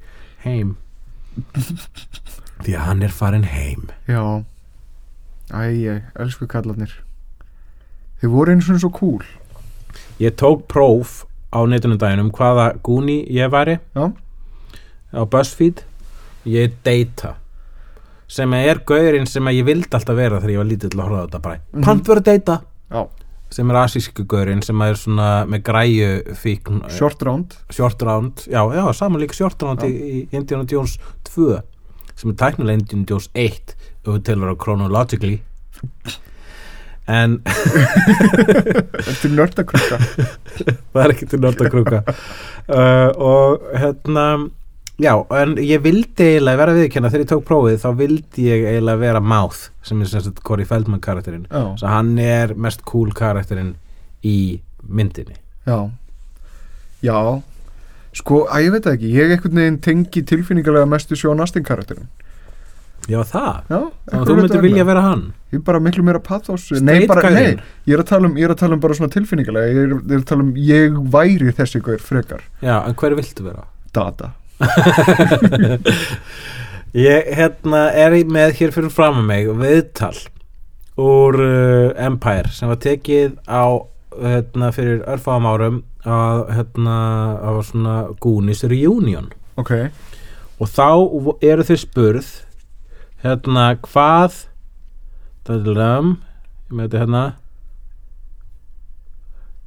heim. 0.45 0.77
Því 2.63 2.75
að 2.77 2.83
hann 2.87 3.03
er 3.03 3.13
farin 3.15 3.45
heim. 3.49 3.89
Já 4.11 4.21
Æ, 5.51 6.03
elsku 6.21 6.47
kallarnir 6.47 6.93
Þið 8.23 8.31
voru 8.31 8.53
einu 8.55 8.63
svona 8.63 8.79
svo 8.79 8.93
cool. 8.95 9.23
Ég 10.23 10.37
tók 10.39 10.69
próf 10.71 11.25
á 11.51 11.59
netunum 11.67 11.99
daginn 11.99 12.23
um 12.23 12.29
hvaða 12.31 12.69
gúni 12.87 13.25
ég 13.35 13.51
væri. 13.51 13.81
Já, 13.99 14.13
á 15.11 15.23
BuzzFeed. 15.27 15.83
Ég 16.47 16.69
er 16.69 16.77
data 16.87 17.33
sem 18.33 18.55
er 18.57 18.79
gaurinn 18.87 19.27
sem 19.29 19.51
ég 19.53 19.67
vildi 19.67 19.91
alltaf 19.93 20.17
vera 20.17 20.39
þegar 20.41 20.55
ég 20.55 20.61
var 20.63 20.71
lítið 20.71 20.95
til 20.95 21.01
að 21.01 21.05
horfa 21.09 21.19
á 21.19 21.27
þetta 21.27 21.43
bara. 21.43 21.59
Mhm. 21.73 21.83
pant 21.85 22.07
vera 22.09 22.21
data 22.21 22.57
já, 22.91 23.09
sem 23.51 23.71
er 23.71 23.77
asísku 23.83 24.25
gaurinn 24.25 24.63
sem 24.63 24.81
er 24.83 24.95
svona 24.95 25.29
með 25.47 25.63
græju 25.63 26.37
fíkn 26.39 26.81
short 26.91 27.23
round. 27.23 27.57
Short 27.71 28.03
round. 28.03 28.47
Já, 28.47 28.63
já, 28.73 28.93
saman 28.95 29.21
líka 29.21 29.35
short 29.35 29.61
round 29.63 29.83
í, 29.83 29.91
í 29.91 30.29
Indiana 30.33 30.65
Jones 30.65 30.99
2 31.25 31.61
sem 32.15 32.31
er 32.31 32.37
tæknilega 32.37 32.79
Indiana 32.79 33.05
Jones 33.11 33.29
1 33.35 33.75
ef 34.03 34.11
við 34.17 34.23
telur 34.27 34.53
á 34.53 34.57
chronologically. 34.59 35.39
En 37.11 37.41
Þetta 37.43 39.27
er 39.27 39.33
nördakrukka 39.35 39.99
það 39.99 41.01
er 41.03 41.15
ekki 41.15 41.27
til 41.33 41.41
nörd 41.43 41.63
að 41.65 41.71
krúka 41.73 42.03
uh, 42.07 43.11
og 43.19 43.65
hérna 43.75 44.27
já, 45.03 45.17
en 45.41 45.57
ég 45.59 45.83
vildi 45.83 46.29
eiginlega 46.29 46.61
vera 46.61 46.77
viðkjanna 46.77 47.11
þegar 47.11 47.25
ég 47.25 47.31
tók 47.33 47.45
prófið 47.49 47.81
þá 47.83 47.89
vildi 47.99 48.47
ég 48.47 48.67
eiginlega 48.71 49.03
vera 49.03 49.25
Mouth 49.33 49.65
sem 49.83 50.03
er 50.05 50.13
sagt 50.13 50.43
Corey 50.47 50.69
Feldman 50.69 51.03
karakterinn. 51.03 51.49
Já, 51.51 51.75
svo 51.81 51.91
hann 51.91 52.15
er 52.23 52.55
mest 52.55 52.87
cool 52.87 53.11
karakterinn 53.17 53.75
í 54.23 54.61
myndinni. 54.87 55.35
Já. 55.67 55.91
Já. 57.03 57.19
Sko, 58.15 58.45
að 58.47 58.69
ég 58.69 58.75
veit 58.77 58.87
ekki, 58.93 59.11
ég 59.17 59.35
einhvern 59.35 59.59
veginn 59.59 59.83
tengi 59.83 60.23
tilfinningarlega 60.29 60.87
mestu 60.87 61.19
Sjón 61.19 61.43
Astin 61.43 61.67
karakterin 61.67 62.07
já 63.11 63.19
það, 63.27 63.57
Já, 63.67 63.79
þannig 64.11 64.21
að 64.21 64.29
þú 64.29 64.35
myndir 64.39 64.63
vilja 64.63 64.85
vera 64.87 65.01
hann? 65.03 65.23
Ég 65.53 65.59
er 65.59 65.65
bara 65.67 65.81
miklu 65.83 66.05
meira 66.07 66.21
pathos 66.23 66.69
Nei, 66.81 67.07
bara, 67.11 67.31
nei, 67.35 67.57
ég 67.89 67.97
er 67.97 68.03
að 68.05 68.09
tala 68.13 68.29
um, 68.31 68.37
ég 68.39 68.49
að 68.55 68.61
tala 68.63 68.77
um 68.79 68.83
bara 68.85 68.95
svona 68.97 69.13
tilfinningarlega 69.13 69.73
Ég 69.73 69.81
er, 69.83 69.97
ég 69.99 70.15
er 70.15 70.21
að 70.23 70.29
tala 70.31 70.47
um, 70.47 70.53
ég 70.57 71.01
væri 71.13 71.53
þessi 71.59 71.83
gaur 71.85 71.99
frekar. 72.05 72.45
Já, 72.63 72.77
en 72.87 72.95
hver 72.95 73.17
viltu 73.19 73.43
vera? 73.49 73.67
Data. 73.93 74.31
Ég 76.93 77.29
hérna 77.39 77.87
er 77.97 78.13
í- 78.19 78.27
með 78.29 78.51
hér 78.59 78.73
fyrir 78.75 78.93
fram 78.93 79.23
að 79.23 79.29
mig 79.31 79.47
viðtal 79.63 80.17
úr 81.01 81.39
uh, 81.41 81.93
Empire 82.05 82.51
sem 82.53 82.69
var 82.69 82.77
tekið 82.85 83.39
á 83.49 83.65
hérna, 84.13 84.69
fyrir 84.77 85.01
örfáum 85.09 85.47
árum 85.49 85.79
að 86.05 86.43
hérna, 86.53 86.97
á 87.41 87.51
svona 87.65 87.95
Goonies 88.21 88.61
Reunion. 88.69 89.31
Ok, 89.57 89.73
og 90.61 90.69
þá 90.69 90.89
eru 91.49 91.65
þau 91.65 91.79
spurð 91.81 92.29
hérna 93.23 93.69
hvað? 93.87 94.47
Það 95.47 95.71
er 95.73 95.79
ram 95.79 96.11
ég 96.17 96.77
með 96.77 96.89
þetta 96.89 97.01
hérna 97.03 97.23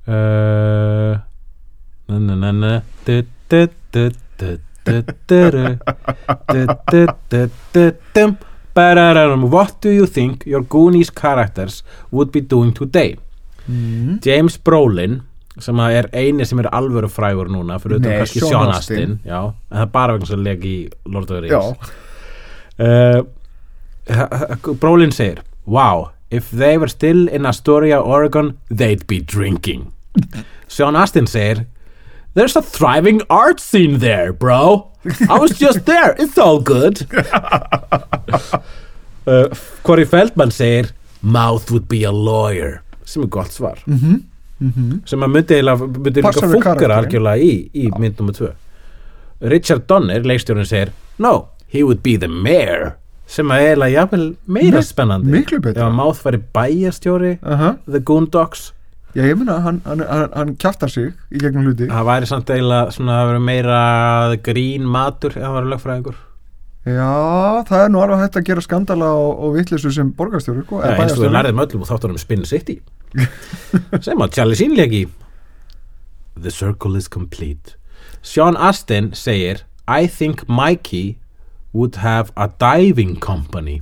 uh, 0.09 1.13
nanna 2.11 2.35
nanna 2.39 2.71
what 9.49 9.79
do 9.81 9.89
you 9.89 10.05
think 10.05 10.45
your 10.45 10.63
Goonies 10.63 11.09
characters 11.09 11.83
would 12.11 12.31
be 12.31 12.41
doing 12.41 12.73
today? 12.73 13.15
Mm. 13.67 14.19
James 14.21 14.57
Brolin 14.57 15.21
sem 15.59 15.79
er 15.79 16.09
eini 16.11 16.45
sem 16.45 16.59
er 16.59 16.67
alvöru 16.75 17.07
frægur 17.07 17.47
núna 17.47 17.79
fyrir 17.79 17.97
auðvitað 17.97 18.19
kannski 18.19 18.43
Sjónastin 18.43 19.13
en 19.23 19.53
það 19.71 19.85
er 19.85 19.93
bara 19.93 20.17
vegna 20.17 20.27
sem 20.27 20.43
legi 20.43 20.73
í 20.75 20.89
Lord 21.07 21.31
of 21.31 21.37
the 21.37 21.41
Rings. 21.45 21.93
Uh, 22.75 23.21
Brolin 24.07 25.11
segir 25.11 25.39
Wow, 25.65 26.11
if 26.29 26.51
they 26.51 26.77
were 26.77 26.87
still 26.87 27.27
in 27.27 27.45
Astoria, 27.45 27.99
Oregon 27.99 28.57
they'd 28.69 29.05
be 29.07 29.19
drinking. 29.19 29.91
Sean 30.67 30.95
Astin 30.95 31.25
segir 31.25 31.65
There's 32.35 32.55
a 32.55 32.61
thriving 32.61 33.21
art 33.29 33.59
scene 33.59 33.99
there, 33.99 34.33
bro. 34.33 34.91
I 35.29 35.39
was 35.39 35.57
just 35.57 35.85
there, 35.85 36.15
it's 36.19 36.37
all 36.37 36.59
good. 36.59 37.07
Uh, 39.27 39.49
Corey 39.81 40.05
Feldman 40.05 40.51
segir 40.53 40.91
Mouth 41.23 41.71
would 41.71 41.87
be 41.89 42.03
a 42.03 42.11
lawyer. 42.11 42.83
Sem 43.05 43.23
er 43.23 43.27
gott 43.27 43.49
svar. 43.49 43.79
Mhm, 43.87 44.19
mhm. 44.61 44.99
Sem 45.09 45.19
að 45.25 45.31
myndi, 45.33 45.57
líka 45.65 46.49
funkar 46.51 46.93
algjörlega 46.93 47.41
í, 47.41 47.55
í 47.73 47.89
mynd 47.97 48.19
nummer 48.19 48.33
2 48.37 48.51
Richard 49.49 49.87
Donner, 49.87 50.21
leikstjórinn 50.21 50.69
segir 50.69 50.91
No, 51.17 51.49
he 51.67 51.81
would 51.81 52.03
be 52.03 52.15
the 52.17 52.27
mayor 52.27 52.97
sem 53.27 53.49
að 53.51 53.63
eiginlega 53.65 53.93
jafnvel 53.95 54.25
meira 54.47 54.77
Me- 54.81 54.85
spennandi. 54.85 55.31
Miklu 55.33 55.59
betra. 55.65 55.89
Mouth 55.93 56.21
væri 56.25 56.39
bæjastjóri 56.53 57.33
Aha. 57.43 57.75
The 57.89 57.99
Goondocks. 57.99 58.71
Já, 59.15 59.23
ég 59.23 59.37
meina, 59.39 59.59
hann, 59.63 59.81
hann, 59.85 60.01
hann, 60.09 60.29
hann 60.35 60.55
kjaftar 60.59 60.89
sig 60.91 61.13
í 61.31 61.39
gegnum 61.39 61.63
hluti. 61.69 61.87
Það 61.87 62.05
væri 62.09 62.27
samt 62.27 62.49
eiginlega 62.51 62.91
svona 62.91 63.21
að 63.23 63.27
vera 63.31 63.39
meira 63.39 63.79
grín 64.43 64.83
matur 64.91 65.31
ef 65.37 65.41
það 65.41 65.55
væri 65.57 65.71
lögfræðingur. 65.73 66.17
Já, 66.85 67.63
það 67.65 67.79
er 67.85 67.89
nú 67.89 68.01
alveg 68.03 68.19
hægt 68.21 68.35
að 68.37 68.43
gera 68.51 68.61
skandala 68.61 69.07
og, 69.17 69.39
og 69.47 69.55
vitleysu 69.55 69.89
sem 69.95 70.11
borgarstjóri 70.13 70.61
sko, 70.67 70.81
ja, 70.83 70.91
eins 70.91 71.15
og 71.15 71.23
við 71.23 71.31
bæjarstjóri. 71.31 71.33
lærðum 71.37 71.61
öllum 71.63 71.85
og 71.85 71.89
þáttunum 71.89 72.19
Spin 72.21 72.43
City. 72.45 72.75
Sem 74.05 74.21
að 74.21 74.35
Charlie 74.35 74.55
Sheen 74.59 74.75
legi 74.77 75.05
The 76.35 76.51
circle 76.51 76.97
is 76.99 77.07
complete. 77.07 77.73
Sean 78.21 78.57
Astin 78.57 79.13
segir 79.15 79.63
I 79.87 80.05
think 80.07 80.43
Mikey 80.49 81.15
would 81.75 81.99
have 82.01 82.31
a 82.35 82.47
diving 82.47 83.19
company. 83.19 83.81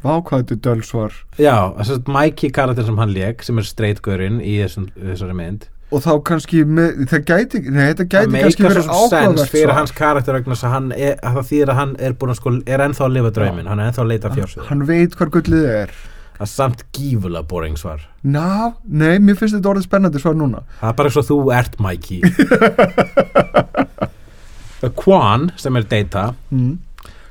Vá, 0.00 0.14
hvað 0.24 0.44
þetta 0.46 0.54
er 0.54 0.60
dölsvar 0.64 1.16
Já, 1.36 1.54
þess 1.76 1.92
að 1.96 2.08
Mikey 2.14 2.52
karakter 2.56 2.86
sem 2.86 3.00
hann 3.02 3.12
leg 3.12 3.42
sem 3.44 3.58
er 3.60 3.66
streitgörinn 3.68 4.38
í 4.40 4.54
þessum, 4.62 4.86
þessari 4.96 5.34
mynd. 5.36 5.66
Og 5.90 6.04
þá 6.04 6.12
kannski, 6.28 6.62
með, 6.64 7.02
það 7.10 7.24
gæti, 7.26 7.60
nei, 7.66 7.82
þetta 7.90 8.06
gæti 8.06 8.42
kannski 8.44 8.64
verið 8.68 8.92
áhugavert 8.94 9.50
fyrir 9.50 9.74
hans 9.74 9.92
karakter 9.96 10.38
vegna 10.38 10.54
þess 10.54 10.68
að 10.68 10.74
hann 10.76 10.86
er, 10.94 11.16
að 11.18 11.40
það 11.40 11.48
þýðir 11.50 11.72
að 11.72 11.80
hann 11.80 11.96
er 11.98 12.14
að 12.14 12.38
sko, 12.38 12.52
er 12.70 12.84
ennþá 12.86 13.04
að 13.08 13.16
lifa 13.16 13.32
drauminn, 13.40 13.68
hann 13.72 13.82
er 13.82 13.90
ennþá 13.90 14.04
að 14.04 14.12
leita 14.12 14.32
fjársöðu 14.36 14.68
Hann 14.70 14.86
veit 14.88 15.18
hvar 15.18 15.32
gullið 15.34 15.66
er. 15.74 15.96
Það 16.38 16.46
er 16.46 16.52
samt 16.54 16.86
gífulega 16.96 17.48
boring 17.50 17.76
svar. 17.76 18.06
Ná, 18.22 18.78
nei, 18.86 19.18
mér 19.18 19.36
finnst 19.36 19.58
þetta 19.58 19.72
orðið 19.74 19.88
spennandi 19.90 20.22
svar 20.22 20.38
núna. 20.38 20.62
Það 20.78 20.94
er 20.94 20.96
bara 21.02 21.10
eins 21.10 21.20
og 21.20 21.28
þú 21.28 21.40
ert 21.58 21.76
Mikey 21.82 22.22
Quan 24.96 25.50
sem 25.60 25.76
er 25.76 25.86
Data 25.90 26.30
mm. 26.50 26.78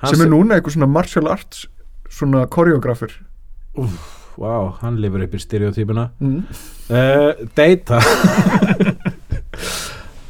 Sem 0.06 0.22
er 0.24 0.32
núna 0.32 0.58
eitthvað 0.58 0.78
svona 0.78 0.92
martial 0.92 1.28
arts 1.32 1.66
Svona 2.10 2.46
koreografur 2.52 3.14
Vá, 4.40 4.54
hann 4.80 5.02
lifur 5.04 5.26
upp 5.26 5.34
í 5.36 5.40
stereotypuna. 5.42 6.06
Mm. 6.24 6.46
uh, 6.96 7.42
Data. 7.58 8.00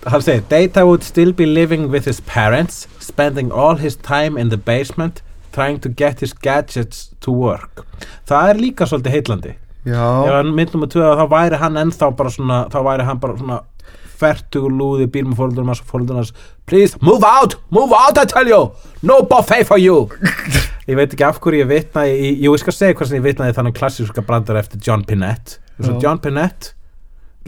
Hann 0.10 0.24
segir 0.26 0.46
Data 0.50 0.86
would 0.88 1.04
still 1.06 1.34
be 1.34 1.46
living 1.46 1.90
with 1.92 2.06
his 2.10 2.22
parents 2.26 2.88
spending 3.00 3.52
all 3.52 3.76
his 3.76 3.96
time 3.96 4.38
in 4.38 4.50
the 4.50 4.58
basement 4.58 5.22
trying 5.52 5.80
to 5.82 5.90
get 5.90 6.22
his 6.22 6.34
gadgets 6.34 7.12
to 7.22 7.32
work. 7.32 7.86
Það 8.26 8.50
er 8.50 8.62
líka 8.64 8.88
svolítið 8.90 9.18
heitlandi 9.18 9.54
ef 9.54 9.66
Já, 9.88 10.06
hann 10.28 10.52
myndum 10.58 10.84
að 10.86 10.96
tvöða 10.96 11.14
þá 11.22 11.26
væri 11.32 11.60
hann 11.62 11.78
ennþá 11.80 12.10
bara 12.20 12.32
svona 12.34 12.58
þá 12.70 12.80
væri 12.84 13.06
hann 13.08 13.20
bara 13.22 13.38
svona 13.40 13.60
fertugur 14.20 14.74
lúði 14.74 15.08
fóröldurum 15.10 15.72
hans 15.72 15.82
og 15.84 15.92
fóröldurum 15.92 16.22
hans. 16.22 16.34
Please 16.66 16.98
move 17.02 17.24
out, 17.24 17.58
move 17.72 17.94
out 17.94 18.18
I 18.18 18.26
tell 18.26 18.48
you. 18.48 18.72
No 19.02 19.22
buffet 19.24 19.68
for 19.68 19.78
you. 19.78 20.10
Ég 20.90 20.98
veit 20.98 21.14
ekki 21.14 21.26
af 21.28 21.38
hverju 21.38 21.62
ég 21.62 21.70
vitnaði 21.70 22.14
í, 22.18 22.30
jú 22.42 22.56
ég 22.56 22.62
skal 22.64 22.74
segja 22.74 22.98
hvað 22.98 23.12
sem 23.12 23.20
ég 23.20 23.26
vitnaði 23.28 23.54
þannig 23.54 23.76
klassíska 23.78 24.24
brandar 24.26 24.58
eftir 24.58 24.82
John 24.82 25.04
Pinette. 25.06 25.60
John 26.02 26.18
Pinette 26.18 26.74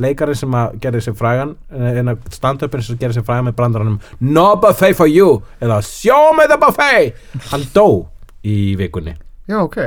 leikarinn 0.01 0.37
sem 0.37 0.55
að 0.55 0.77
gerði 0.81 1.03
sér 1.05 1.15
frægan 1.17 1.55
en 1.69 2.13
að 2.13 2.27
stand-upin 2.33 2.83
sem 2.85 2.99
gerði 3.01 3.19
sér 3.19 3.25
frægan 3.27 3.47
með 3.49 3.57
brandaranum. 3.59 3.99
No 4.23 4.47
buffet 4.61 4.97
for 4.97 5.09
you. 5.09 5.41
Eða 5.61 5.81
show 5.85 6.31
me 6.37 6.47
the 6.49 6.57
buffet. 6.61 7.17
Hann 7.51 7.65
dó 7.75 7.87
í 8.45 8.75
vikunni. 8.79 9.15
Já, 9.49 9.59
ok. 9.61 9.79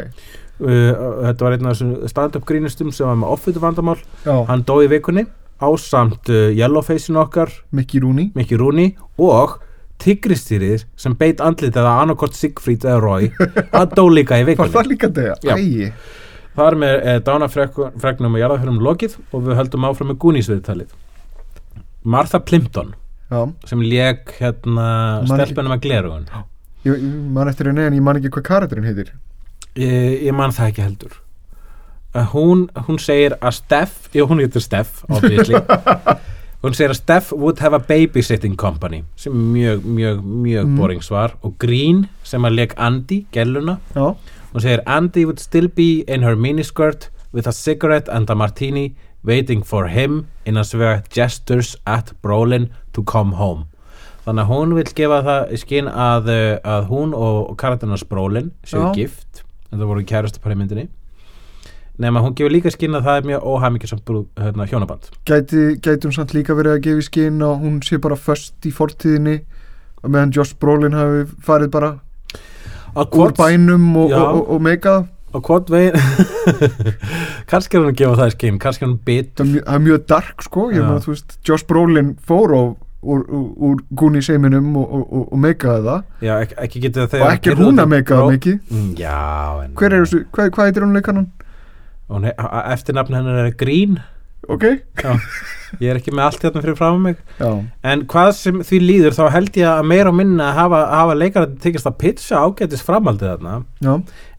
Uh, 0.54 0.92
þetta 1.24 1.46
var 1.46 1.56
einn 1.56 1.66
af 1.66 1.74
þessum 1.74 2.10
stand-up 2.10 2.44
grínustum 2.46 2.92
sem 2.94 3.08
var 3.08 3.16
með 3.18 3.32
offutu 3.34 3.58
vandamál 3.58 3.96
Já, 4.22 4.36
hann 4.46 4.62
dó 4.62 4.76
í 4.84 4.86
vikunni 4.92 5.24
ásamt 5.62 6.30
uh, 6.32 6.48
Yellowfacein 6.54 7.18
okkar 7.20 7.52
Mickey 7.70 8.02
Rooney. 8.02 8.30
Mickey 8.34 8.58
Rooney 8.58 8.94
og 9.20 9.60
Tigristýrið 10.02 10.84
sem 10.98 11.14
beit 11.16 11.40
andlitið 11.44 11.86
að 11.86 12.02
annarkort 12.02 12.36
Sigfríd 12.36 12.84
eða 12.84 13.00
Roy 13.02 13.30
hann 13.76 13.94
dó 13.94 14.04
líka 14.10 14.40
í 14.40 14.44
Var 14.44 14.52
vikunni. 14.52 14.74
Það 14.74 14.90
líka. 14.90 15.10
Æi. 15.54 15.92
Það 16.54 16.68
er 16.68 16.76
með 16.82 16.96
eh, 16.96 17.20
dánafregnum 17.26 18.36
og 18.36 18.42
jarðafjörnum 18.42 18.82
lokið 18.84 19.16
og 19.30 19.46
við 19.46 19.58
höldum 19.58 19.86
áfram 19.88 20.12
með 20.12 20.20
Goonies-viðtalið. 20.22 20.92
Martha 22.04 22.40
Plimpton 22.44 22.92
Já, 23.30 23.40
sem 23.66 23.80
lék 23.80 24.34
hérna 24.38 24.88
stelpunum 25.24 25.72
að 25.72 25.86
glerugun 25.86 26.26
ég, 26.84 26.98
ég 27.00 27.04
man 27.32 27.48
eftir 27.48 27.70
henni 27.70 27.86
en 27.86 27.96
ég 27.96 28.04
man 28.04 28.20
ekki 28.20 28.30
hvað 28.34 28.44
karakterinn 28.50 28.86
heitir. 28.86 29.14
Ég, 29.74 30.26
ég 30.28 30.36
man 30.36 30.52
það 30.54 30.74
ekki 30.74 30.84
heldur 30.84 31.16
hún, 32.32 32.68
hún 32.86 32.98
segir 33.02 33.34
að 33.40 33.52
Steff 33.58 34.08
já 34.14 34.22
hún 34.28 34.38
heitir 34.42 34.62
Steff 34.62 35.04
obviously. 35.10 35.54
Hún 36.64 36.72
segir 36.72 36.94
að 36.94 36.96
Steff 36.96 37.32
would 37.36 37.58
have 37.60 37.76
a 37.76 37.78
babysitting 37.78 38.54
company 38.56 39.02
sem 39.20 39.34
er 39.34 39.50
mjög, 39.52 39.82
mjög, 39.84 40.20
mjög 40.24 40.64
Mm. 40.70 40.76
boring 40.78 41.02
svar. 41.04 41.34
Og 41.42 41.58
Green 41.60 42.06
sem 42.24 42.40
að 42.42 42.54
leik 42.56 42.72
Andy, 42.78 43.26
gelluna 43.32 43.74
Já, 43.94 44.14
hún 44.54 44.60
segir 44.64 44.80
Andy 44.86 45.24
would 45.26 45.38
still 45.40 45.68
be 45.68 46.04
in 46.08 46.22
her 46.22 46.34
miniskirt 46.36 47.10
with 47.32 47.46
a 47.46 47.52
cigarette 47.52 48.08
and 48.08 48.30
a 48.30 48.34
martini 48.34 48.94
waiting 49.24 49.62
for 49.62 49.88
him 49.88 50.26
in 50.46 50.54
að 50.54 50.70
svega 50.72 51.02
gestures 51.12 51.76
at 51.86 52.12
Brolin 52.22 52.70
to 52.94 53.02
come 53.02 53.32
home. 53.36 53.66
Þannig 54.24 54.46
að 54.46 54.48
hún 54.54 54.74
vil 54.74 54.84
gefa 54.96 55.20
það 55.22 55.52
í 55.52 55.56
skinn 55.60 55.88
að, 55.88 56.28
uh, 56.32 56.58
að 56.64 56.86
hún 56.88 57.12
og, 57.12 57.50
og 57.50 57.56
karakternas 57.60 58.04
Brolin 58.08 58.52
séu 58.64 58.86
Já. 58.88 58.94
gift. 58.94 59.42
En 59.70 59.78
það 59.80 59.86
voru 59.92 60.04
kærastu 60.08 60.40
par 60.40 60.52
í 60.52 60.56
myndinni 60.56 60.88
nema 62.02 62.22
hún 62.24 62.34
gefur 62.34 62.52
líka 62.54 62.70
í 62.70 62.74
skinn 62.74 62.96
að 62.98 63.06
það 63.06 63.18
er 63.20 63.28
mjög 63.30 63.48
óhæmikið 63.50 63.94
hérna, 64.40 64.66
hjónaband. 64.70 65.10
Gæti, 65.28 65.64
gæti 65.78 66.08
hún 66.08 66.16
samt 66.16 66.34
líka 66.34 66.56
verið 66.58 66.78
að 66.78 66.84
gefa 66.86 67.02
í 67.02 67.08
skinn 67.08 67.42
og 67.46 67.62
hún 67.62 67.80
sé 67.86 68.00
bara 68.02 68.18
föst 68.18 68.66
í 68.66 68.72
fortíðinni 68.74 69.40
og 70.02 70.10
meðan 70.10 70.34
Josh 70.34 70.58
Brolin 70.60 70.96
hafi 70.96 71.24
farið 71.44 71.74
bara 71.74 71.92
á 72.94 73.02
úr 73.04 73.34
bænum 73.38 73.90
og, 73.96 74.12
og, 74.12 74.24
og, 74.24 74.48
og 74.56 74.64
meikað. 74.64 75.10
Á 75.34 75.38
hvort 75.42 75.70
veginn 75.70 75.98
kannski 77.50 77.78
er 77.78 77.82
hún 77.82 77.90
að 77.90 77.98
gefa 77.98 78.18
það 78.20 78.28
í 78.30 78.34
skinn 78.36 78.58
kannski 78.62 78.86
er 78.86 78.90
hún 78.90 78.98
bitur. 79.06 79.44
Það 79.44 79.46
er 79.46 79.52
mjög, 79.54 79.64
það 79.66 79.78
er 79.78 79.86
mjög 79.88 80.08
dark 80.12 80.44
sko 80.46 80.66
þú 80.74 81.14
veist 81.14 81.38
Josh 81.46 81.66
Brolin 81.70 82.12
fór 82.22 82.54
á 82.54 82.62
úr, 83.04 83.24
úr, 83.28 83.48
úr 83.56 83.80
Goonies 83.94 84.28
heiminum 84.32 84.76
og, 84.80 84.86
og, 84.88 85.06
og, 85.12 85.24
og 85.32 85.40
meikaði 85.42 85.84
það. 85.88 86.04
Já, 86.24 86.34
ekki, 86.40 86.58
ekki 86.64 86.92
og 87.20 87.26
ekki 87.30 87.52
er 87.52 87.60
hún 87.60 87.82
að 87.82 87.90
meika 87.92 88.20
það 88.20 88.30
mikið. 88.34 88.60
Mm, 88.70 88.92
Já, 88.98 89.16
en 89.64 89.74
er 89.74 90.06
hvað, 90.08 90.52
hvað 90.56 90.70
heitir 90.70 90.86
hún 90.86 90.96
leikannan? 90.98 91.26
Eftirnafn 92.08 93.16
hennar 93.16 93.46
er 93.46 93.54
Green. 93.58 94.00
Ok, 94.44 94.64
Já, 95.00 95.14
ég 95.80 95.88
er 95.88 95.96
ekki 95.96 96.12
með 96.12 96.26
allt 96.26 96.42
hérna 96.44 96.60
fyrir 96.60 96.76
fram 96.76 96.98
mig. 97.00 97.16
Já, 97.38 97.48
En 97.88 98.02
hvað 98.12 98.32
sem 98.36 98.58
því 98.60 98.80
líður 98.82 99.14
þá 99.16 99.22
held 99.32 99.56
ég 99.56 99.70
að 99.70 99.86
meira 99.88 100.10
og 100.12 100.18
minna 100.18 100.50
að 100.50 100.58
hafa, 100.58 100.80
hafa 100.90 101.14
leikar 101.16 101.46
tekist 101.62 101.88
að 101.88 101.96
pitcha 102.02 102.42
ágætis 102.44 102.84
framhaldið 102.84 103.30
þarna. 103.30 103.54
Já. 103.80 103.94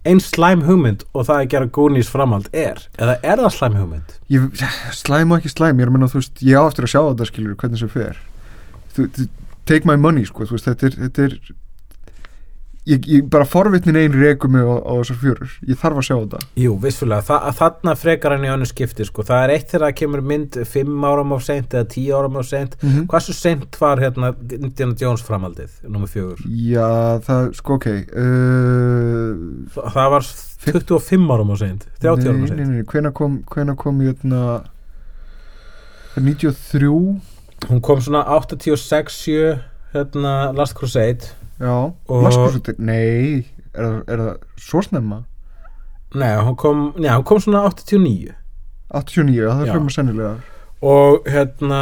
Ein 0.05 0.22
slæm 0.22 0.61
hugmynd 0.68 1.07
og 1.09 1.26
það 1.26 1.39
að 1.39 1.49
gera 1.55 1.72
Goonies 1.74 2.11
framhald 2.13 2.51
er. 2.53 2.84
Eða 3.01 3.18
er 3.26 3.41
það 3.41 3.55
slæm 3.57 3.80
hugmynd? 3.82 4.13
ég, 4.30 4.45
slæm 4.93 5.34
og 5.34 5.41
ekki 5.41 5.55
slæm, 5.55 5.82
ég 5.82 5.88
er 5.88 5.89
að 5.89 5.97
menna 5.97 6.11
þú 6.13 6.22
veist 6.22 6.45
ég 6.45 6.61
á 6.61 6.63
eftir 6.70 6.86
að 6.86 6.93
sjá 6.93 7.01
þetta 7.01 7.30
skilur 7.32 7.57
hvernig 7.63 7.82
sem 7.82 7.93
fer. 7.95 8.22
Take 9.66 9.89
my 9.89 9.97
money 9.97 10.30
sko 10.30 10.45
veist 10.51 10.70
þetta 10.70 10.91
er, 10.91 10.99
þetta 11.07 11.26
er 11.26 11.39
ég, 12.86 13.06
ég 13.10 13.24
bara 13.30 13.46
forvitnin 13.50 13.96
einn 13.98 14.14
rekum 14.14 14.52
mig 14.54 14.62
á, 14.66 14.76
á 14.82 14.94
þessar 15.02 15.18
fjörur. 15.22 15.52
Ég 15.68 15.80
þarf 15.82 15.98
að 16.02 16.06
sjá 16.08 16.16
þetta. 16.16 16.40
Jú, 16.62 16.76
vissulega, 16.84 17.22
Þa, 17.26 17.52
þarna 17.60 17.96
frekar 17.98 18.36
hann 18.36 18.46
í 18.46 18.52
önnu 18.54 18.68
skipti 18.70 19.06
sko. 19.08 19.24
það 19.26 19.44
er 19.44 19.54
eitt 19.56 19.70
þegar 19.72 19.86
það 19.88 19.96
kemur 20.02 20.22
mynd 20.22 20.58
5 20.74 21.08
áram 21.10 21.34
á 21.34 21.38
seint 21.42 21.74
eða 21.74 21.88
10 21.96 22.14
áram 22.20 22.38
á 22.38 22.44
seint. 22.46 22.78
Mm 22.82 22.90
-hmm. 22.92 23.08
Hversu 23.12 23.34
seint 23.34 23.80
var 23.82 23.98
hérna 24.00 24.34
Indiana 24.52 24.96
Jones 25.02 25.24
framhaldið, 25.24 25.72
nummer 25.88 26.08
fjögur? 26.08 26.40
já, 26.46 27.20
það, 27.26 27.54
sko 27.54 27.74
ok 27.74 27.86
uh, 27.86 29.32
Þa, 29.74 29.82
það 29.94 30.10
var 30.12 30.24
25 30.66 31.32
áram 31.34 31.52
á 31.52 31.56
seint 31.58 31.88
30 32.02 32.30
áram 32.30 32.44
á 32.44 32.48
nei, 32.48 32.48
nei, 32.48 32.48
seint. 32.48 32.70
nei, 32.70 32.84
hvena 32.84 33.12
kom 33.12 33.44
hvena 33.52 33.76
kom 33.76 34.00
hérna 34.02 34.62
93 36.16 37.22
Hún 37.70 37.82
kom 37.82 38.02
svona 38.02 38.24
86-7 38.24 39.60
hérna 39.94 40.52
Last 40.56 40.76
Crusade 40.78 41.32
já, 41.60 41.76
Laskusutir, 42.10 42.76
nei. 42.80 43.45
Er, 43.76 44.01
er 44.08 44.22
það 44.22 44.36
svo 44.62 44.82
snemma? 44.86 45.22
Nei, 46.16 46.32
hún 46.47 46.56
kom, 46.56 46.93
nei, 46.95 47.10
hún 47.12 47.26
kom 47.28 47.41
svona 47.43 47.66
89 47.68 48.34
89, 48.95 49.36
já, 49.36 49.49
það 49.49 49.62
er 49.62 49.68
Já. 49.68 49.74
fyrir 49.76 49.95
sennilega. 49.95 50.36
Og 50.86 51.26
hérna 51.28 51.82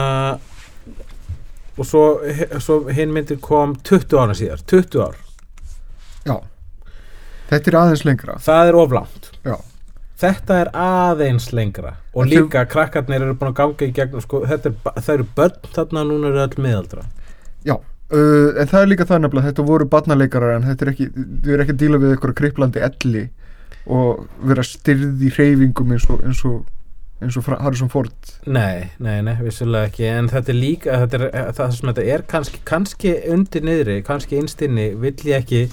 og 1.78 1.86
svo, 1.90 2.02
svo 2.62 2.80
hinn 2.94 3.14
myndir 3.14 3.40
kom 3.42 3.76
20 3.86 4.18
ára 4.22 4.34
síðar 4.38 4.62
20 4.70 5.00
ár, 5.04 5.16
já, 6.26 6.36
þetta 7.50 7.72
er 7.74 7.78
aðeins 7.82 8.04
lengra. 8.08 8.36
Það 8.46 8.70
er 8.72 8.78
oflangt 8.78 9.30
já, 9.46 9.56
þetta 10.24 10.60
er 10.64 10.70
aðeins 10.78 11.50
lengra. 11.54 11.96
Og 12.14 12.26
þau- 12.26 12.30
líka 12.34 12.66
krakkarnir 12.70 13.22
eru 13.26 13.34
búin 13.38 13.52
að 13.54 13.58
ganga 13.62 13.88
í 13.90 13.94
gegnum 13.98 14.22
sko, 14.26 14.44
þetta 14.50 14.70
er, 14.72 14.78
það 15.02 15.14
eru 15.18 15.28
börn 15.36 15.72
þarna 15.78 16.06
núna 16.10 16.30
eru 16.34 16.44
öll 16.48 16.62
miðaldra. 16.68 17.06
Já 17.66 17.78
uh, 18.12 18.50
en 18.60 18.70
það 18.70 18.82
er 18.82 18.92
líka 18.92 19.08
það 19.10 19.24
nefnilega, 19.24 19.50
þetta 19.52 19.66
voru 19.68 19.88
barnaleikarar 19.90 20.58
en 20.58 20.68
þetta 20.68 20.86
er 20.86 20.94
ekki, 20.94 21.10
við 21.16 21.56
erum 21.56 21.66
ekki 21.66 21.76
að 21.76 21.82
díla 21.84 22.02
við 22.04 22.16
eitthvað 22.16 22.38
kriplandi 22.42 22.84
elli 22.84 23.26
og 23.84 24.24
vera 24.48 24.64
styrð 24.66 25.24
í 25.24 25.32
hreyfingum 25.34 25.92
eins 25.96 26.08
og 26.12 26.24
eins 26.24 26.44
og, 26.48 26.64
eins 27.24 27.38
og 27.40 27.48
Harrison 27.52 27.92
Ford. 27.92 28.14
Nei, 28.48 28.90
nei, 29.04 29.18
nei, 29.26 29.36
vissulega 29.44 29.90
ekki. 29.90 30.06
En 30.08 30.30
þetta 30.32 30.54
er 30.54 30.60
líka, 30.60 31.00
þetta 31.04 31.20
er, 31.20 31.50
það 31.58 31.74
sem 31.78 31.92
þetta 31.92 32.06
er 32.16 32.28
kannski, 32.34 32.62
kannski 32.68 33.16
undir 33.34 33.66
niðri 33.68 33.98
kannski 34.08 34.40
einstinni 34.40 34.94
vill 35.00 35.18
ég 35.28 35.44
ekki 35.44 35.66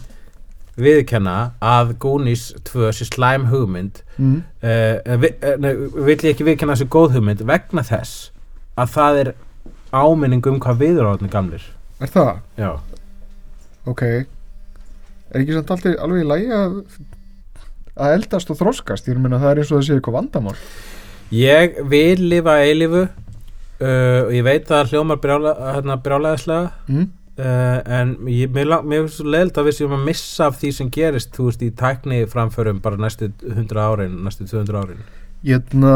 viðkenna 0.81 1.37
að 1.63 1.95
Goonies 2.03 2.51
2 2.67 2.91
sé 2.97 3.07
slæm 3.11 3.49
hugmynd. 3.51 4.03
Mm. 4.19 4.43
uh, 4.65 5.17
vi, 5.23 5.33
uh, 5.45 5.71
vill 6.07 6.19
ég 6.19 6.33
ekki 6.33 6.47
viðkenna 6.47 6.75
þessu 6.75 6.91
góð 6.91 7.19
hugmynd 7.19 7.45
vegna 7.47 7.85
þess 7.87 8.31
að 8.81 8.95
það 8.97 9.21
er 9.25 9.33
áminning 9.91 10.47
um 10.47 10.59
hvað 10.63 10.83
við 10.83 11.01
erum 11.01 11.15
átni 11.17 11.31
gamlir 11.31 11.65
er 12.01 12.13
það? 12.15 12.35
já, 12.61 12.71
ok. 13.91 14.03
Er 15.31 15.43
ekki 15.43 15.57
samt 15.57 15.73
alltaf 15.77 16.05
alveg 16.05 16.25
í 16.25 16.29
lægi 16.29 16.53
að 16.57 16.77
að 18.01 18.17
eldast 18.17 18.51
og 18.53 18.59
þroskast? 18.61 19.09
Ég 19.11 19.21
meina 19.21 19.41
það 19.41 19.53
er 19.53 19.63
eins 19.63 19.71
og 19.71 19.79
það 19.79 19.87
sé 19.87 19.97
eitthvað 19.97 20.19
vandamál. 20.19 20.57
Ég 21.35 21.81
vil 21.91 22.27
lifa 22.33 22.57
eilifu 22.65 23.05
uh, 23.05 24.21
og 24.27 24.35
ég 24.35 24.45
veit 24.47 24.67
að 24.67 24.73
það 24.73 24.93
hljómar 24.95 25.21
brjála, 25.23 25.55
hérna, 25.77 25.97
brjálæðislega 26.03 26.71
mm? 26.91 27.07
uh, 27.39 27.79
en 28.01 28.15
ég, 28.33 28.51
mér, 28.55 28.75
mér 28.83 29.05
finnst 29.05 29.21
svo 29.21 29.31
leiðilt 29.31 29.61
að 29.61 29.71
við 29.71 29.79
séum 29.79 29.97
að 29.97 30.07
missa 30.09 30.51
af 30.51 30.59
því 30.61 30.73
sem 30.79 30.93
gerist 30.97 31.33
þú 31.37 31.49
veist 31.51 31.65
í 31.67 31.71
tækni 31.83 32.23
framförum 32.31 32.83
bara 32.83 33.01
næstu 33.01 33.31
100 33.47 33.83
árin, 33.85 34.21
næstu 34.27 34.49
200 34.51 34.83
árin. 34.83 35.05
Hérna, 35.47 35.95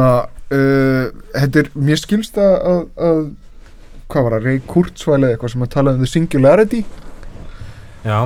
uh, 0.55 1.65
mér 1.75 2.01
skilst 2.01 2.39
að, 2.41 2.55
að, 2.71 2.85
að 3.09 3.25
hvað 4.13 4.27
var 4.27 4.37
það, 4.37 4.49
Ray 4.49 4.63
Kurzweil 4.71 5.21
eða 5.21 5.35
eitthvað 5.35 5.55
sem 5.55 5.67
að 5.67 5.75
tala 5.75 5.95
um 5.95 6.03
the 6.03 6.11
singularity? 6.11 6.83
Já, 8.05 8.19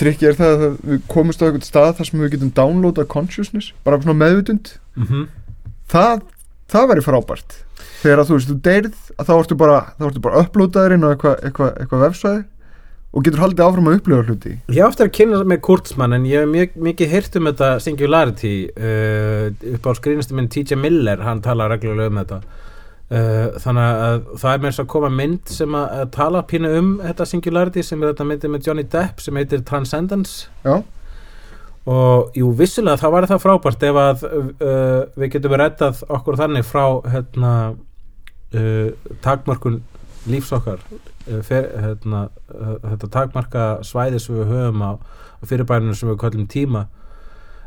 trikki 0.00 0.28
er 0.28 0.38
það 0.38 0.54
að 0.54 0.78
við 0.90 1.02
komumst 1.10 1.42
á 1.42 1.46
eitthvað 1.46 1.68
stað 1.68 1.92
þar 1.98 2.10
sem 2.10 2.24
við 2.24 2.32
getum 2.36 2.54
downloadað 2.58 3.10
consciousness? 3.14 3.72
Bara 3.86 4.00
svona 4.02 4.18
meðvutund 4.20 4.76
mhm. 4.98 5.28
Það, 5.90 6.24
það 6.72 6.90
væri 6.90 7.02
frábært. 7.04 7.60
Þegar 8.00 8.20
að 8.22 8.28
þú 8.28 8.36
veist, 8.38 8.48
þú 8.48 8.56
deyrð 8.64 9.12
að 9.20 9.28
þá 9.28 9.32
ertu 9.36 9.56
bara, 9.60 9.76
þá 9.98 10.04
ertu 10.08 10.22
bara 10.24 10.42
upplótaður 10.42 10.94
inn 10.96 11.04
á 11.04 11.08
eitthvað 11.12 11.46
eitthva, 11.48 11.68
eitthva 11.80 12.00
vefsvæði 12.06 12.42
og 13.14 13.22
getur 13.22 13.42
haldið 13.44 13.62
áfram 13.62 13.88
að 13.90 13.96
upplifa 14.00 14.26
hluti. 14.26 14.52
Ég 14.74 14.88
eftir 14.88 15.06
að 15.06 15.14
kynna 15.14 15.40
með 15.46 15.60
Kurtzmann 15.68 16.16
en 16.16 16.24
ég 16.26 16.42
hef 16.42 16.50
mjög, 16.50 16.72
mikið 16.88 17.12
heyrt 17.12 17.36
um 17.38 17.48
þetta 17.50 17.68
Singularity 17.84 18.54
uh, 18.74 19.44
upp 19.76 19.86
á 19.86 19.92
skrýnastu 20.00 20.38
minn 20.38 20.50
TJ 20.50 20.78
Miller, 20.80 21.22
hann 21.22 21.44
tala 21.44 21.68
reglulega 21.70 22.10
um 22.10 22.20
þetta 22.24 22.40
uh, 23.12 23.54
þannig 23.60 24.02
að 24.08 24.26
það 24.40 24.50
er 24.50 24.60
með 24.62 24.70
þess 24.70 24.82
að 24.84 24.90
koma 24.94 25.10
mynd 25.12 25.52
sem 25.52 25.78
að, 25.78 25.86
að 26.00 26.10
tala 26.16 26.44
pínu 26.50 26.74
um 26.78 26.90
þetta 27.02 27.28
Singularity 27.28 27.84
sem 27.84 28.02
er 28.02 28.12
þetta 28.12 28.28
myndi 28.28 28.50
með 28.52 28.68
Johnny 28.68 28.84
Depp 28.94 29.24
sem 29.24 29.40
heitir 29.40 29.64
Transcendence. 29.68 30.50
Já, 30.64 30.80
og 31.84 32.36
jú, 32.36 32.48
vissulega 32.56 32.96
það 33.02 33.12
var 33.12 33.26
það 33.28 33.42
frábært 33.42 33.82
ef 33.84 33.98
að 34.00 34.22
uh, 34.28 35.00
við 35.20 35.34
getum 35.34 35.56
reddað 35.60 36.04
okkur 36.16 36.38
þannig 36.40 36.64
frá 36.64 36.84
hérna 37.12 37.50
uh, 38.56 39.10
takmörkun 39.24 39.82
lífs 40.30 40.54
okkar. 40.56 40.80
Uh, 41.28 41.42
fer, 41.44 41.68
hérna, 41.84 42.26
þetta 42.88 43.12
takmarka 43.12 43.66
svæði 43.84 44.22
sem 44.22 44.38
við 44.40 44.52
höfum 44.54 44.84
á, 44.84 44.92
á 44.96 45.42
fyrirbærinu 45.44 45.96
sem 45.96 46.08
við 46.08 46.22
kallum 46.24 46.48
tíma 46.48 46.86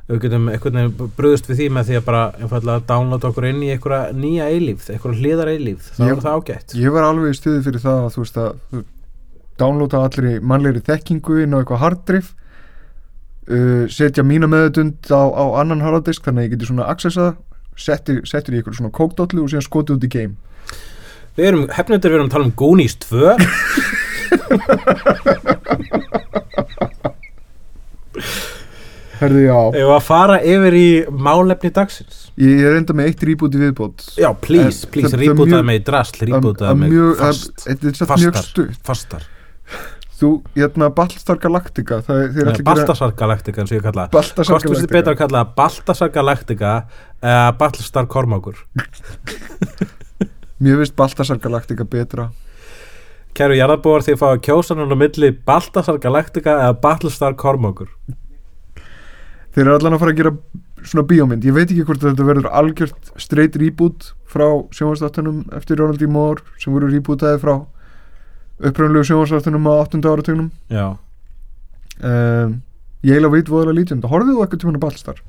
við 0.07 0.21
getum 0.23 0.45
einhvern 0.47 0.77
veginn 0.79 1.09
bröðust 1.17 1.49
við 1.49 1.57
því 1.59 1.65
með 1.75 1.89
því 1.89 1.95
að 1.99 2.05
bara 2.07 2.21
einfallega 2.39 2.83
downloada 2.87 3.27
okkur 3.27 3.47
inn 3.49 3.59
í 3.65 3.71
einhverja 3.73 4.13
nýja 4.15 4.45
eilífð, 4.53 4.85
einhverja 4.93 5.19
hliðar 5.19 5.51
eilífð. 5.51 5.89
Þá 5.97 6.03
er 6.07 6.21
það 6.23 6.37
ágætt. 6.37 6.75
ég 6.79 6.95
var 6.95 7.03
alveg 7.09 7.33
í 7.33 7.35
stuði 7.35 7.63
fyrir 7.65 7.83
það 7.83 7.99
að 8.05 8.13
þú 8.13 8.21
veist 8.23 8.39
að 8.43 8.51
downloada 9.59 10.03
allir 10.07 10.25
í 10.29 10.33
mannlegri 10.39 10.81
þekkingu 10.87 11.33
inn 11.43 11.55
á 11.55 11.59
eitthvað 11.59 11.83
harddrif 11.83 12.27
uh, 13.51 13.83
setja 13.91 14.23
mína 14.23 14.47
meðutund 14.51 15.11
á, 15.11 15.21
á 15.27 15.43
annan 15.59 15.83
harðadisk 15.83 16.23
þannig 16.23 16.39
að 16.39 16.47
ég 16.47 16.53
geti 16.55 16.69
svona 16.71 16.87
accessa 16.87 17.25
settir, 17.75 18.23
settir 18.23 18.55
í 18.55 18.57
eitthvað 18.61 18.79
svona 18.79 18.95
kókdóllu 18.95 19.43
og 19.43 19.49
síðan 19.51 19.67
skotið 19.67 19.99
út 19.99 20.07
í 20.07 20.13
game. 20.15 20.35
Við 21.37 21.45
erum, 21.51 21.67
hefnendur 21.75 22.09
við 22.13 22.17
erum 22.21 22.29
að 22.31 22.35
tala 22.37 22.47
um 22.47 22.55
Goonies 22.57 22.95
2 23.03 23.35
Herðu, 29.17 29.41
já, 29.47 29.57
Ef 29.81 29.91
að 29.95 30.01
fara 30.05 30.37
yfir 30.45 30.75
í 30.77 30.87
málefni 31.09 31.71
dagsins? 31.73 32.17
Ég 32.37 32.59
er 32.69 32.75
enda 32.77 32.93
með 32.93 33.09
eitt 33.11 33.23
í 33.57 33.61
viðbót. 33.63 34.03
Já, 34.19 34.29
please, 34.41 34.85
En 34.85 34.91
please, 34.93 35.13
er 35.15 35.23
mjög- 35.61 35.65
mig 35.71 35.85
drasl, 35.87 36.17
Að- 36.21 36.27
rýbútaði 36.29 36.69
að 36.69 36.77
mig 36.77 36.89
að- 36.91 37.17
fast, 37.23 37.53
Þetta 37.65 37.87
er 37.87 37.93
satt 37.93 38.09
mjög 38.17 38.33
fastar, 38.33 38.43
stutt. 38.43 38.83
fastar. 38.85 39.23
Þú, 40.17 40.29
hérna, 40.55 40.89
Battlestar 40.89 41.37
Galactica 41.37 41.99
það 42.01 42.21
er, 42.23 42.29
að 42.29 42.55
gera 42.57 42.63
Baltasar 42.65 43.11
Galactica 43.13 43.61
eins 43.61 43.71
og 43.71 43.77
ég 43.77 43.83
kalla 43.85 44.07
Baltasar 44.09 44.55
Hvort 44.55 44.63
finnst 44.65 44.81
þið 44.87 44.93
betra 44.95 45.13
að 45.13 45.17
kalla 45.19 45.43
Baltasar 45.59 46.09
Galactica 46.09 46.71
eða 47.21 47.57
Baltasar 47.59 48.07
Kormákur? 48.07 48.55
Mér 50.61 50.79
finnst 50.81 50.95
Baltasar 50.97 51.37
Galactica 51.37 51.85
betra. 51.85 52.31
Kæru 53.37 53.53
jarðabúar 53.59 54.01
þið 54.01 54.17
fá 54.17 54.27
að 54.33 54.41
kjósa 54.47 54.73
núna 54.79 54.97
á 54.97 55.01
milli 55.03 55.29
Baltasar 55.45 55.99
Galactica 56.01 56.55
eða 56.65 56.79
Baltasar 56.81 57.35
Kormákur 57.37 57.91
Þeir 59.57 59.65
eru 59.65 59.73
allan 59.79 59.95
að 59.97 60.01
fara 60.03 60.11
að 60.13 60.19
gera 60.19 60.31
svona 60.85 61.03
bíómynd 61.09 61.45
Ég 61.47 61.55
veit 61.55 61.71
ekki 61.71 61.85
hvort 61.87 62.03
þetta 62.03 62.25
verður 62.27 62.51
algjört 62.59 63.07
straight 63.17 63.57
reboot 63.57 64.11
frá 64.29 64.45
sjónvarsdáttunum 64.77 65.39
eftir 65.57 65.81
Ronald 65.81 65.97
D. 65.97 66.05
Moore 66.13 66.45
sem 66.61 66.75
voru 66.75 66.91
rebootaði 66.91 67.41
frá 67.41 67.55
uppröðunlegu 68.61 69.09
sjónvarsdáttunum 69.09 69.65
á 69.65 69.73
8. 69.81 70.03
áratugnum 70.05 70.51
Já, 70.69 70.85
um, 72.05 72.59
Ég 73.07 73.17
eila 73.17 73.33
veit 73.33 73.49
voðalega 73.49 73.79
lítið 73.79 73.95
um 73.97 74.03
þetta 74.03 74.13
Horfðu 74.13 74.35
þú 74.37 74.45
eitthvað 74.45 74.61
tíma 74.61 74.83
Baltastar? 74.85 75.25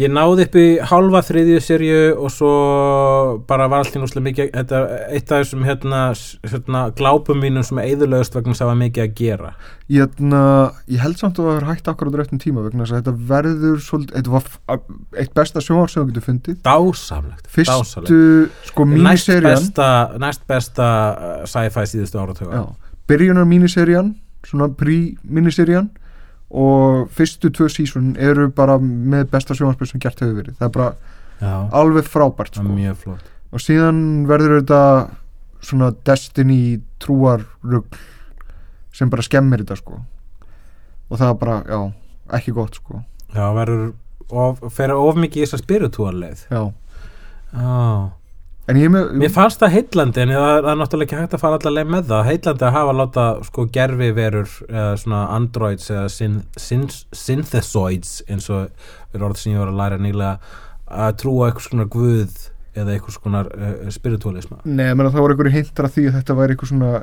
Ég 0.00 0.10
náði 0.10 0.44
upp 0.46 0.56
í 0.58 0.64
hálfa 0.90 1.20
þriðju 1.28 1.60
serju 1.62 1.98
og 2.18 2.32
svo 2.34 2.50
bara 3.48 3.68
var 3.70 3.84
allt 3.84 3.94
í 3.94 4.02
núslega 4.02 4.26
mikið 4.26 4.50
þetta 4.56 4.80
er 4.80 5.14
eitt 5.14 5.30
af 5.30 5.44
þessum 5.44 5.66
hérna, 5.68 6.00
hérna 6.50 6.82
glápum 6.98 7.42
mínum 7.42 7.66
sem 7.66 7.80
eðurlegust 7.84 8.34
vegna 8.34 8.56
það 8.58 8.70
var 8.72 8.80
mikið 8.82 9.04
að 9.04 9.14
gera. 9.20 9.52
Ég, 9.92 10.08
hérna, 10.18 10.42
ég 10.90 11.04
held 11.04 11.20
samt 11.20 11.38
að 11.38 11.48
það 11.48 11.58
var 11.60 11.68
hægt 11.70 11.90
akkur 11.92 12.10
á 12.10 12.14
dreftum 12.16 12.42
tíma 12.42 12.64
vegna 12.66 12.84
þess 12.86 12.96
að 12.96 13.02
þetta 13.02 13.28
verður 13.30 13.82
svolítið, 13.86 14.16
þetta 14.18 14.34
var 14.34 15.20
eitt 15.22 15.34
besta 15.38 15.64
sjónvar 15.64 15.92
sem 15.92 16.02
þú 16.02 16.10
getur 16.10 16.26
fundið. 16.28 16.58
Dásamlegt, 16.66 17.50
Fyrstu, 17.52 17.76
dásamlegt. 17.84 18.62
sko, 18.70 18.88
næst 18.88 19.04
míniserían 19.04 19.60
besta, 19.60 19.90
næst 20.24 20.48
besta 20.50 20.88
uh, 21.14 21.36
sci-fi 21.48 21.86
síðustu 21.92 22.22
áratöga 22.22 22.64
byrjunar 23.08 23.44
míniserían 23.48 24.14
svona 24.44 24.70
prí-míniserían 24.78 25.90
og 26.50 27.08
fyrstu 27.14 27.50
tvö 27.50 27.68
sísun 27.72 28.12
eru 28.20 28.48
bara 28.54 28.76
með 28.82 29.28
besta 29.32 29.54
sjónvarspil 29.56 29.88
sem 29.90 30.00
gert 30.02 30.20
hefur 30.22 30.36
verið. 30.42 30.56
Það 30.60 30.68
er 30.68 30.74
bara 30.76 30.90
Já, 31.40 31.54
alveg 31.80 32.06
frábært 32.08 32.54
sko. 32.54 33.16
og 33.54 33.60
síðan 33.62 34.26
verður 34.28 34.60
þetta 34.60 34.80
svona 35.64 35.88
Destiny 36.06 36.80
trúarrugl 37.02 37.84
sem 38.94 39.10
bara 39.10 39.22
skemmir 39.26 39.64
þetta 39.64 39.76
sko. 39.80 40.00
Og 41.10 41.18
það 41.18 41.28
er 41.30 41.38
bara, 41.40 41.56
já, 41.68 41.80
ekki 42.38 42.52
gott 42.54 42.74
sko. 42.78 43.02
Já, 43.34 43.48
verður 43.56 43.92
of, 44.30 44.60
fer 44.72 44.92
of 44.94 45.16
mikið 45.18 45.42
í 45.42 45.46
þessa 45.46 45.58
spiritual 45.62 46.14
leið. 46.20 46.46
Já, 46.50 46.62
Já, 47.54 48.10
með 48.64 49.10
Mér 49.20 49.32
fannst 49.32 49.60
það 49.60 49.74
heitlandi 49.74 50.22
en 50.22 50.30
það, 50.32 50.68
er 50.70 50.78
náttúrulega 50.80 51.04
ekki 51.08 51.18
hægt 51.20 51.34
að 51.36 51.42
fara 51.42 51.58
allar 51.58 51.74
leið 51.76 51.90
með 51.92 52.06
það 52.12 52.28
heitlandi 52.30 52.64
að 52.64 52.76
hafa 52.78 52.94
láta 52.96 53.24
sko 53.44 53.66
gerfi 53.74 54.10
verur 54.16 54.54
eða 54.70 54.94
svona 55.02 55.20
androids 55.34 55.90
eða 55.92 56.06
syn, 56.14 56.38
syn, 56.56 56.86
synthesoids 57.12 58.14
eins 58.24 58.48
og 58.48 58.70
er 59.12 59.26
orð 59.26 59.42
sem 59.42 59.52
ég 59.52 59.60
var 59.60 59.72
að 59.72 59.80
læra 59.82 60.00
nýlega 60.00 60.38
að 60.88 61.16
trúa 61.20 61.50
eitthvað 61.50 61.68
svona 61.68 61.88
guð 61.92 62.38
eða 62.74 62.94
eitthvað 62.94 63.18
svona 63.18 63.44
uh, 63.52 63.74
spiritualisma 63.92 64.62
Nei, 64.64 64.88
ég 64.88 64.96
meina 64.96 65.12
það 65.12 65.26
voru 65.26 65.36
einhverju 65.36 65.64
að 65.84 65.92
því 65.98 66.06
að 66.08 66.18
þetta 66.18 66.38
væri 66.40 66.56
eitthvað 66.56 66.72
svona 66.72 66.94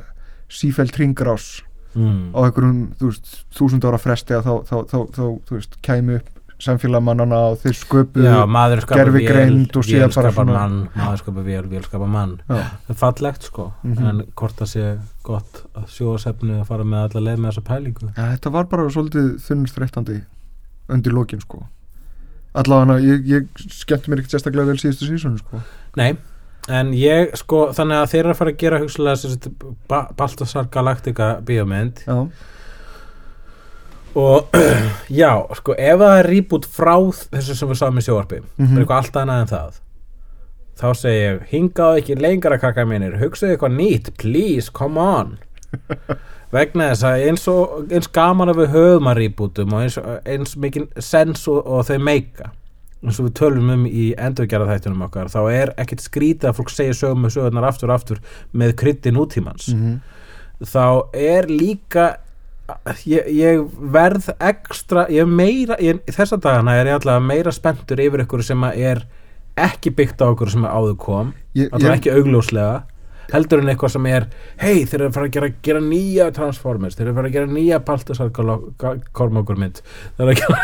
sífælt 0.51 0.97
ringrás 0.99 1.47
mm. 1.93 2.34
á 2.34 2.39
einhverjum, 2.41 2.84
þú 2.99 3.12
veist, 3.12 3.34
þúsund 3.55 3.88
ára 3.88 4.01
fresti 4.01 4.36
að 4.38 4.49
þá, 4.49 4.53
þá, 4.66 4.76
þá, 4.89 4.97
þá, 5.16 5.24
þú 5.47 5.59
veist, 5.59 5.78
kæmi 5.86 6.20
upp 6.20 6.40
samfélagmannana 6.62 7.39
og 7.51 7.57
þeir 7.64 7.76
skapar 7.80 8.22
vél, 8.22 8.86
gervigreind 9.01 9.76
og 9.78 9.84
síðan 9.88 10.12
skapar 10.14 10.32
svona- 10.45 10.88
maður 10.95 11.18
skapar 11.24 11.43
vél, 11.47 11.68
vél 11.72 11.84
skapar 11.88 12.07
mann. 12.07 12.38
Það 12.47 12.89
er 12.89 12.99
fallegt 13.01 13.43
sko 13.49 13.72
Mhm. 13.84 14.07
en 14.09 14.24
hvort 14.36 14.55
það 14.62 14.70
sé 14.76 14.99
gott 15.24 15.64
að 15.76 15.86
sjóasefnu 15.89 16.59
að 16.62 16.66
fara 16.68 16.84
með 16.84 17.03
alla 17.16 17.26
leið 17.32 17.39
með 17.39 17.51
þessa 17.51 17.64
pælingu. 17.72 18.12
Ja, 18.18 18.36
þetta 18.36 18.51
var 18.51 18.64
bara 18.66 18.84
svolítið 18.89 19.39
þunnstrættandi 19.47 20.22
undir 20.89 21.12
lokin 21.14 21.39
sko. 21.41 21.64
Allavega 22.53 22.99
ég, 22.99 23.26
ég 23.28 23.47
skemmti 23.55 24.09
mér 24.12 24.20
ekkert 24.20 24.34
sérstaklega 24.36 24.66
vel 24.68 24.76
síðustu 24.82 25.07
sísonu 25.07 25.38
sko. 25.39 25.62
Nei, 25.95 26.18
en 26.68 26.91
ég 26.91 27.32
sko 27.39 27.68
þannig 27.72 28.01
að 28.03 28.09
þeir 28.12 28.20
eru 28.26 28.30
að 28.34 28.36
fara 28.41 28.51
að 28.51 28.57
gera 28.57 28.80
hugsalega 28.80 29.51
Baltasar 30.18 30.66
Galactica 30.70 31.41
bíómynd. 31.41 32.03
Já, 32.05 32.30
og 34.20 34.57
já, 35.22 35.32
sko 35.59 35.76
ef 35.78 36.01
það 36.01 36.18
er 36.18 36.30
rýbút 36.32 36.68
frá 36.68 36.95
þessu 37.32 37.55
sem 37.55 37.72
við 37.72 37.80
sáum 37.80 38.01
í 38.01 38.03
sjóarpi 38.05 38.41
það 38.41 38.76
er 38.76 38.84
eitthvað 38.84 38.97
allt 38.97 39.22
annað 39.22 39.41
en 39.43 39.51
það 39.51 39.80
þá 40.82 40.88
segi 40.97 41.22
ég, 41.22 41.41
hingaðu 41.51 42.01
ekki 42.01 42.18
lengra 42.20 42.59
kakka 42.62 42.86
mínir, 42.89 43.20
hugsaðu 43.22 43.55
eitthvað 43.55 43.76
nýtt 43.78 44.14
please, 44.18 44.72
come 44.74 45.01
on. 45.01 45.36
Vegna 46.55 46.89
þess 46.91 47.05
að 47.07 47.26
eins, 47.30 47.43
og, 47.47 47.76
eins 47.93 48.09
gaman 48.12 48.51
að 48.51 48.64
við 48.64 48.74
höfum 48.74 49.12
að 49.12 49.22
rýbútum 49.22 49.76
og 49.78 49.86
eins, 49.86 49.99
eins 50.28 50.57
mikið 50.59 50.89
sens 50.99 51.45
og, 51.47 51.62
og 51.64 51.86
þau 51.88 52.01
meika 52.03 52.49
eins 53.01 53.18
og 53.18 53.30
við 53.30 53.38
tölum 53.39 53.70
um 53.74 53.86
í 53.89 54.09
endurgerða 54.20 54.76
þættunum 54.76 55.05
okkar 55.07 55.32
þá 55.32 55.39
er 55.49 55.72
ekkert 55.82 56.03
skrítið 56.03 56.49
að 56.51 56.57
fólk 56.59 56.74
segja 56.74 56.97
sögum 56.97 57.30
og 57.30 57.34
sögurnar 57.34 57.70
aftur 57.70 57.89
og 57.89 57.95
aftur 57.95 58.20
með 58.53 58.76
krytti 58.82 59.14
nútímans. 59.16 59.72
Mhm, 59.74 59.95
þá 60.70 60.84
er 61.18 61.49
líka 61.49 62.12
ég, 63.05 63.28
ég 63.36 63.61
verð 63.93 64.30
ekstra 64.39 65.05
ég 65.09 65.26
meira, 65.30 65.76
ég, 65.80 65.99
þessa 66.11 66.38
dagana 66.41 66.76
er 66.80 66.89
ég 66.91 66.99
allavega 66.99 67.26
meira 67.26 67.51
spenntur 67.55 67.99
yfir 68.03 68.24
ykkur 68.26 68.43
sem 68.43 68.63
er 68.72 69.03
ekki 69.57 69.91
byggt 69.95 70.22
á 70.24 70.32
ykkur 70.32 70.49
sem 70.49 70.63
áður 70.65 70.95
kom. 70.97 71.34
Ég- 71.55 71.69
ekki 71.95 72.11
augljóslega 72.15 72.84
heldur 73.32 73.61
en 73.61 73.71
eitthvað 73.71 73.93
sem 73.95 74.07
er 74.11 74.27
hei 74.61 74.86
þeir 74.86 74.99
eru 74.99 75.09
að 75.09 75.17
fara 75.17 75.29
að 75.29 75.36
gera, 75.36 75.49
gera 75.65 75.84
nýja 75.86 76.29
Transformers 76.36 76.97
þeir 76.97 77.05
eru 77.07 77.13
að 77.13 77.19
fara 77.19 77.32
að 77.32 77.36
gera 77.38 77.51
nýja 77.51 77.82
Baltasar 77.88 78.32
Kormákur 79.17 79.61
mynd. 79.61 79.82
Þeir 80.17 80.25
eru 80.25 80.36
að 80.36 80.41
gera 80.41 80.57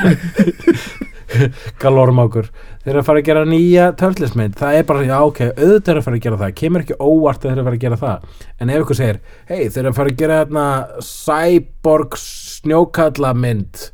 Galormákur 1.82 2.48
þeir 2.54 2.94
eru 2.94 3.02
að 3.02 3.10
fara 3.10 3.22
að 3.22 3.28
gera 3.28 3.44
nýja 3.48 3.90
Turtles-mynd 4.00 4.56
það 4.60 4.80
er 4.80 4.88
bara, 4.88 5.04
já 5.08 5.18
ok, 5.20 5.44
auðvitað 5.58 5.92
er 5.94 6.00
að 6.02 6.08
fara 6.08 6.20
að 6.20 6.26
gera 6.28 6.42
það. 6.44 6.56
Kemur 6.62 6.86
ekki 6.86 7.00
óvart 7.02 7.44
að 7.44 7.50
þeir 7.50 7.54
eru 7.58 7.64
að 7.64 7.70
fara 7.70 7.80
að 7.80 7.86
gera 7.86 8.02
það. 8.04 8.32
En 8.58 8.72
ef 8.72 8.86
ykkur 8.86 9.00
segir, 9.02 9.22
hei 9.52 9.62
þeir 9.68 9.84
eru 9.84 9.92
að 9.92 10.00
fara 10.00 10.14
að 10.14 10.24
gera 10.24 10.40
hérna, 10.42 10.66
Cyborg 11.12 12.18
snjókalla 12.22 13.36
mynd 13.38 13.88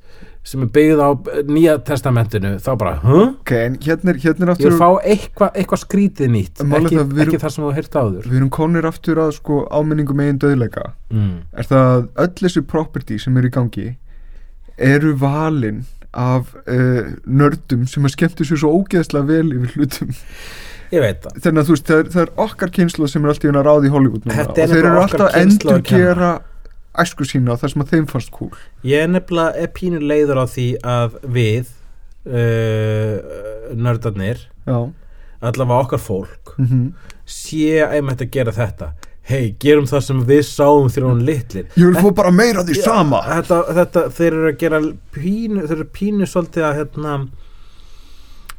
sem 0.44 0.64
er 0.66 0.70
byggð 0.76 1.00
á 1.00 1.10
nýja 1.48 1.78
testamentinu 1.88 2.58
þá 2.60 2.72
bara, 2.82 2.94
huh? 3.00 3.30
ok, 3.39 3.54
en 3.56 3.78
hérna 3.86 4.12
er, 4.12 4.20
hérna 4.26 4.44
er 4.44 4.52
Ég 4.52 4.56
aftur 4.58 4.74
vil 4.74 4.80
fá 4.82 4.89
eitthvað 5.14 5.60
eitthva 5.62 5.80
skrítið 5.80 6.32
nýtt 6.34 6.64
ekki, 6.64 6.98
það 6.98 7.00
erum- 7.00 7.22
ekki 7.24 7.39
það 7.46 7.56
sem 7.56 7.64
þú 7.64 7.72
heirt 7.78 7.96
áður. 7.96 8.28
við 8.28 8.39
erum 8.41 8.52
konir 8.58 8.88
aftur 8.89 9.22
að 9.24 9.32
sko 9.38 9.62
áminningu 9.72 10.18
megin 10.20 10.41
döðleika 10.44 10.89
mm. 11.14 11.34
er 11.56 11.70
það 11.72 11.91
að 11.94 12.08
öll 12.26 12.34
þessi 12.44 12.66
property 12.74 13.20
sem 13.24 13.39
eru 13.39 13.52
í 13.52 13.56
gangi 13.56 13.88
eru 14.91 15.16
valin 15.22 15.86
af 16.14 16.54
uh, 16.68 17.16
nördum 17.26 17.88
sem 17.89 18.06
að 18.06 18.16
skemmtu 18.18 18.46
sér 18.46 18.62
svo 18.62 18.76
ógeðslega 18.78 19.26
vel 19.32 19.48
yfir 19.56 19.78
hlutum. 19.78 20.14
Ég 20.94 21.02
þannig 21.41 21.64
að 21.64 21.70
þú 21.70 21.76
veist, 21.76 21.88
það 21.88 22.02
er, 22.02 22.10
það 22.14 22.24
er 22.24 22.32
okkar 22.44 22.74
kynslu 22.76 23.08
sem 23.10 23.24
er 23.24 23.32
alltaf 23.32 23.50
í 23.50 23.54
ráði 23.56 23.89
í 23.89 23.94
Hollywood 23.94 24.28
núna 24.28 24.44
er 24.44 24.52
og 24.52 24.60
þeir 24.60 24.76
eru 24.78 25.00
alltaf 25.02 25.38
endur 25.39 25.82
gera 25.88 26.34
æsku 27.02 27.26
sína 27.26 27.56
og 27.56 27.62
það 27.62 27.74
sem 27.74 27.86
að 27.86 27.94
þeim 27.96 28.10
fannst 28.12 28.34
cool 28.36 28.52
Ég 28.86 29.06
er 29.06 29.10
nefnilega 29.14 29.70
pínur 29.74 30.04
leiður 30.04 30.44
á 30.44 30.46
því 30.50 30.68
að 30.84 31.18
við 31.24 31.72
uh, 32.28 33.16
nördarnir 33.74 34.46
já, 34.68 34.78
allavega 35.44 35.82
okkar 35.88 36.04
fólk 36.04 36.54
mm 36.60 36.94
sé 37.30 37.84
einmitt 37.86 38.22
að 38.24 38.32
gera 38.34 38.54
þetta. 38.56 38.89
Hei, 39.24 39.54
gerum 39.60 39.86
það 39.88 40.02
sem 40.04 40.24
við 40.28 40.41
sáum 40.50 40.89
þegar 40.91 41.08
hún 41.08 41.22
litlir. 41.24 41.70
Ég 41.80 41.88
vil 41.88 42.02
fá 42.04 42.10
bara 42.18 42.34
meira 42.36 42.66
því 42.68 42.82
sama. 42.84 43.22
þetta, 43.30 43.60
þetta, 43.78 44.04
þeir 44.18 44.28
eru 44.34 44.50
að 44.50 44.58
gera 44.60 44.82
pínu, 45.16 45.64
þeir 45.64 45.78
eru 45.78 45.88
pínu 45.96 46.28
svolítið 46.28 46.68
að 46.68 46.76
hérna 46.82 47.14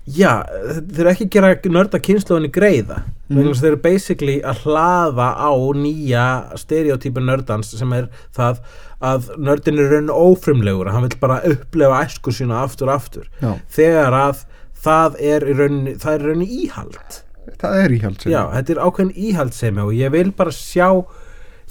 já, 0.05 0.31
þeir 0.71 1.03
eru 1.05 1.13
ekki 1.13 1.27
að 1.29 1.35
gera 1.37 1.75
nörda 1.77 2.01
kynnslóðinni 2.09 2.53
greiða 2.53 3.03
Þess 3.25 3.57
að 3.57 3.63
þeir 3.63 3.71
eru 3.71 3.81
basically 3.85 4.35
að 4.45 4.59
hlaða 4.67 5.29
á 5.41 5.53
nýja 5.81 6.25
stereotypu 6.61 7.23
nördans 7.25 7.71
sem 7.73 7.95
er 7.97 8.11
það 8.37 8.61
að 9.05 9.31
nördin 9.41 9.81
er 9.81 9.95
raun 9.95 10.13
ófrimlegur 10.13 10.91
hann 10.93 11.07
vil 11.07 11.17
bara 11.23 11.41
upplefa 11.49 12.03
æsku 12.05 12.35
sína 12.37 12.61
aftur 12.67 12.91
og 12.93 12.99
aftur. 12.99 13.31
Já, 13.41 13.55
þegar 13.73 14.19
að 14.19 14.45
það 14.85 15.21
er 15.33 15.49
rauninni, 15.55 15.97
það 16.03 16.19
er 16.19 16.27
rauninni 16.29 16.63
íhald. 16.65 17.21
Það 17.61 17.79
er 17.81 17.95
íhald 17.97 18.21
sem 18.21 18.33
Já, 18.33 18.41
þetta 18.53 18.75
er 18.75 18.83
ákveðin 18.85 19.17
íhaldsemi 19.31 19.85
og 19.85 19.95
ég 19.97 20.13
vil 20.15 20.31
bara 20.37 20.53
sjá 20.55 20.89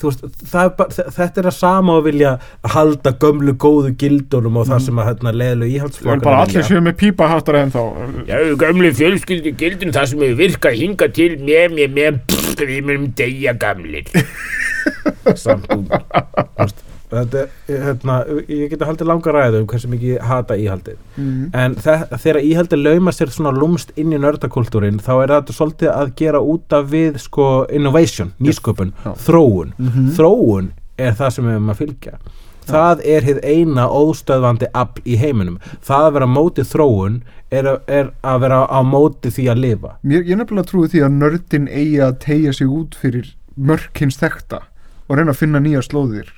veist, 0.04 0.24
það 0.52 0.68
er 0.68 0.72
bara, 0.80 0.96
þe- 0.98 1.06
þetta 1.18 1.42
er 1.44 1.50
að 1.50 1.56
sama 1.58 1.96
að 2.00 2.06
vilja 2.10 2.32
halda 2.76 3.14
gömlu 3.24 3.54
góðu 3.66 3.92
gildunum 4.04 4.58
og 4.62 4.68
það 4.72 4.84
sem 4.88 5.02
að 5.04 5.10
hérna, 5.12 5.34
leðlu 5.42 5.70
íhaldsflokkar 5.74 6.24
vilja. 6.54 6.82
með 6.88 6.98
pípa 7.04 7.30
hattar 7.34 7.60
en 7.64 7.74
þá 7.74 7.82
Já, 8.30 8.38
gömlu 8.64 8.94
fjölskyldu 9.00 9.56
gildin 9.60 9.94
það 9.96 10.10
sem 10.14 10.26
hefur 10.28 10.42
virkað 10.44 10.80
hinga 10.84 11.10
til 11.20 11.30
með, 11.42 11.78
með, 11.80 11.94
með, 12.00 12.22
við 12.64 12.82
munum 12.90 13.10
deyja 13.18 13.54
gamlir. 13.60 14.10
samt 15.44 15.68
veist, 15.72 16.84
þetta, 17.18 17.44
er, 17.70 17.82
hérna, 17.88 18.18
ég 18.48 18.70
geti 18.74 18.86
haldið 18.90 19.08
langa 19.10 19.34
ræðu 19.36 19.62
um 19.62 19.68
hversu 19.72 19.90
mikið 19.92 20.14
ég 20.16 20.22
hata 20.30 20.58
íhaldið. 20.60 20.98
Mm. 21.18 21.50
en 21.54 21.76
þe 21.76 21.98
þegar 22.18 22.42
íhaldið 22.50 22.84
lauma 22.88 23.12
sér 23.16 23.34
svona 23.36 23.52
lúmst 23.58 23.92
inn 24.00 24.14
í 24.14 24.20
nördakultúrin 24.22 25.00
þá 25.04 25.12
er 25.24 25.34
þetta 25.38 25.58
svolítið 25.58 25.92
að 25.94 26.16
gera 26.22 26.40
út 26.42 26.74
af 26.74 26.88
við 26.94 27.20
sko 27.24 27.50
innovation, 27.70 28.34
nýsköpun 28.40 28.94
Já. 29.06 29.12
þróun, 29.28 29.74
Mhm. 29.78 30.10
þróun 30.18 30.72
er 30.98 31.12
það 31.14 31.32
sem 31.32 31.46
við 31.46 31.52
erum 31.58 31.70
að 31.74 31.82
fylgja. 31.84 32.18
Það 32.64 33.02
er 33.06 33.22
hið 33.28 33.40
eina 33.44 33.88
óstöðvandi 33.92 34.68
afl 34.74 35.02
í 35.04 35.18
heiminum, 35.20 35.58
það 35.84 36.06
að 36.08 36.14
vera 36.14 36.26
á 36.32 36.36
móti 36.38 36.64
þróun 36.64 37.22
er, 37.52 37.68
er 37.88 38.12
að 38.24 38.40
vera 38.40 38.60
á 38.72 38.80
móti 38.88 39.28
því 39.36 39.48
að 39.52 39.60
lifa. 39.60 39.92
Mér, 40.06 40.24
ég 40.24 40.38
nefnilega 40.40 40.70
trúi 40.70 40.88
því 40.88 41.02
að 41.04 41.18
nördin 41.18 41.68
eigi 41.68 42.00
að 42.00 42.20
tegja 42.24 42.54
sig 42.54 42.68
út 42.68 42.96
fyrir 42.96 43.34
mörkins 43.60 44.16
þekta 44.18 44.62
og 45.10 45.18
reyna 45.18 45.34
að 45.36 45.42
finna 45.44 45.60
nýja 45.60 45.84
slóðir 45.84 46.32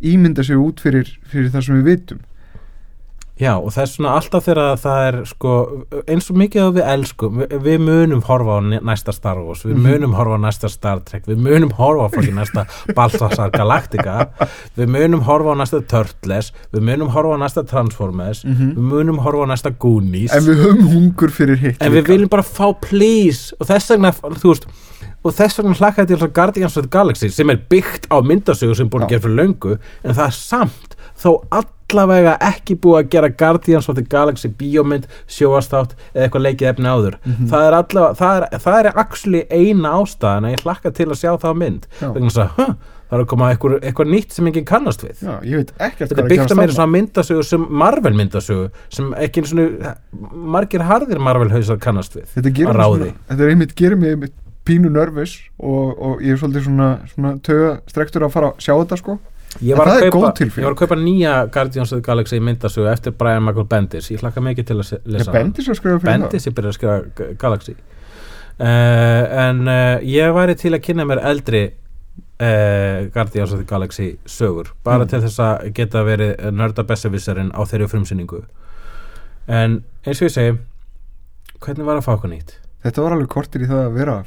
ímynda 0.00 0.44
sig 0.46 0.56
út 0.56 0.80
fyrir, 0.80 1.12
fyrir 1.28 1.50
það 1.52 1.66
sem 1.66 1.80
við 1.80 1.88
vitum 1.90 2.26
Já, 3.40 3.54
og 3.56 3.70
það 3.72 3.82
er 3.82 3.88
svona 3.88 4.10
alltaf 4.18 4.44
þegar 4.44 4.76
það 4.82 4.98
er 5.08 5.16
sko, 5.30 5.50
eins 6.12 6.26
og 6.30 6.36
mikið 6.36 6.60
að 6.66 6.74
við 6.76 6.88
elskum 6.92 7.38
við, 7.40 7.54
við 7.64 7.78
munum 7.86 8.20
horfa 8.26 8.56
á 8.56 8.60
næsta 8.90 9.14
Star 9.16 9.38
Wars 9.40 9.62
við 9.64 9.74
Mhm. 9.78 9.86
munum 9.86 10.14
horfa 10.18 10.36
á 10.36 10.40
næsta 10.44 10.68
Star 10.68 11.00
Trek 11.08 11.24
við 11.26 11.38
munum 11.40 11.72
horfa 11.78 12.04
á 12.04 12.08
fokkin 12.12 12.36
næsta 12.36 12.66
Baltasar 12.94 13.50
Galactica 13.54 14.28
við 14.76 14.92
munum 14.92 15.22
horfa 15.24 15.54
á 15.54 15.56
næsta 15.62 15.80
Turtles 15.88 16.52
við 16.74 16.84
munum 16.84 17.08
horfa 17.14 17.32
á 17.32 17.38
næsta 17.40 17.64
Transformers 17.66 18.44
Mhm. 18.44 18.74
við 18.76 18.84
munum 18.92 19.18
horfa 19.24 19.46
á 19.46 19.48
næsta 19.54 19.70
Goonies 19.78 20.32
en 20.36 20.42
við 20.44 20.60
höfum 20.66 20.92
hungur 20.92 21.30
fyrir 21.32 21.56
hitt 21.64 21.80
en 21.82 21.92
við 21.92 22.06
viljum 22.12 22.28
bara 22.28 22.42
fá 22.42 22.72
please 22.80 23.54
og 23.58 23.66
þess 23.66 23.88
vegna, 23.90 24.12
þú 24.12 24.52
veist 24.52 24.66
og 25.24 25.32
þess 25.36 25.56
vegna 25.58 25.74
hlakkaði 25.80 26.06
til 26.08 26.16
þess 26.16 26.28
að 26.28 26.32
Guardians 26.36 26.76
of 26.76 26.82
the 26.84 26.88
Galaxy 26.92 27.28
sem 27.32 27.48
er 27.50 27.56
byggt 27.70 28.06
á 28.12 28.20
myndasögu 28.20 28.76
sem 28.76 28.88
búin 28.88 29.04
að 29.04 29.08
gera 29.16 29.24
fyrir 29.24 29.40
löngu 29.40 29.78
en 30.04 30.14
það 30.14 30.26
er 30.26 30.36
samt 30.36 30.96
þó 31.20 31.40
allavega 31.90 32.36
ekki 32.50 32.76
búið 32.80 32.98
að 33.02 33.08
gera 33.16 33.28
Guardians 33.42 33.88
of 33.90 33.96
the 33.98 34.04
Galaxy 34.06 34.48
bíómynd, 34.60 35.08
sjóastátt 35.30 35.96
eða 36.14 36.28
eitthvað 36.28 36.46
leikið 36.46 36.70
efni 36.72 36.88
áður. 36.90 37.18
Mhm. 37.24 37.50
það 37.50 37.66
er 37.66 37.76
allavega, 37.80 38.14
það 38.20 38.38
er, 38.40 38.58
það 38.64 38.78
er 38.84 38.90
actually 39.04 39.42
eina 39.50 39.92
ástæðan 40.00 40.48
að 40.48 40.54
ég 40.56 40.64
hlakka 40.64 40.94
til 40.94 41.06
að 41.10 41.20
sjá 41.20 41.30
það 41.36 41.50
á 41.50 41.56
mynd 41.64 41.86
þess 42.00 42.40
að, 42.44 42.50
huh, 42.56 42.74
það 43.10 43.16
er 43.18 43.24
að 43.24 43.28
koma 43.32 43.48
eitthvað, 43.52 43.76
eitthvað 43.82 44.10
nýtt 44.14 44.32
sem 44.36 44.46
enginn 44.46 44.64
kannast 44.68 45.02
við. 45.02 45.22
Já, 45.26 45.34
Þetta 46.06 46.14
hvað 46.14 46.22
að 46.24 46.28
byggt 46.30 46.44
að 46.44 46.46
gerast 46.46 46.56
meira 46.60 46.72
þarna. 46.72 46.76
svona 46.78 46.94
myndasögu 46.94 47.44
sem 47.48 47.66
Marvel 47.82 48.12
myndasögu 48.20 48.68
sem 48.88 49.08
ekki 49.18 49.42
svona 49.50 49.96
margir 50.54 50.84
harðir 50.86 51.18
Marvel 51.18 51.50
hausar 51.50 51.80
kannast 51.82 52.14
við 52.14 52.28
þetta 52.36 52.52
svona, 52.70 53.10
þetta 53.32 53.42
er 53.44 53.52
einmitt, 53.54 53.74
gerir 53.78 53.98
mig 53.98 54.14
einmitt 54.14 54.36
pínu 54.68 54.90
nervus 54.92 55.32
og, 55.58 55.98
og 55.98 56.22
ég 56.22 56.36
er 56.36 56.38
svolítið 56.38 56.66
svona, 56.68 56.88
svona 57.14 57.32
töga 57.42 57.70
strektur 57.90 58.22
að 58.26 58.34
fara 58.34 58.50
að 58.52 58.60
sjá 58.62 58.74
þetta 58.76 58.98
sko 59.00 59.18
Ég 59.58 59.76
var, 59.76 59.88
er 59.98 60.12
kaupa, 60.14 60.30
ég 60.38 60.62
var 60.62 60.72
að 60.72 60.78
kaupa 60.78 60.96
nýja 60.96 61.32
Guardians 61.52 61.90
of 61.92 61.98
the 62.00 62.06
Galaxy 62.06 62.38
myndasögu 62.40 62.86
eftir 62.88 63.12
Brian 63.18 63.42
Michael 63.44 63.66
Bendis. 63.68 64.06
Ég 64.14 64.22
hlakka 64.22 64.40
mikið 64.44 64.68
til 64.68 64.76
að 64.78 64.92
lesa 65.10 65.34
Bendis 65.34 66.46
ég 66.46 66.54
byrja 66.54 66.70
að 66.70 66.76
skrifa 66.78 67.34
Galaxy. 67.42 67.74
Uh, 68.60 69.24
en 69.48 69.62
uh, 69.68 69.98
ég 70.04 70.32
væri 70.36 70.54
til 70.60 70.74
að 70.76 70.82
kynna 70.84 71.06
mér 71.08 71.22
eldri 71.24 71.62
uh, 71.66 73.08
Guardians 73.14 73.52
of 73.56 73.58
the 73.62 73.66
Galaxy 73.68 74.10
sögur. 74.28 74.70
Bara 74.84 75.04
Mm. 75.04 75.08
til 75.08 75.20
þess 75.26 75.40
að 75.40 75.70
geta 75.74 76.02
verið 76.04 76.50
nörda 76.52 76.84
besservisserinn 76.86 77.50
á 77.56 77.60
þeirri 77.64 77.88
frumsýningu. 77.88 78.42
En 79.48 79.80
eins 80.06 80.20
og 80.22 80.28
ég 80.28 80.34
segi 80.36 80.58
hvernig 81.60 81.84
var 81.88 81.96
að 81.98 82.06
fá 82.06 82.12
okkur 82.14 82.30
nýtt? 82.30 82.54
Þetta 82.84 83.02
var 83.02 83.16
alveg 83.16 83.28
kortir 83.32 83.64
í 83.64 83.68
það 83.68 83.82
að 83.88 83.96
vera 83.98 84.18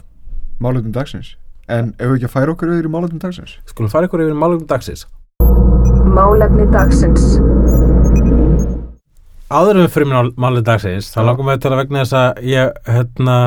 málefnum 0.59 0.91
dagsins 0.93 1.35
En 1.71 1.93
ef 1.95 2.09
við 2.09 2.17
ekki 2.17 2.27
að 2.27 2.33
færa 2.33 2.51
okkur 2.51 2.71
yfir 2.73 2.87
í 2.89 2.91
málefnum 2.91 3.19
dagsins? 3.23 3.53
Skulum 3.71 3.91
fara 3.91 4.09
ykkur 4.09 4.25
yfir 4.25 4.35
málum 4.35 4.65
dagsins. 4.67 5.05
Málefni 6.13 6.65
dagsins. 6.73 7.37
áður 9.53 9.77
en 9.77 9.85
við 9.85 9.93
fyrir 9.93 10.09
málum 10.09 10.65
dagsins 10.65 11.11
þá 11.13 11.19
langum 11.27 11.47
við 11.51 11.61
til 11.63 11.71
að 11.71 11.79
vegna 11.83 12.01
þess 12.03 12.17
að 12.17 12.41
ég 12.49 12.89
hérna 12.89 13.37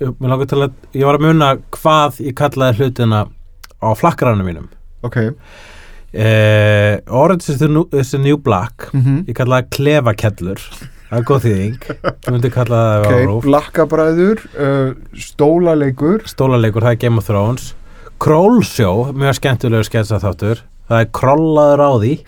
mér 0.00 0.32
langar 0.32 0.48
til 0.50 0.60
að, 0.62 0.78
ég 0.96 1.06
var 1.06 1.18
að 1.18 1.26
muna 1.26 1.50
hvað 1.76 2.22
ég 2.24 2.36
kallaði 2.38 2.78
hlutina 2.78 3.20
á 3.82 3.88
flakkaranum 3.98 4.48
mínum. 4.48 4.68
Ok. 5.02 5.18
Uh, 6.12 7.00
Orange 7.08 7.48
is 7.50 7.58
the, 7.58 7.68
new, 7.68 7.84
is 7.92 8.12
the 8.12 8.18
new 8.18 8.38
black. 8.38 8.88
Mm 8.92 9.28
ég 9.28 9.36
kallaði 9.36 9.68
klefakellur 9.76 10.64
það 11.12 11.20
er 11.20 11.26
góð 11.28 11.44
þýðing 11.46 11.86
ég 11.92 12.32
myndi 12.32 12.50
kalla 12.54 12.80
það 12.80 13.04
Ok, 13.04 13.12
okay. 13.12 13.28
blakkabræður 13.46 14.42
uh, 14.56 14.90
Stólaleikur 15.28 16.24
stólaleikur, 16.32 16.86
það 16.86 16.96
er 16.96 17.00
Game 17.04 17.20
of 17.20 17.28
Thrones 17.28 17.70
Królsjó, 18.22 18.92
mjög 19.18 19.36
skemmtilegu 19.40 19.84
sketsa 19.88 20.20
þáttur 20.22 20.64
það 20.88 21.04
er 21.04 21.08
krollaður 21.20 21.84
á 21.84 21.90
því 22.00 22.12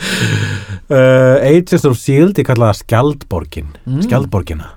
uh, 0.90 1.36
Agents 1.44 1.84
of 1.84 1.96
S.H.I.E.L.D. 1.98 2.40
ég 2.40 2.48
kalla 2.48 2.72
það 2.72 2.82
Skjaldborgin 2.84 3.72
Mm. 3.84 4.02
Skjaldborgina 4.06 4.68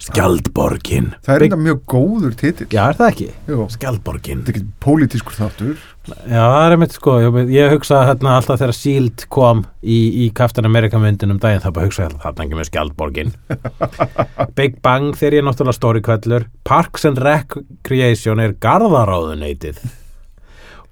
Skjaldborgin. 0.00 1.10
Það 1.26 1.34
er 1.34 1.42
enda 1.44 1.56
mjög 1.60 1.80
góður 1.92 2.36
titill. 2.40 2.66
Já, 2.72 2.86
er 2.88 2.96
það 2.96 3.10
ekki? 3.12 3.26
Jú. 3.50 3.64
Skjaldborgin. 3.74 4.38
Þetta 4.46 4.52
er 4.54 4.56
ekki 4.62 4.70
pólitískur 4.80 5.36
þáttur. 5.36 5.74
Já, 6.08 6.40
það 6.40 6.64
er 6.64 6.76
mitt 6.80 6.94
sko, 6.96 7.16
ég, 7.20 7.36
ég 7.52 7.74
hugsa 7.74 7.98
hérna 8.08 8.32
alltaf 8.38 8.62
þegar 8.62 8.72
Shield 8.78 9.26
kom 9.36 9.60
í, 9.84 9.98
í 10.24 10.30
Captain 10.36 10.64
America 10.64 11.00
myndin 11.02 11.34
um 11.34 11.42
daginn, 11.42 11.60
þá 11.60 11.68
bara 11.76 11.90
hugsa 11.90 12.06
ég 12.06 12.08
alltaf 12.14 12.24
þarna 12.30 12.46
ekki 12.46 12.58
með 12.62 12.70
skjaldborgin. 12.70 13.34
Big 14.58 14.80
Bang 14.80 15.12
þegar 15.20 15.36
ég 15.36 15.44
er 15.44 15.48
náttúrulega 15.50 15.76
stóri 15.76 16.04
kvellur 16.08 16.48
Parks 16.64 17.04
and 17.10 17.20
Recreation 17.20 18.40
er 18.40 18.56
garðaráðuneytið. 18.64 19.84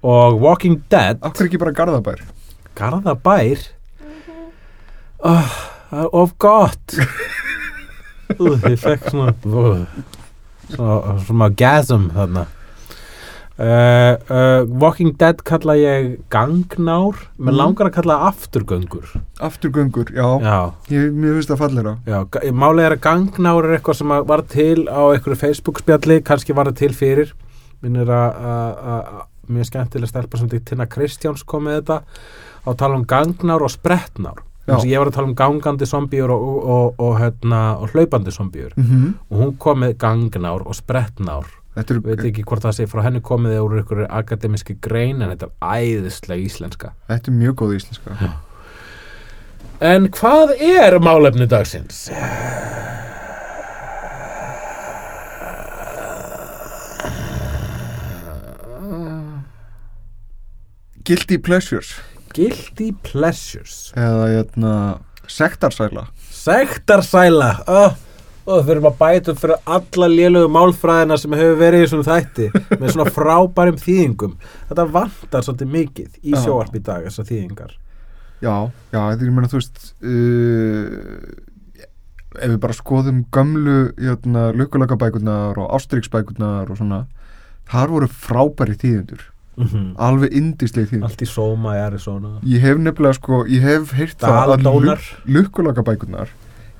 Og 0.05 0.37
Walking 0.39 0.83
Dead 0.93 1.17
Akkur 1.25 1.49
ekki 1.49 1.59
bara 1.59 1.73
Garðabær? 1.75 2.21
Garðabær? 2.77 3.65
Oh, 5.19 5.57
það 5.89 6.05
er 6.05 6.13
of 6.21 6.37
gott 6.39 6.95
ég 8.39 8.79
fekk 8.79 9.09
svona 9.11 9.33
svona, 10.69 11.19
svona 11.25 11.49
gasm 11.59 12.09
þarna. 12.15 12.45
Uh, 13.59 14.15
uh, 14.31 14.61
Walking 14.79 15.17
Dead 15.19 15.41
kalla 15.43 15.73
ég 15.75 16.13
gangnár. 16.31 17.17
Mér 17.35 17.51
Mm. 17.51 17.57
langar 17.59 17.89
að 17.89 17.95
kalla 17.97 18.15
afturgöngur. 18.29 19.09
Afturgöngur, 19.43 20.13
já, 20.15 20.27
já, 20.39 20.73
Ég, 20.89 21.11
Mér 21.11 21.33
finnst 21.35 21.49
það 21.51 21.57
fallera 21.65 21.97
já, 22.07 22.21
ga- 22.31 22.51
málið 22.55 22.85
er 22.87 22.95
að 22.95 23.01
gangnár 23.03 23.65
er 23.67 23.77
eitthvað 23.79 23.95
sem 23.99 24.07
var 24.07 24.41
til 24.47 24.85
á 24.87 25.01
einhverju 25.11 25.35
Facebook 25.37 25.79
spjalli, 25.83 26.21
kannski 26.23 26.55
var 26.55 26.65
það 26.71 26.75
til 26.79 26.93
fyrir. 26.95 27.33
Minn 27.81 27.97
er 27.97 28.05
að- 28.07 29.25
mjög 29.49 29.65
skemmtileg 29.73 30.07
stelpa 30.07 30.37
sem 30.37 30.47
þetta 30.47 30.65
Tina 30.65 30.85
Kristjáns 30.85 31.43
kom 31.45 31.63
með 31.65 31.81
þetta. 31.81 32.01
Á 32.63 32.67
að 32.71 32.77
tala 32.77 32.95
um 32.95 33.03
gangnár 33.05 33.61
og 33.61 33.71
sprettnár 33.71 34.39
ég 34.85 34.99
var 35.01 35.09
að 35.09 35.15
tala 35.17 35.29
um 35.29 35.35
gangandi 35.37 35.87
zombíur 35.89 36.33
og, 36.33 36.43
og, 36.43 36.59
og, 36.75 36.99
og, 37.05 37.15
hérna, 37.19 37.61
og 37.79 37.93
hlaupandi 37.93 38.31
zombíur. 38.31 38.73
Mm 38.75 38.83
-hmm. 38.83 39.13
og 39.29 39.39
hún 39.41 39.57
kom 39.57 39.79
með 39.79 39.97
gangnár 39.97 40.67
og 40.67 40.75
sprettnár. 40.75 41.45
Veit 41.75 41.91
er, 41.91 42.25
ekki 42.25 42.43
hvort 42.43 42.63
það 42.63 42.75
sé 42.75 42.85
frá 42.89 43.03
henni 43.05 43.21
komið 43.21 43.51
eða 43.51 43.63
úr 43.63 43.79
ykkur 43.79 44.05
akademiski 44.09 44.75
grein 44.81 45.21
en 45.21 45.29
þetta 45.29 45.45
er 45.45 45.51
æðislega 45.61 46.41
íslenska. 46.41 46.91
Þetta 47.07 47.31
er 47.31 47.37
mjög 47.37 47.55
góð 47.55 47.75
íslenska. 47.75 48.31
En 49.79 50.09
hvað 50.11 50.55
er 50.59 50.99
málefni 50.99 51.47
dagsins? 51.47 52.09
Guilty 61.09 61.37
Pleasures 61.37 61.95
Guilty 62.39 62.91
Pleasures. 63.03 63.89
Eða 63.99 64.27
hérna 64.31 64.75
Sektarsæla. 65.29 66.05
Sektarsæla. 66.33 67.49
Oh, 67.69 68.63
Við 68.63 68.71
erum 68.73 68.87
að 68.89 68.95
bæta 68.97 69.33
upp 69.33 69.41
fyrir 69.43 69.59
alla 69.75 70.07
lélögu 70.09 70.49
málfræðina 70.55 71.17
sem 71.21 71.35
hefur 71.37 71.59
verið 71.59 71.83
í 71.83 71.89
svona 71.91 72.07
þætti 72.07 72.47
með 72.79 72.93
svona 72.95 73.11
frábærum 73.17 73.77
þýðingum. 73.77 74.33
Þetta 74.71 74.85
vantar 74.95 75.45
svolítið 75.45 75.69
mikið 75.75 76.15
í 76.23 76.33
sjóarp 76.33 76.79
í 76.79 76.81
dag 76.87 77.05
þessar 77.05 77.27
þýðingar. 77.29 77.75
Já, 78.39 78.55
já, 78.95 79.01
ég 79.19 79.35
meina, 79.35 79.51
þú 79.51 79.59
veist 79.59 79.83
uh, 79.99 81.85
ef 82.39 82.53
við 82.53 82.59
bara 82.63 82.77
skoðum 82.77 83.23
gömlu 83.35 83.77
hérna, 83.99 84.47
lukulagabækurnar 84.55 85.59
og 85.59 85.73
ástriksbækurnar 85.75 86.71
og 86.71 86.79
svona 86.79 87.03
þar 87.69 87.93
voru 87.93 88.09
frábæri 88.09 88.77
þýðendur 88.79 89.27
mm 89.59 89.87
alveg 89.99 90.35
indislega 90.39 90.89
þýðendur 90.91 91.09
Allt 91.09 91.23
í 91.25 91.29
sóma 91.29 91.75
í 91.75 91.81
Arizona. 91.83 92.35
Ég 92.47 92.63
hef 92.63 92.77
nefnilega 92.79 93.17
sko, 93.19 93.41
ég 93.51 93.65
hef 93.65 93.91
heyrt 93.97 94.19
það 94.21 94.37
að 94.39 94.63
Daldónar. 94.63 95.01
lukulagabækurnar 95.27 96.29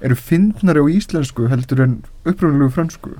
eru 0.01 0.15
fyndnari 0.15 0.79
á 0.79 0.85
íslensku 0.87 1.49
heldur 1.51 1.83
en 1.83 1.97
uppröðunlegu 2.23 2.71
frönsku. 2.71 3.17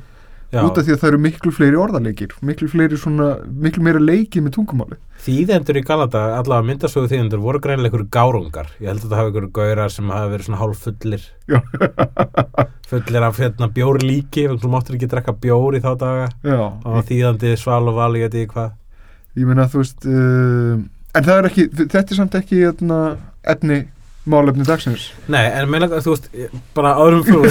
Já, 0.49 0.63
út 0.65 0.79
af 0.79 0.85
því 0.87 0.95
að 0.95 1.01
það 1.03 1.09
eru 1.11 1.17
miklu 1.21 1.51
fleiri 1.53 1.77
orðarleikir 1.77 2.31
miklu 2.41 2.67
fleiri 2.71 2.97
svona, 2.97 3.27
miklu 3.45 3.83
meira 3.85 3.99
leikið 4.01 4.47
með 4.47 4.55
tungumáli 4.55 4.95
Þýðendur 5.21 5.77
í 5.77 5.83
Galata, 5.85 6.21
allavega 6.39 6.65
myndasögu 6.65 7.09
þýðendur 7.11 7.41
voru 7.43 7.59
greinilega 7.61 7.91
ykkur 7.91 8.05
gárungar. 8.09 8.69
Ég 8.79 8.87
held 8.87 9.03
að 9.03 9.11
það 9.11 9.19
hafi 9.19 9.31
ykkur 9.33 9.47
gaurar 9.59 9.91
sem 9.91 10.09
hafi 10.09 10.31
verið 10.31 10.47
svona 10.47 10.61
hálf 10.61 10.85
fullir. 10.87 11.25
Fullir 12.89 13.25
af 13.27 13.37
hérna, 13.37 13.67
bjór 13.69 13.99
líki 14.01 14.47
Þú 14.49 14.71
máttir 14.71 14.95
ekki 14.97 15.09
drekka 15.11 15.35
bjór 15.37 15.77
í 15.77 15.81
þá 15.83 15.89
daga. 15.99 16.29
Já, 16.41 16.61
var 16.85 17.05
þýðandi 17.11 17.51
sval 17.59 17.83
og 17.91 17.99
vali 17.99 18.23
Ég 18.23 18.31
veit 18.31 18.39
ekki 18.39 18.53
hvað 18.55 18.71
ég 19.37 19.45
meina 19.49 19.67
þú 19.69 19.83
veist 19.83 20.07
uh, 20.09 20.79
en 21.15 21.25
það 21.25 21.37
er 21.37 21.47
ekki, 21.49 21.69
þetta 21.75 22.03
er 22.05 22.19
samt 22.19 22.37
ekki 22.39 22.61
hérna, 22.63 22.99
efni 23.49 23.83
málefni 24.29 24.65
dagsins. 24.67 25.07
Nei, 25.31 25.45
en 25.57 25.69
meina, 25.71 25.87
þú 25.89 26.13
veist, 26.13 26.27
bara 26.77 26.91
áðurum 26.99 27.23
fyrir 27.25 27.49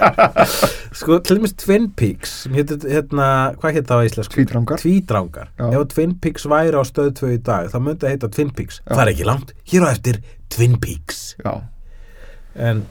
Sko, 1.00 1.20
til 1.22 1.38
dæmis 1.38 1.54
Twin 1.60 1.86
Peaks 1.94 2.32
sem 2.44 2.56
hétt, 2.58 2.72
hérna, 2.90 3.26
hvað 3.60 3.76
hétt 3.78 3.90
það 3.90 4.02
á 4.02 4.06
íslensku? 4.08 4.38
Tvítrangar 4.80 5.50
Já. 5.60 5.66
Ef 5.68 5.84
Twin 5.92 6.16
Peaks 6.22 6.46
væri 6.50 6.74
á 6.74 6.82
stöð 6.88 7.12
2 7.20 7.32
í 7.36 7.40
dag 7.46 7.68
þá 7.70 7.76
myndi 7.84 8.08
að 8.08 8.14
heita 8.16 8.30
Twin 8.34 8.50
Peaks. 8.56 8.80
Já. 8.82 8.94
Það 8.96 9.04
er 9.04 9.12
ekki 9.12 9.28
langt, 9.28 9.52
hér 9.70 9.86
á 9.86 9.88
eftir 9.92 10.20
Twin 10.50 10.78
Peaks. 10.82 11.20
Já, 11.44 11.54
En 12.58 12.82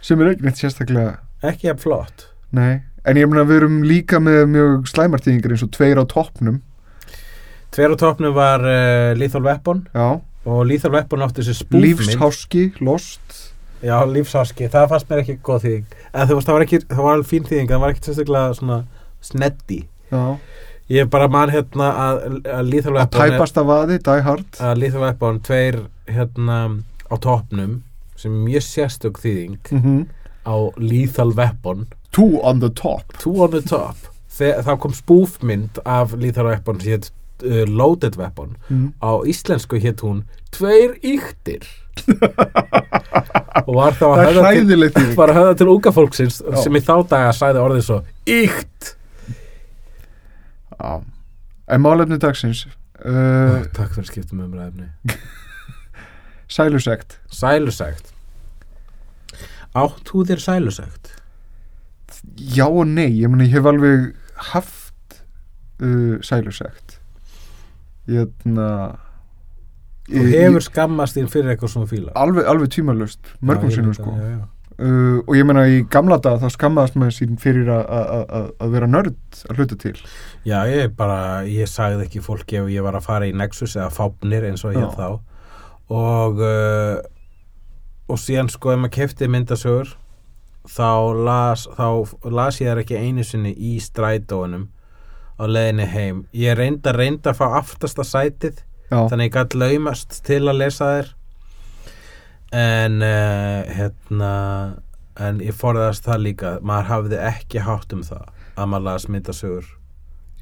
sem 0.00 0.20
er 0.22 0.30
ekki 0.32 0.46
neitt 0.46 0.60
sérstaklega 0.62 1.18
ekki 1.44 1.68
að 1.70 1.82
flott. 1.84 2.28
Nei, 2.56 2.80
en 3.04 3.18
ég 3.20 3.28
meina 3.28 3.44
við 3.46 3.60
erum 3.60 3.82
líka 3.84 4.22
með 4.22 4.46
mjög 4.54 4.88
slæmartíðingar 4.94 5.52
eins 5.54 5.66
og 5.66 5.74
tveir 5.76 6.00
á 6.00 6.04
toppnum 6.08 6.62
Tver 7.74 7.94
á 7.94 7.96
topnum 8.00 8.34
var 8.36 8.64
uh, 8.64 9.12
Lethal 9.18 9.44
Weapon. 9.44 9.84
Já, 9.94 10.20
og 10.48 10.60
Lethal 10.66 10.94
Weapon 10.94 11.24
átti 11.26 11.42
þessi 11.44 11.58
spúfmynd 11.62 12.00
lífsháski, 12.00 12.64
lost. 12.80 13.44
Já, 13.84 13.94
lífsáski, 14.10 14.66
það 14.72 14.88
fannst 14.90 15.10
mér 15.10 15.20
ekki 15.22 15.36
góð 15.46 15.60
þýðing. 15.66 15.98
En 16.10 16.26
það 16.30 16.48
var 16.50 16.64
ekki, 16.64 16.80
það 16.90 17.02
var 17.04 17.12
alveg 17.18 17.28
fín 17.30 17.44
þýðing 17.46 17.68
það 17.70 17.82
var 17.84 17.92
ekki 17.94 18.06
sérstaklega 18.08 18.56
svona 18.58 18.78
sneddi 19.22 19.78
Já, 20.10 20.22
ég 20.90 21.04
er 21.04 21.10
bara 21.12 21.28
mann 21.30 21.52
hérna 21.52 21.90
að, 22.06 22.18
að 22.48 22.72
Lethal 22.72 22.94
að 22.96 22.98
Weapon 23.02 23.22
er- 23.22 23.34
tæpasta 23.36 23.64
vaði, 23.68 23.98
die 24.08 24.24
hard. 24.26 24.48
Að 24.58 24.80
Lethal 24.82 25.04
Weapon 25.04 25.38
tveir 25.46 25.78
hérna 26.10 26.58
á 27.06 27.14
topnum 27.22 27.76
sem 28.18 28.32
er 28.34 28.46
mjög 28.48 28.66
sérstök 28.66 29.20
þýðing 29.22 29.58
mm 29.78 30.06
á 30.48 30.56
Lethal 30.80 31.34
Weapon. 31.36 31.86
Two 32.10 32.40
on 32.42 32.60
the 32.60 32.70
top. 32.70 33.04
Two 33.20 33.42
on 33.44 33.50
the 33.52 33.60
Top. 33.60 33.96
Þegar, 34.32 34.62
þá 34.64 34.72
kom 34.80 34.94
spúfmynd 34.96 35.80
af 35.84 36.14
Lethal 36.16 36.46
Weapon 36.48 36.80
sem 36.80 36.94
hétt 36.94 37.10
uh, 37.44 37.62
Loaded 37.68 38.18
Weapon 38.18 38.56
mm. 38.68 38.88
á 39.02 39.10
íslensku 39.28 39.80
hétt 39.82 40.02
hún 40.04 40.24
Tveir 40.54 40.96
yktir 41.04 41.66
og 43.66 43.72
var 43.76 43.96
þá 43.98 44.06
að 44.08 44.22
höfða 44.22 44.52
til, 44.94 45.06
var 45.18 45.32
að 45.32 45.40
höfða 45.40 45.56
til 45.60 45.70
unga 45.74 45.92
fólksins 45.94 46.40
Já. 46.42 46.58
sem 46.62 46.78
í 46.78 46.82
þá 46.84 46.94
daga 47.10 47.32
sæði 47.36 47.62
orðið 47.64 47.86
svo 47.88 48.00
Ykt 48.28 48.92
Já. 50.78 50.92
En 51.68 51.82
málefni 51.84 52.20
dagsins 52.22 52.64
uh, 52.68 53.66
Takk 53.74 53.96
fyrir 53.96 54.06
að 54.06 54.12
skipta 54.12 54.38
með 54.38 54.52
umræðefni 54.52 55.18
Sælusegt 56.58 57.18
Sælusegt 57.34 58.14
Átt 59.76 60.08
þú 60.08 60.24
þér 60.28 60.40
sælusegt? 60.42 61.10
Já 62.38 62.66
og 62.66 62.86
nei, 62.88 63.10
ég 63.20 63.30
meni 63.30 63.46
ég 63.48 63.58
hef 63.58 63.68
alveg 63.68 64.08
haft 64.52 65.18
uh, 65.82 66.16
sælusegt 66.24 66.87
Ég 68.08 68.22
hérna 68.24 68.68
Þú 70.08 70.22
hefur 70.32 70.64
skammast 70.64 71.18
þín 71.18 71.26
fyrir 71.28 71.50
eitthvað 71.52 71.74
svona 71.74 71.88
fíla. 71.90 72.12
Alveg, 72.16 72.46
alveg 72.48 72.70
tímalust 72.72 73.34
mörgum 73.44 73.68
ég 73.68 73.74
sinnum 73.76 73.92
sko. 73.96 74.14
já, 74.16 74.30
já. 74.38 74.38
uh, 74.80 75.18
og 75.26 75.34
ég 75.36 75.44
meina 75.44 75.66
í 75.68 75.82
gamla 75.92 76.16
dag 76.24 76.38
þá 76.40 76.48
skammaðast 76.54 76.96
maður 76.96 77.16
sín 77.18 77.36
fyrir 77.42 77.68
að- 77.68 78.70
vera 78.72 78.88
nörd 78.88 79.18
að 79.50 79.60
hluta 79.60 79.76
til. 79.82 79.92
Já, 80.48 80.62
ég 80.72 80.96
bara, 80.96 81.44
ég 81.44 81.68
sagði 81.68 82.06
ekki 82.06 82.24
fólki 82.24 82.56
ef 82.62 82.70
ég 82.72 82.82
var 82.86 82.96
að 82.96 83.04
fara 83.04 83.28
í 83.28 83.34
Nexus 83.36 83.76
eða 83.76 83.90
Fápnir 83.92 84.48
eins 84.48 84.64
og 84.64 84.72
ég 84.72 84.88
Já. 84.88 84.96
þá. 84.96 85.20
Og 85.92 86.40
uh, 86.40 87.02
og 88.08 88.16
síðan 88.16 88.48
sko 88.48 88.72
ef 88.72 88.80
maður 88.80 88.96
kefti 88.96 89.28
myndasögur 89.28 89.92
þá 90.68 90.88
las, 91.28 91.66
þá 91.76 92.16
las 92.32 92.60
ég 92.60 92.72
þær 92.72 92.80
ekki 92.82 92.96
einu 92.96 93.24
sinni 93.24 93.52
í 93.52 93.76
strætóunum 93.80 94.68
á 95.38 95.44
leiðinni 95.46 95.86
heim. 95.92 96.24
Ég 96.36 96.58
reynda, 96.58 96.92
reynda 96.96 97.32
að 97.32 97.40
fá 97.40 97.46
aftasta 97.60 98.04
sætið 98.06 98.60
já, 98.90 98.98
þannig 98.98 99.30
ég 99.30 99.38
gætt 99.38 99.56
laumast 99.58 100.20
til 100.26 100.42
að 100.44 100.60
lesa 100.64 100.90
þær. 100.92 101.14
En 102.58 103.02
uh, 103.04 103.64
hérna 103.76 104.34
en 105.18 105.42
ég 105.44 105.56
forðast 105.56 106.06
það 106.06 106.24
líka. 106.26 106.54
Maður 106.64 106.90
hafði 106.92 107.20
ekki 107.30 107.66
hátt 107.66 107.92
um 107.94 108.06
það 108.06 108.30
að 108.58 108.72
maður 108.72 109.74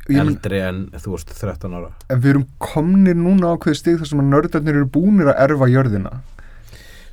ég 0.07 0.20
men, 0.20 0.32
eldri 0.32 0.62
en 0.62 0.80
þú 1.03 1.14
veist 1.14 1.32
13 1.34 1.76
ára. 1.76 1.90
En 2.12 2.22
við 2.22 2.32
erum 2.34 2.47
komnir 2.62 3.18
núna 3.18 3.55
á 3.55 3.55
hverju 3.59 3.78
stig 3.78 4.01
þar 4.01 4.11
sem 4.11 4.22
að 4.22 4.32
nördarnir 4.32 4.78
eru 4.78 4.88
búnir 4.97 5.30
að 5.32 5.40
erfa 5.47 5.68
jörðina. 5.70 6.12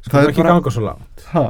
Sko 0.03 0.23
ekki 0.27 0.45
ganga 0.45 0.73
svo 0.73 0.85
langt. 0.85 1.25
Ha, 1.31 1.45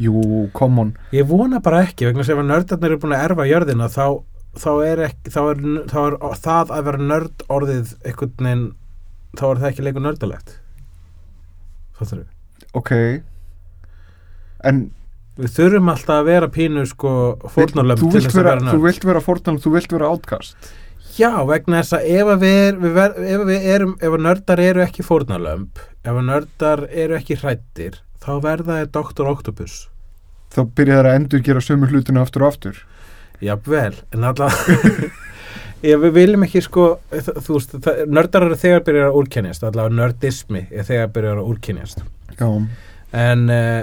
jú, 0.00 0.22
come 0.56 0.84
on. 0.84 0.92
Ég 1.14 1.28
vona 1.28 1.60
bara 1.64 1.82
ekki 1.86 2.08
vegna 2.08 2.26
sem 2.26 2.40
að 2.40 2.52
nördarnir 2.52 2.94
eru 2.94 3.02
búin 3.02 3.16
að 3.16 3.26
erfa 3.28 3.48
jörðina 3.50 3.90
þá, 3.92 4.04
þá, 4.58 4.70
er, 4.86 5.04
ekki, 5.10 5.32
þá, 5.34 5.40
er, 5.52 5.64
þá 5.90 5.98
er 6.06 6.18
það 6.42 6.74
að 6.76 6.86
vera 6.90 7.08
nörd 7.12 7.44
orðið 7.48 7.94
einhvern 8.04 8.36
veginn 8.38 8.68
þá 9.38 9.44
er 9.50 9.60
það 9.62 9.68
ekki 9.70 9.86
leikur 9.86 10.06
nördalegt. 10.06 10.54
Fattur 11.98 12.24
við 12.24 12.76
ok. 12.80 12.92
En 14.66 14.84
við 15.40 15.54
þurfum 15.56 15.90
alltaf 15.92 16.20
að 16.20 16.28
vera 16.28 16.50
pínu 16.52 16.84
sko 16.88 17.14
fórnarlöfn 17.48 18.02
þú 18.04 18.12
til 18.12 18.22
þess 18.24 18.34
að 18.34 18.40
vera, 18.40 18.54
vera 18.54 18.60
þú 18.66 18.76
nörd 18.76 18.86
vilt 18.88 19.06
vera 19.08 19.24
fórnarlöfn, 19.24 19.64
þú 19.64 19.74
vilt 19.76 19.94
vera 19.94 20.10
átkast 20.14 20.70
já 21.16 21.30
vegna 21.46 21.80
þess 21.80 21.96
að 21.96 22.08
ef 22.16 22.30
að 22.34 22.44
við, 22.44 22.82
við, 22.82 23.00
ef 23.34 23.44
við 23.48 23.66
erum 23.74 23.94
ef 23.98 24.14
að 24.16 24.24
nördar 24.26 24.62
eru 24.62 24.84
ekki 24.84 25.06
fórnarlömb 25.06 25.80
ef 25.80 26.12
að 26.12 26.26
nördar 26.28 26.84
eru 26.90 27.16
ekki 27.18 27.38
hrættir 27.40 27.98
þá 28.20 28.32
verða 28.44 28.80
þeir 28.82 28.90
Dr. 28.92 29.30
Octopus. 29.30 29.76
Þá 30.52 30.60
byrja 30.76 30.98
þær 30.98 31.08
að 31.08 31.18
endur 31.18 31.44
gera 31.46 31.62
sömu 31.64 31.88
hlutinu 31.88 32.20
aftur 32.20 32.44
og 32.44 32.52
aftur 32.52 32.82
Jafnvel, 33.44 33.94
en 34.14 34.26
alltaf 34.30 34.66
Ef 35.80 36.00
við 36.04 36.12
viljum 36.16 36.44
ekki 36.44 36.62
sko 36.64 36.88
þú 37.10 37.56
veist, 37.56 37.78
nördar 38.10 38.48
eru 38.48 38.58
þegar 38.60 38.84
byrjar 38.88 39.10
að 39.10 39.20
úrkennjast 39.22 39.64
allavega 39.64 39.96
nördismi 40.02 40.66
er 40.70 40.88
þegar 40.88 41.14
byrjar 41.14 41.40
að 41.40 41.50
úrkennjast 41.54 42.04
já, 42.36 42.48
en 43.16 43.44
uh, 43.48 43.82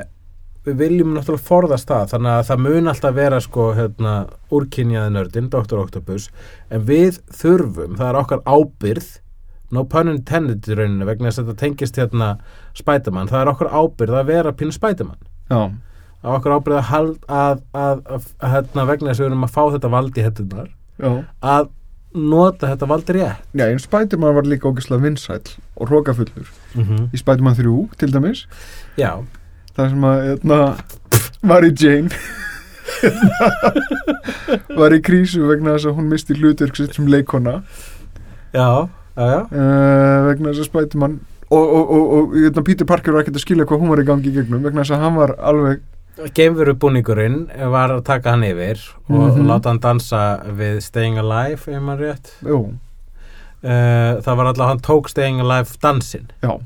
við 0.68 0.82
viljum 0.84 1.14
náttúrulega 1.16 1.48
forðast 1.48 1.90
það 1.90 2.12
þannig 2.14 2.34
að 2.34 2.48
það 2.50 2.66
mun 2.66 2.92
alltaf 2.92 3.16
vera 3.18 3.40
sko 3.44 3.70
hérna, 3.78 4.18
úrkynjaði 4.54 5.16
nördin, 5.16 5.50
Dr. 5.54 5.80
Octopus 5.82 6.30
en 6.70 6.86
við 6.90 7.22
þurfum, 7.34 7.96
það 7.98 8.12
er 8.12 8.22
okkar 8.22 8.44
ábyrð 8.46 9.16
no 9.74 9.84
pun 9.90 10.12
intended 10.12 10.68
í 10.70 10.78
rauninu 10.78 11.08
vegna 11.08 11.30
þess 11.30 11.42
að 11.42 11.50
þetta 11.50 11.64
tengist 11.64 12.00
hérna 12.00 12.30
Spiderman, 12.78 13.30
það 13.32 13.42
er 13.42 13.52
okkar 13.52 13.74
ábyrð 13.74 14.20
að 14.22 14.30
vera 14.30 14.54
pínu 14.56 14.76
Spiderman. 14.76 15.20
Já, 15.52 15.60
á 16.24 16.28
okkur 16.34 16.58
ábyrð 16.58 16.78
að, 16.78 16.86
hald, 16.92 17.18
að, 17.28 17.64
að, 17.74 18.04
að, 18.06 18.30
að 18.42 18.54
hérna, 18.56 18.86
vegna 18.90 19.12
þess 19.12 19.20
að 19.20 19.26
við 19.26 19.32
erum 19.32 19.48
að 19.48 19.56
fá 19.58 19.64
þetta 19.76 19.94
vald 19.94 20.18
í 20.18 20.26
hettunar 20.26 20.70
að 21.46 21.70
nota 22.18 22.72
þetta 22.72 22.88
vald 22.90 23.10
rétt. 23.14 23.44
Já, 23.54 23.66
en 23.68 23.82
Spiderman 23.82 24.36
var 24.38 24.48
líka 24.48 24.70
ógeðslega 24.72 25.04
vinsæll 25.04 25.56
og 25.78 25.92
hrókafullur 25.92 26.48
mm 26.74 26.84
-hmm. 26.84 27.08
í 27.14 27.18
Spiderman 27.18 27.56
3, 27.56 27.76
til 27.98 28.14
dæmis. 28.14 28.48
Já, 28.98 29.24
það 29.76 29.90
sem 29.90 30.04
að, 30.04 30.24
hérna, 30.28 30.60
var 31.44 31.64
í 31.64 31.74
Jane. 31.78 32.10
Var 34.80 34.94
í 34.96 35.02
krísu 35.04 35.44
vegna 35.48 35.76
þess 35.76 35.90
að 35.90 35.98
hún 35.98 36.12
misti 36.12 36.34
hlutverk 36.38 36.78
sitt 36.80 36.96
sem 36.96 37.08
leikona 37.12 37.62
já, 38.54 38.88
já, 39.18 39.26
já. 39.28 39.42
uh, 39.44 40.28
vegna 40.30 40.54
þess 40.54 40.64
að 40.64 40.70
Spiderman 40.70 41.20
og, 41.50 41.66
og, 41.66 41.92
og, 41.92 42.06
og 42.18 42.38
hérna, 42.38 42.64
Peter 42.64 42.88
Parker 42.88 43.16
var 43.16 43.26
ekkert 43.26 43.40
að 43.40 43.46
skilja 43.46 43.68
hvað 43.68 43.84
hún 43.84 43.92
var 43.94 44.02
í 44.02 44.08
gangi 44.08 44.32
í 44.32 44.36
gegnum 44.36 44.64
vegna 44.64 44.84
þess 44.84 44.96
að 44.98 45.04
hann 45.06 45.20
var 45.20 45.36
alveg 45.38 45.84
Geimverubúningurinn 46.38 47.48
var 47.72 47.90
að 47.94 48.04
taka 48.08 48.32
hann 48.36 48.44
yfir 48.48 48.80
og, 49.10 49.16
Mhm. 49.16 49.40
og 49.40 49.46
láta 49.52 49.70
hann 49.70 49.80
dansa 49.80 50.22
við 50.46 50.82
Staying 50.82 51.18
Alive, 51.18 51.60
ef 51.68 51.82
maður 51.82 52.00
rétt. 52.08 52.32
Jú, 52.44 52.62
uh, 53.64 54.22
Það 54.22 54.36
var 54.38 54.46
alltaf, 54.46 54.68
hann 54.68 54.80
tók 54.80 55.10
Staying 55.10 55.40
Alive 55.42 55.78
dansinn. 55.82 56.28
Já, 56.42 56.60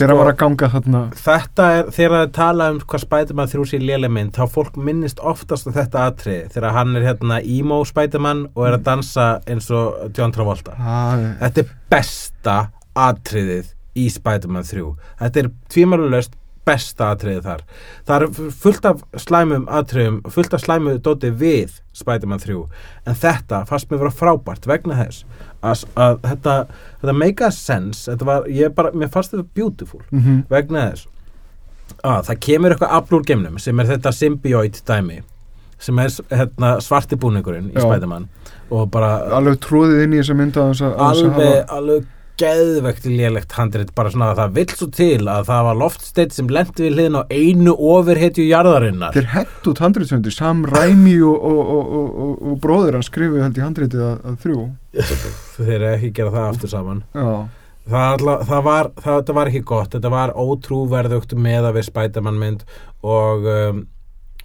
hann 0.00 0.16
var 0.16 0.32
að 0.32 0.36
ganga 0.38 0.68
þarna. 0.70 1.02
Þetta 1.12 1.66
er, 1.78 1.84
þegar 1.90 2.14
það 2.26 2.32
tala 2.32 2.70
um 2.70 2.78
hvað 2.80 3.00
Spiderman 3.04 3.48
þrjú 3.52 3.64
sér 3.72 3.86
lélemynd, 3.88 4.32
þá 4.32 4.44
fólk 4.48 4.76
minnist 4.76 5.18
oftast 5.18 5.66
á 5.66 5.70
þetta 5.74 6.04
atrið, 6.12 6.52
þegar 6.54 6.72
hann 6.72 6.96
er 6.96 7.02
hérna 7.02 7.40
emo 7.44 7.80
Spiderman 7.84 8.46
og 8.54 8.66
er 8.68 8.78
að 8.78 8.84
dansa 8.84 9.42
eins 9.46 9.70
og 9.70 10.12
John 10.16 10.32
Travolta. 10.32 10.74
Ah, 10.78 11.16
Þetta 11.42 11.58
er 11.64 11.74
besta 11.90 12.58
atriðið 12.96 13.74
í 13.98 14.08
Spider-Man 14.10 14.62
3 14.62 14.94
Þetta 15.18 15.36
er 15.42 15.48
tvímarulöst 15.70 16.37
besta 16.68 17.10
atriðið 17.14 17.48
þar. 17.48 17.66
Það 18.08 18.24
er 18.28 18.54
fullt 18.62 18.88
af 18.92 19.04
slæmum 19.24 19.68
atriðum 19.80 20.22
fullt 20.34 20.56
af 20.56 20.64
slæmu 20.64 20.96
dóti 21.04 21.32
við 21.32 21.78
Spider-Man 21.98 22.42
3 22.42 22.56
en 23.08 23.18
þetta 23.18 23.62
fannst 23.68 23.90
mér 23.90 24.02
vera 24.04 24.14
frábært 24.14 24.68
vegna 24.68 24.98
þess 25.00 25.24
að, 25.64 25.84
að 25.98 26.18
þetta, 26.26 26.56
þetta 27.00 27.14
make 27.16 27.46
a 27.46 27.54
sense 27.54 28.10
þetta 28.10 28.28
var, 28.28 28.50
bara, 28.76 28.92
mér 28.94 29.10
fannst 29.14 29.34
þetta 29.34 29.48
beautiful 29.56 30.04
mm 30.10 30.44
vegna 30.52 30.90
þess 30.90 31.08
að 32.04 32.28
það 32.28 32.40
kemur 32.44 32.74
eitthvað 32.74 32.94
afl 32.98 33.16
úr 33.18 33.26
geimnum 33.26 33.58
sem 33.62 33.80
er 33.80 33.88
þetta 33.88 34.12
symbioid 34.14 34.78
dæmi 34.86 35.22
sem 35.78 35.98
er 36.02 36.12
hérna, 36.34 36.76
svarti 36.82 37.16
búningurinn 37.20 37.70
í. 37.72 37.78
Spider-Man 37.78 38.28
og 38.74 38.90
bara 38.92 39.12
alveg 39.38 39.60
tróðið 39.64 40.04
inn 40.04 40.14
í 40.16 40.20
þessa 40.20 40.36
mynda 40.38 40.66
alveg, 41.08 41.60
alveg 41.72 42.08
geðvegt 42.38 43.06
lélegt 43.08 43.54
handrit 43.58 43.90
bara 43.96 44.12
svona 44.12 44.30
að 44.32 44.40
það 44.40 44.54
vill 44.58 44.72
svo 44.72 44.88
til 44.94 45.28
að 45.30 45.48
það 45.48 45.66
var 45.68 45.78
loftsteitt 45.82 46.36
sem 46.36 46.50
lendi 46.52 46.84
við 46.84 46.96
hliðin 46.96 47.18
á 47.18 47.22
einu 47.34 47.74
ofurhetju 47.90 48.46
jarðarinnar. 48.46 49.16
Þeir 49.16 49.30
hett 49.34 49.68
út 49.72 49.82
handritsöndir 49.82 50.34
Sam 50.34 50.64
Raimi 50.68 51.18
og, 51.26 51.36
og, 51.50 51.74
og, 51.74 52.32
og, 52.38 52.56
bróðir 52.62 52.98
hann 52.98 53.06
skrifuð 53.06 53.44
held 53.44 53.58
í 53.58 53.64
handritið 53.64 54.06
að, 54.06 54.16
að 54.30 54.40
þrjú. 54.44 54.64
Þeir 55.58 55.86
ekki 55.92 56.14
gera 56.20 56.34
það 56.38 56.48
aftur 56.52 56.72
saman. 56.72 57.04
Já, 57.12 57.28
það, 57.90 58.08
alltaf, 58.14 58.48
það, 58.48 58.64
var, 58.70 58.90
það, 59.04 59.20
það 59.20 59.38
var 59.40 59.52
ekki 59.52 59.68
gott 59.74 59.94
þetta 59.96 60.16
var 60.16 60.34
ótrúverðugt 60.38 61.38
með 61.38 61.70
að 61.70 61.78
við 61.78 61.88
Spiderman 61.90 62.42
mynd 62.42 62.66
og 63.06 63.48
um, 63.52 63.86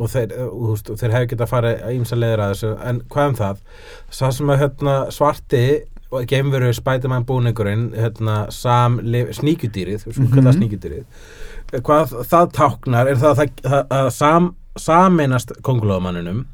og 0.01 0.09
þeir, 0.09 0.31
uh, 0.41 0.71
þeir 0.89 1.13
hefði 1.13 1.27
getað 1.33 1.45
að 1.45 1.51
fara 1.51 1.73
ímsa 1.93 2.17
leiðir 2.17 2.41
að 2.41 2.53
þessu, 2.55 2.69
en 2.89 3.01
hvað 3.13 3.27
um 3.29 3.35
það? 3.37 3.59
Það 4.17 4.31
sem 4.37 4.53
að 4.53 4.63
hérna, 4.63 4.95
svarti 5.13 5.65
geimveru 6.29 6.71
Spiderman 6.77 7.25
búningurinn 7.27 7.89
hérna, 7.97 8.47
sam, 8.53 8.99
sníkjudýrið 9.03 10.05
Mhm. 10.07 10.31
kallað 10.33 10.57
sníkjudýrið. 10.59 11.05
Hvað 11.73 12.17
það 12.29 12.51
táknar 12.53 13.07
er 13.09 13.15
það 13.21 13.39
að, 13.43 13.53
það, 13.63 13.87
að 13.99 14.09
sam, 14.13 14.55
saminast 14.77 15.51
kongulóðamanninum 15.65 16.45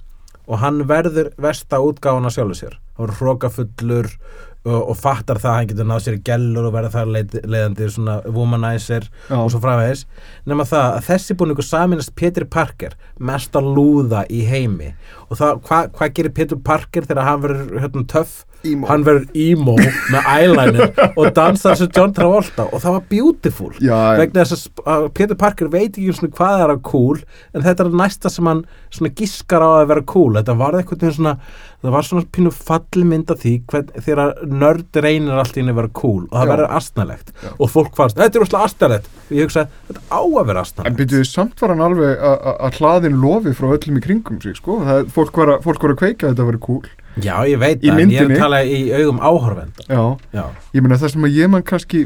og 0.50 0.60
hann 0.60 0.84
verður 0.90 1.32
versta 1.38 1.78
útgáfan 1.84 2.26
á 2.26 2.32
sjálfu 2.32 2.56
sér. 2.56 2.78
Hann 2.98 3.10
er 3.10 3.16
hrókafullur 3.20 4.08
og, 4.66 4.90
og 4.92 4.98
fattar 5.00 5.38
það 5.40 5.50
að 5.52 5.56
hann 5.60 5.68
getur 5.70 5.88
náð 5.88 6.02
sér 6.04 6.18
í 6.18 6.24
gellur 6.28 6.66
og 6.68 6.74
verða 6.74 6.90
þar 6.92 7.12
leið, 7.16 7.36
leiðandi 7.48 7.90
svona 7.94 8.16
womanizer 8.36 9.06
já, 9.30 9.36
og 9.40 9.52
svo 9.54 9.62
framvegis. 9.64 10.06
Nema 10.50 10.66
það 10.68 10.98
að 10.98 11.06
þessi 11.08 11.38
búningur 11.40 11.68
saminast 11.68 12.16
Peter 12.16 12.44
Parker 12.46 12.96
mesta 13.20 13.60
lúða 13.64 14.26
í 14.30 14.42
heimi. 14.50 14.94
Og 15.30 15.38
það, 15.40 15.62
hvað 15.68 15.92
hva 16.00 16.10
gerir 16.14 16.34
Peter 16.36 16.58
Parker 16.58 17.08
þegar 17.08 17.24
hann 17.30 17.42
verður 17.46 17.80
hérna, 17.86 18.06
töff 18.08 18.46
Emo. 18.68 18.88
hann 18.90 19.06
verður 19.08 19.28
emo 19.40 19.76
með 20.12 20.26
eyeliner 20.34 21.14
og 21.16 21.30
dansar 21.38 21.78
sem 21.80 21.88
John 21.96 22.12
Travolta 22.14 22.66
og 22.68 22.82
það 22.84 22.96
var 22.98 23.06
beautiful. 23.10 23.72
Já, 23.80 24.00
vegna 24.20 24.44
þess 24.50 24.68
að 24.84 25.08
Peter 25.16 25.36
Parker 25.40 25.70
veit 25.72 25.96
ekki 25.96 26.12
hvað 26.36 26.64
er 26.66 26.74
að 26.76 26.82
cool 26.90 27.22
en 27.56 27.64
þetta 27.64 27.86
er 27.88 27.98
næsta 28.02 28.30
sem 28.34 28.50
hann 28.52 28.66
giskar 29.16 29.64
á 29.64 29.70
að 29.80 29.88
vera 29.94 30.04
cool. 30.12 30.34
Þetta 30.36 30.58
var 30.60 30.76
eitthvað 30.80 31.06
svona 31.16 31.36
það 31.80 31.94
var 31.96 32.04
svona 32.10 32.26
pínu 32.36 32.52
fallmynd 32.52 33.32
af 33.32 33.40
því 33.40 33.54
þegar 34.04 34.34
nörd 34.52 35.00
reynir 35.06 35.40
allt 35.40 35.56
í 35.56 35.62
henni 35.62 35.72
að 35.72 35.80
vera 35.80 35.92
cool 35.96 36.26
og 36.28 36.34
það 36.36 36.50
verður 36.52 36.74
astnalegt 36.76 37.30
og 37.56 37.70
fólk 37.72 37.94
fannst, 37.96 38.18
þetta 38.20 38.36
er 38.36 38.44
úrslega 38.44 38.68
astnalegt 38.68 39.08
og 39.30 39.38
ég 39.38 39.48
hugsa, 39.48 39.64
þetta 39.88 40.02
á 40.12 40.20
að 40.20 40.50
vera 40.50 40.60
En 40.60 40.66
astnalegt 40.68 41.00
byrjuðu 41.00 41.30
samt 41.30 41.62
var 41.64 41.72
hann 41.72 41.86
alveg 41.88 42.20
að- 42.20 42.42
að 42.52 42.58
að 42.68 42.80
hlaðin 42.82 43.22
lofi 43.24 43.54
frá 43.56 43.70
öllum 43.78 44.00
í 44.02 44.04
kringum 44.04 44.42
sig, 44.44 44.58
sko. 44.60 44.82
Það, 44.84 45.08
fólk, 45.16 45.32
var 45.40 45.54
að, 45.56 45.64
fólk 45.64 45.82
var 45.88 45.94
að 45.96 46.02
kveika 46.04 46.28
að 46.28 46.34
þetta 46.36 46.44
að 46.44 46.52
vera 46.52 46.62
cool. 46.68 46.84
Já, 47.24 47.36
ég 47.50 47.60
veit 47.62 47.82
það, 47.84 48.00
en 48.04 48.14
ég 48.14 48.22
er 48.22 48.32
að 48.34 48.44
tala 48.44 48.60
í 48.66 48.80
augum 49.00 49.20
áhorfenda. 49.30 49.86
Já, 49.90 50.04
já, 50.36 50.44
ég 50.76 50.86
meina 50.86 51.00
það 51.02 51.14
sem 51.16 51.28
að 51.28 51.38
ég 51.40 51.52
mann 51.54 51.66
kannski, 51.72 52.04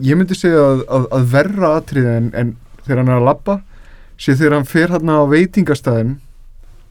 ég 0.00 0.18
myndi 0.20 0.38
segja 0.38 0.64
að, 0.64 0.82
að, 0.88 1.06
að 1.18 1.28
verra 1.34 1.72
atriði 1.80 2.16
en, 2.16 2.30
en 2.34 2.52
þegar 2.86 3.02
hann 3.02 3.12
er 3.14 3.20
að 3.20 3.28
labba, 3.30 3.56
sé 4.20 4.36
þegar 4.36 4.58
hann 4.58 4.68
fer 4.70 4.94
hann 4.96 5.12
á 5.12 5.20
veitingastæðin 5.30 6.16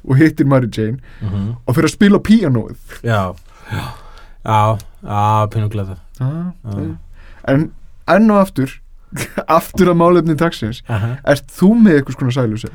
og 0.10 0.20
hittir 0.22 0.47
Mary 0.49 0.70
Jane 0.72 0.99
mm 1.22 1.55
og 1.66 1.76
fer 1.76 1.86
að 1.89 1.95
spila 1.95 2.20
píanóið. 2.24 2.99
já. 3.03 3.36
Já, 3.70 4.78
já, 5.03 5.68
glöða 5.70 5.97
Ah, 6.20 6.51
en 7.47 7.72
enn 8.10 8.32
og 8.34 8.39
aftur, 8.41 8.74
aftur 9.60 9.91
að 9.93 9.99
málefni 10.01 10.36
dagsins, 10.36 10.82
uh 10.89 11.16
ert 11.24 11.47
þú 11.53 11.70
með 11.80 11.99
eitthvað 11.99 12.18
svona 12.18 12.36
sæluseg? 12.36 12.72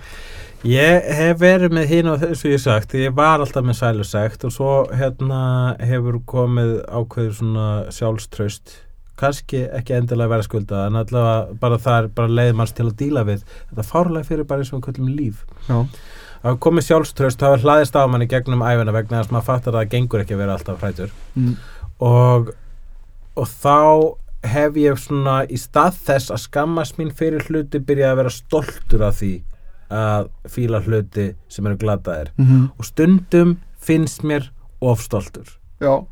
Ég 0.64 1.04
hef 1.12 1.36
verið 1.42 1.74
með 1.76 1.90
hinn 1.90 2.08
og 2.08 2.22
þessu 2.22 2.54
ég 2.54 2.60
sagt, 2.62 2.94
ég 2.96 3.12
var 3.12 3.42
alltaf 3.42 3.66
með 3.66 3.76
sælusegt 3.82 4.46
og 4.48 4.52
svo 4.54 4.72
hérna 4.96 5.42
hefur 5.84 6.16
komið 6.24 6.78
ákveður 6.88 7.34
svona 7.36 7.66
sjálfströst, 7.92 8.72
kannski 9.20 9.60
ekki 9.76 9.98
endilega 9.98 10.32
vera 10.32 10.46
skulda, 10.46 10.86
en 10.88 10.96
allavega 11.02 11.58
bara 11.60 11.78
það 11.84 11.98
er 11.98 12.08
bara 12.16 12.36
leið 12.40 12.56
manns 12.56 12.72
til 12.72 12.88
að 12.88 12.96
díla 13.02 13.26
við. 13.28 13.44
Þetta 13.68 13.86
fárlega 13.90 14.30
fyrir 14.30 14.48
bara 14.48 14.64
eins 14.64 14.72
og 14.72 14.86
köllum 14.88 15.12
líf. 15.12 15.44
Já, 15.68 15.84
Það 16.44 16.58
komið 16.60 16.84
sjálfströst, 16.84 17.40
það 17.40 17.54
hefur 17.54 17.62
hlaðist 17.64 17.94
á 17.96 18.02
manni 18.04 18.26
gegnum 18.28 18.64
æfina 18.64 18.92
vegna 18.92 19.20
þess 19.20 19.30
að 19.30 19.36
maður 19.36 19.46
fattar 19.46 19.72
að 19.72 19.78
það 19.78 19.92
gengur 19.94 20.24
ekki 20.24 20.34
að 20.34 20.42
vera 20.42 20.56
alltaf 20.58 20.82
hrætur 20.82 21.14
mm. 21.40 21.54
og, 22.04 22.50
og 23.40 23.46
þá 23.48 23.78
hef 24.52 24.76
ég 24.76 25.00
svona 25.00 25.38
í 25.48 25.56
stað 25.56 25.96
þess 26.04 26.34
að 26.34 26.42
skammast 26.42 27.00
mín 27.00 27.14
fyrir 27.16 27.46
hluti 27.48 27.80
byrja 27.80 28.10
að 28.10 28.20
vera 28.20 28.34
stoltur 28.34 29.06
af 29.08 29.16
því 29.22 29.32
að 29.94 30.30
fíla 30.50 30.80
hluti 30.84 31.28
sem 31.48 31.66
eru 31.70 31.78
glataðir. 31.80 32.32
Mm 32.40 32.66
og 32.78 32.88
stundum 32.88 33.56
finnst 33.84 34.24
mér 34.24 34.50
ofstoltur 34.80 35.54
já. 35.80 36.04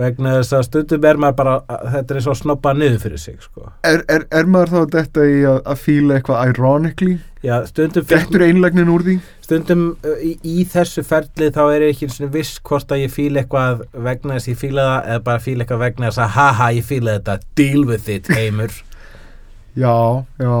Vegna 0.00 0.38
þess 0.38 0.54
að 0.56 0.62
stundum 0.64 1.04
er 1.04 1.18
maður 1.20 1.36
bara 1.36 1.54
þetta 1.68 2.14
er 2.14 2.18
eins 2.20 2.26
og 2.28 2.32
að 2.32 2.38
snoppa 2.40 2.72
niður 2.72 3.00
fyrir 3.02 3.20
sig 3.20 3.40
sko. 3.44 3.66
Er, 3.84 4.00
er, 4.08 4.24
er 4.32 4.46
maður 4.48 4.70
þá 4.72 4.94
þetta 4.94 5.26
í 5.28 5.40
að, 5.44 5.58
að 5.68 5.82
fíla 5.82 6.16
eitthvað 6.16 6.52
ironically? 6.54 7.16
Já, 7.44 7.54
stundum, 7.68 8.04
finnst, 8.04 8.30
Dettur 8.30 8.44
einlægnin 8.46 8.92
úr 8.92 9.04
því? 9.04 9.16
stundum 9.44 9.84
í, 10.22 10.34
í 10.46 10.64
þessu 10.70 11.02
ferli 11.04 11.48
þá 11.52 11.60
er 11.74 11.84
ég 11.86 11.94
ekki 11.94 12.08
svona 12.12 12.30
viss 12.32 12.60
hvort 12.64 12.92
að 12.92 13.02
ég 13.04 13.12
fíla 13.12 13.42
eitthvað 13.42 13.82
vegna 14.06 14.36
þess 14.36 14.46
að 14.46 14.52
ég 14.52 14.60
fíla 14.60 14.84
það 14.86 15.08
eða 15.10 15.22
bara 15.28 15.44
fíla 15.46 15.64
eitthvað 15.64 15.82
vegna 15.84 16.10
þess 16.10 16.22
að 16.24 16.34
haha 16.36 16.68
ég 16.76 16.86
fíla 16.92 17.16
þetta. 17.18 17.36
Deal 17.60 17.84
with 17.88 18.08
it 18.12 18.30
heimur 18.30 18.76
Já, 19.84 20.24
já 20.40 20.54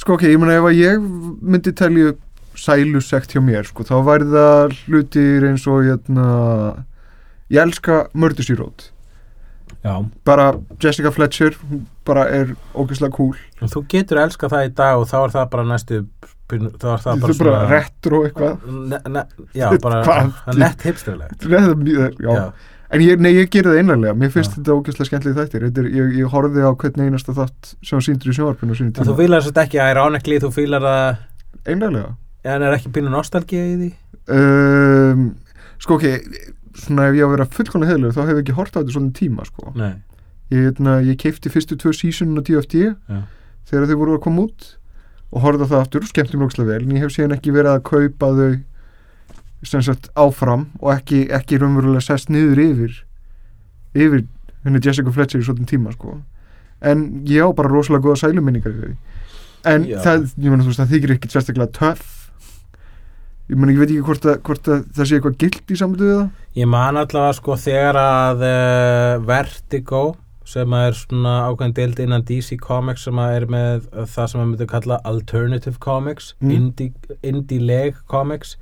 Sko 0.00 0.16
ok, 0.16 0.26
ég 0.30 0.40
meina 0.40 0.58
ef 0.58 0.68
að 0.70 0.80
ég 0.80 1.06
myndi 1.42 1.74
telja 1.76 2.14
sælusekt 2.56 3.34
hjá 3.36 3.42
mér 3.44 3.68
sko, 3.68 3.84
þá 3.84 3.96
væri 4.06 4.28
það 4.32 4.76
hlutir 4.86 5.48
eins 5.50 5.66
og 5.68 5.82
hérna, 5.84 6.28
ég 7.52 7.60
elska 7.66 8.06
Murder 8.16 8.46
She 8.46 8.56
Wrote 8.56 8.92
Já, 9.86 10.02
bara 10.26 10.54
Jessica 10.82 11.10
Fletcher 11.14 11.54
hún 11.70 11.84
bara 12.06 12.24
er 12.30 12.54
ógeðslega 12.74 13.14
cool. 13.14 13.36
Og 13.62 13.70
þú 13.70 13.82
getur 13.90 14.18
elska 14.22 14.48
það 14.50 14.66
í 14.66 14.72
dag 14.78 14.98
og 14.98 15.06
þá 15.10 15.16
er 15.20 15.34
það 15.34 15.50
bara 15.52 15.66
næstu 15.68 16.00
þá 16.46 16.88
er 16.94 17.02
það 17.04 17.20
bara 17.22 17.36
bara 17.40 17.60
retro 17.70 18.22
eitthvað. 18.26 18.64
Ne, 18.90 19.00
ne, 19.14 19.22
Já, 19.54 19.68
bara 19.84 20.00
nett 20.58 20.86
hipsterlegt. 20.86 21.46
Er 21.50 21.68
já. 22.18 22.34
Já. 22.34 22.44
En 22.90 23.02
ég, 23.02 23.22
nei, 23.22 23.32
ég 23.34 23.48
gerir 23.50 23.72
það 23.72 23.80
einlega 23.82 24.14
mér 24.18 24.34
finnst 24.34 24.52
Já. 24.52 24.58
þetta 24.58 24.76
ógeðslega 24.76 25.08
skemmtileg 25.10 25.40
þættir. 25.40 25.64
Þetta 25.68 25.82
er, 25.82 25.88
ég, 25.96 26.12
ég 26.20 26.34
horfði 26.34 26.66
á 26.66 26.70
hvern 26.78 27.06
einasta 27.06 27.34
þátt 27.36 27.72
sem 27.86 28.04
síndur 28.04 28.30
í 28.30 28.36
sjónvarpinu 28.36 28.76
En 28.76 28.94
þú 29.00 29.16
fílar 29.18 29.42
þess 29.42 29.54
að 29.56 29.64
ekki 29.64 29.82
ironically, 29.82 30.38
þú 30.44 30.52
fílar 30.54 30.86
að 30.86 31.08
einlega 31.66 32.14
en 32.46 32.62
er 32.62 32.76
ekki 32.76 32.92
pínu 32.94 33.10
nostalgía 33.10 33.64
í 33.66 33.74
því? 33.80 33.90
Um, 34.36 35.26
sko 35.82 35.98
ok 35.98 36.06
svona 36.76 37.08
ef 37.08 37.16
ég 37.16 37.24
á 37.24 37.28
að 37.28 37.34
vera 37.34 37.48
fullkona 37.56 37.88
heðlur 37.88 38.14
þá 38.14 38.22
hef 38.22 38.32
ég 38.34 38.42
ekki 38.44 38.56
hort 38.58 38.74
á 38.76 38.78
þetta 38.78 38.94
svona 38.94 39.14
tíma 39.16 39.46
sko. 39.48 39.72
Nei, 39.78 39.94
ég, 40.52 40.66
hérna, 40.68 40.98
ég 41.06 41.18
keipti 41.20 41.52
fyrstu 41.52 41.78
tvö 41.80 41.94
sísunum 41.96 42.38
á 42.38 42.42
DFD 42.46 42.82
Já. 42.84 43.20
þegar 43.70 43.90
þau 43.90 44.00
voru 44.02 44.16
að 44.18 44.24
koma 44.26 44.46
út 44.46 44.68
og 45.32 45.42
horfði 45.42 45.66
á 45.66 45.70
það 45.72 45.82
aftur 45.82 46.06
og 46.06 46.10
skemmti 46.12 46.38
mér 46.38 46.50
ókslega 46.50 46.70
vel 46.70 46.82
en 46.84 46.96
ég 46.96 47.04
hef 47.06 47.14
síðan 47.16 47.36
ekki 47.36 47.54
verið 47.56 47.72
að 47.72 47.86
kaupa 47.90 48.32
þau 48.36 48.50
sem 49.66 49.82
sagt 49.84 50.08
áfram 50.18 50.68
og 50.80 50.92
ekki, 50.94 51.26
ekki 51.34 51.58
raunverulega 51.60 52.04
sest 52.06 52.30
niður 52.32 52.62
yfir 52.62 52.96
yfir 53.96 54.24
henni 54.66 54.82
Jessica 54.82 55.12
Fletcher 55.14 55.42
í 55.42 55.46
svona 55.46 55.66
tíma 55.68 55.94
sko. 55.94 56.18
En 56.84 57.06
ég 57.28 57.46
á 57.46 57.48
bara 57.56 57.70
rosalega 57.72 58.04
góða 58.04 58.20
sæluminningar 58.24 58.74
yfir 58.74 58.92
því. 58.92 59.22
En 59.66 59.86
Já. 59.88 59.98
það, 60.04 60.28
ég 60.36 60.52
meina 60.52 60.62
þú 60.62 60.70
veist 60.70 60.82
það 60.82 60.92
þykir 60.94 61.14
ekki 61.16 61.32
sérstaklega 61.32 61.74
töff. 61.74 62.12
Ég 63.46 63.58
meina 63.58 63.74
ég 63.74 63.80
veit 63.80 63.90
ekki 63.92 64.06
hvort, 64.06 64.26
að, 64.26 64.38
hvort 64.46 64.68
að 64.70 64.84
það 64.96 65.08
sé 65.08 65.18
eitthvað 65.18 65.38
gilt 65.42 65.72
í 65.72 65.78
við 65.78 66.04
það. 66.10 66.28
Ég 66.58 66.70
man 66.70 67.00
allavega 67.00 67.38
sko 67.38 67.58
þegar 67.62 67.98
að 68.02 68.46
uh, 68.46 69.26
Vertigo 69.26 70.04
sem 70.46 70.72
er 70.78 70.94
svona 70.94 71.32
ákveðin 71.50 71.74
deild 71.74 71.98
innan 72.04 72.22
DC 72.28 72.56
Comics 72.62 73.02
sem 73.08 73.18
er 73.18 73.46
með 73.50 73.88
það 74.12 74.28
sem 74.30 74.40
að 74.40 74.48
myndi 74.52 74.68
kalla 74.70 75.00
Alternative 75.04 75.78
Comics 75.82 76.34
Mm. 76.40 76.50
indie, 76.50 76.92
indie-leg 77.22 77.96
comics 78.06 78.56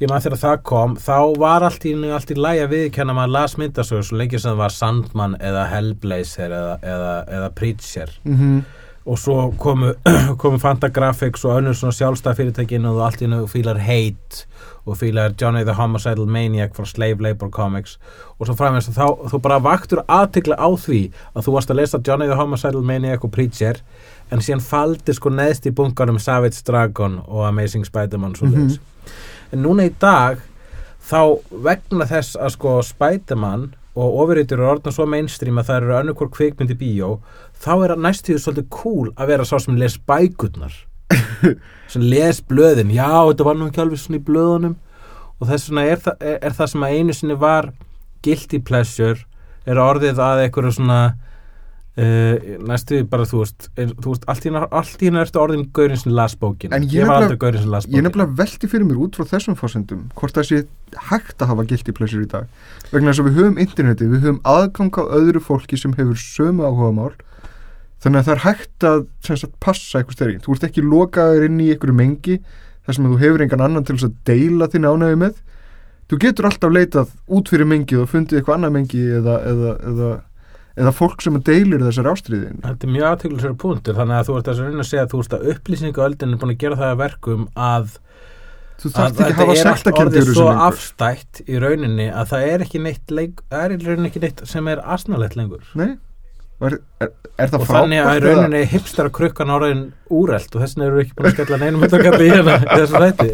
ég 0.00 0.08
man 0.10 0.20
þegar 0.22 0.38
það 0.44 0.62
kom 0.62 0.96
þá 0.96 1.18
var 1.38 1.66
allt 1.66 1.84
í, 1.88 1.94
allt 2.12 2.30
í 2.30 2.36
lægi 2.38 2.62
að 2.64 2.72
viðkenna 2.74 3.14
maður 3.16 3.32
las 3.36 3.56
myndasögur 3.58 4.04
svo 4.06 4.16
lengi 4.20 4.38
sem 4.38 4.52
það 4.52 4.62
var 4.62 4.74
Sandman 4.76 5.36
eða 5.40 5.66
Hellblazer 5.72 6.50
eða, 6.52 6.74
eða, 6.82 7.14
eða 7.38 7.50
Preacher 7.58 8.10
mm 8.24 8.36
-hmm. 8.36 8.64
Og 9.06 9.18
svo 9.18 9.50
komu, 9.58 9.92
komu 10.42 10.58
Fantagraphics 10.58 11.44
og 11.44 11.58
önnur 11.60 11.74
svona 11.78 11.92
sjálfstæð 11.94 12.34
fyrirtækin 12.40 12.86
og 12.90 13.04
allt 13.06 13.20
nú 13.22 13.44
fílar 13.46 13.78
Hate 13.78 14.46
og 14.86 14.96
fílar 14.98 15.34
Johnny 15.42 15.62
the 15.64 15.74
Homicidal 15.74 16.26
Maniac 16.26 16.74
frá 16.76 16.84
Slave 16.86 17.22
Labor 17.22 17.48
Comics 17.50 17.98
og 18.38 18.46
svo 18.46 18.54
framins 18.58 18.88
þá 18.90 19.06
þú 19.30 19.38
bara 19.42 19.58
vaktur 19.62 20.02
aðtikla 20.08 20.58
á 20.58 20.68
því 20.78 21.00
að 21.34 21.46
þú 21.46 21.54
varst 21.56 21.70
að 21.70 21.80
lesa 21.80 21.98
Johnny 22.06 22.26
the 22.26 22.34
Homicidal 22.38 22.82
Maniac 22.82 23.24
og 23.24 23.30
Preacher 23.34 23.80
en 24.30 24.42
síðan 24.42 24.62
faldi 24.62 25.14
sko 25.14 25.30
neðst 25.30 25.66
í 25.66 25.74
bunkanum 25.74 26.18
Savage 26.18 26.62
Dragon 26.66 27.20
og 27.26 27.46
Amazing 27.48 27.86
Spider-Man 27.86 28.34
svo 28.34 28.46
Mhm. 28.50 28.78
en 29.52 29.62
núna 29.62 29.86
í 29.86 29.92
dag 30.00 30.38
þá 31.10 31.38
vegna 31.62 32.04
þess 32.06 32.36
að 32.36 32.50
sko 32.50 32.82
Spider-Man 32.82 33.74
og 33.96 34.18
ofurreitur 34.22 34.60
eru 34.60 34.68
orðna 34.74 34.92
svo 34.92 35.06
mainstream 35.08 35.58
að 35.60 35.70
það 35.70 35.78
eru 35.80 35.94
önnur 36.00 36.16
hvort 36.18 36.34
kvikmynd 36.36 36.74
í 36.74 36.78
bíó 36.80 37.10
þá 37.64 37.72
er 37.76 37.94
að 37.94 38.02
næstíðu 38.04 38.42
svolítið 38.42 38.68
cool 38.76 39.08
að 39.16 39.30
vera 39.32 39.46
sá 39.48 39.56
sem 39.62 39.78
les 39.80 39.96
bækurnar. 40.08 40.74
Sem 41.92 42.02
les 42.02 42.40
blöðin. 42.42 42.90
Já, 42.90 43.22
þetta 43.28 43.44
var 43.46 43.54
nú 43.54 43.68
ekki 43.68 43.78
alveg 43.84 44.00
svona 44.02 44.18
í 44.18 44.24
blöðunum. 44.26 44.72
Og 45.38 45.50
þess 45.50 45.68
vegna 45.70 45.84
er, 45.86 46.00
er, 46.18 46.38
er 46.48 46.56
það 46.56 46.70
sem 46.72 46.86
að 46.86 46.96
einu 46.96 47.14
sinni 47.14 47.36
var 47.38 47.68
guilty 48.26 48.58
pleasure 48.58 49.22
er 49.66 49.78
orðið 49.82 50.18
að 50.22 50.42
einhverju 50.46 50.72
svona 50.78 50.98
uh, 51.96 52.34
næstu 52.68 53.02
bara 53.10 53.26
þú 53.28 53.42
veist, 53.42 53.68
þú 53.76 54.12
veist 54.12 54.26
allt 54.28 54.46
í 55.02 55.08
hennar 55.08 55.26
ertu 55.26 55.40
orðin 55.40 55.66
gaurinn 55.76 56.00
sem 56.00 56.12
las 56.14 56.36
bókin 56.38 56.74
En 56.76 56.84
ég 56.84 57.00
ég 57.00 57.08
var 57.08 57.24
aldrei 57.24 57.38
gaurinn 57.40 57.64
sem 57.64 57.72
las 57.72 57.86
ég 57.86 57.92
bókin 57.94 58.06
nefnilega 58.08 58.36
velti 58.40 58.70
fyrir 58.70 58.88
mér 58.88 59.00
út 59.06 59.16
frá 59.16 59.24
þessum 59.30 59.56
fórsendum 59.58 60.02
hvort 60.18 60.36
það 60.36 60.48
sé 60.50 60.58
hægt 61.08 61.40
að 61.40 61.50
hafa 61.52 61.64
guilty 61.66 61.92
pleasure 61.96 62.24
í 62.24 62.28
dag. 62.30 62.50
Vegna 62.92 63.10
þess 63.12 63.22
að 63.22 63.30
við 63.30 63.40
höfum 63.40 63.62
interneti 63.64 64.10
við 64.10 64.26
höfum 64.26 64.42
aðgang 64.46 65.00
á 65.00 65.02
öðru 65.18 65.42
fólki 65.42 65.80
sem 65.80 65.96
hefur 65.96 66.20
sömu 66.20 66.66
áhugamál. 66.68 67.14
Þannig 68.04 68.20
að 68.20 68.28
það 68.28 68.34
er 68.36 68.44
hægt 68.44 68.86
að 68.86 69.00
sagt, 69.24 69.56
passa 69.60 69.98
eitthvað 69.98 70.18
styrring 70.18 70.44
þú 70.44 70.54
ert 70.54 70.68
ekki 70.68 70.84
lokaður 70.84 71.48
inn 71.48 71.58
í 71.64 71.72
einhverju 71.72 71.96
mengi 71.96 72.38
þar 72.86 72.94
sem 72.94 73.08
þú 73.08 73.18
hefur 73.24 73.42
engan 73.42 73.64
annan 73.66 73.86
til 73.88 73.96
að 73.98 74.14
deila 74.28 74.68
þín 74.70 74.86
ánægi 74.86 75.20
með. 75.24 75.42
Þú 76.06 76.20
getur 76.22 76.46
alltaf 76.46 76.70
leitað 76.70 77.14
út 77.34 77.48
fyrir 77.50 77.66
mengið 77.66 78.04
og 78.04 78.10
fundið 78.12 78.38
eitthvað 78.38 80.20
eða, 80.76 80.92
fólk 80.96 81.24
sem 81.24 81.38
deilir 81.46 81.84
þessar 81.84 82.10
ástriðin 82.12 82.62
Þetta 82.64 82.88
er 82.88 82.92
mjög 82.94 83.06
aðtökulisverður 83.10 83.60
punktur 83.62 83.98
þannig 83.98 84.18
að 84.18 84.28
þú 84.28 84.38
ert 84.40 84.50
að 84.52 84.62
reyna 84.64 84.84
að 84.84 84.90
segja 84.90 85.04
að 85.06 85.12
þú 85.12 85.20
veist 85.22 85.36
að 85.36 85.46
upplýsingaöldin 85.52 86.34
er 86.34 86.42
búin 86.42 86.54
að 86.54 86.62
gera 86.64 86.80
það 86.80 86.92
að 86.94 87.02
verkum 87.02 87.46
að, 87.66 87.92
þú 88.82 88.92
þarft 88.96 89.06
ekki 89.06 89.22
að 89.22 89.30
þetta 89.30 89.46
hafa 89.46 89.56
er 89.56 89.62
sektakendur 89.62 90.22
orðið 90.22 90.40
svo 90.40 90.48
afstætt 90.66 91.44
í 91.46 91.62
rauninni 91.62 92.08
að 92.10 92.34
það 92.34 92.50
er 92.50 92.66
ekki 92.66 92.82
neitt 92.86 93.16
leik, 93.18 93.46
er 93.50 93.76
ekki 93.76 94.24
neitt 94.26 94.44
sem 94.48 94.68
er 94.72 94.84
asnalett 94.84 95.38
lengur. 95.38 95.64
Nei, 95.78 95.96
er, 96.60 96.78
er, 97.00 97.10
er 97.36 97.50
það 97.52 97.62
og 97.62 97.68
þannig 97.70 98.00
að 98.00 98.06
í 98.06 98.20
frábært 98.20 98.26
rauninni 98.26 98.62
hipstara 98.70 99.12
krukkan 99.12 99.52
orðin 99.52 99.82
úrelt 100.12 100.54
og 100.54 100.62
þess 100.62 100.76
vegna 100.76 100.88
eru 100.88 101.02
ekki 101.02 101.16
búin 101.18 101.28
að 101.28 101.36
skella 101.36 101.58
neinum 101.60 101.84
myndakalli 101.84 102.28
í 102.28 102.32
hérna 102.34 102.56
þessu 102.70 103.02
rætti 103.02 103.28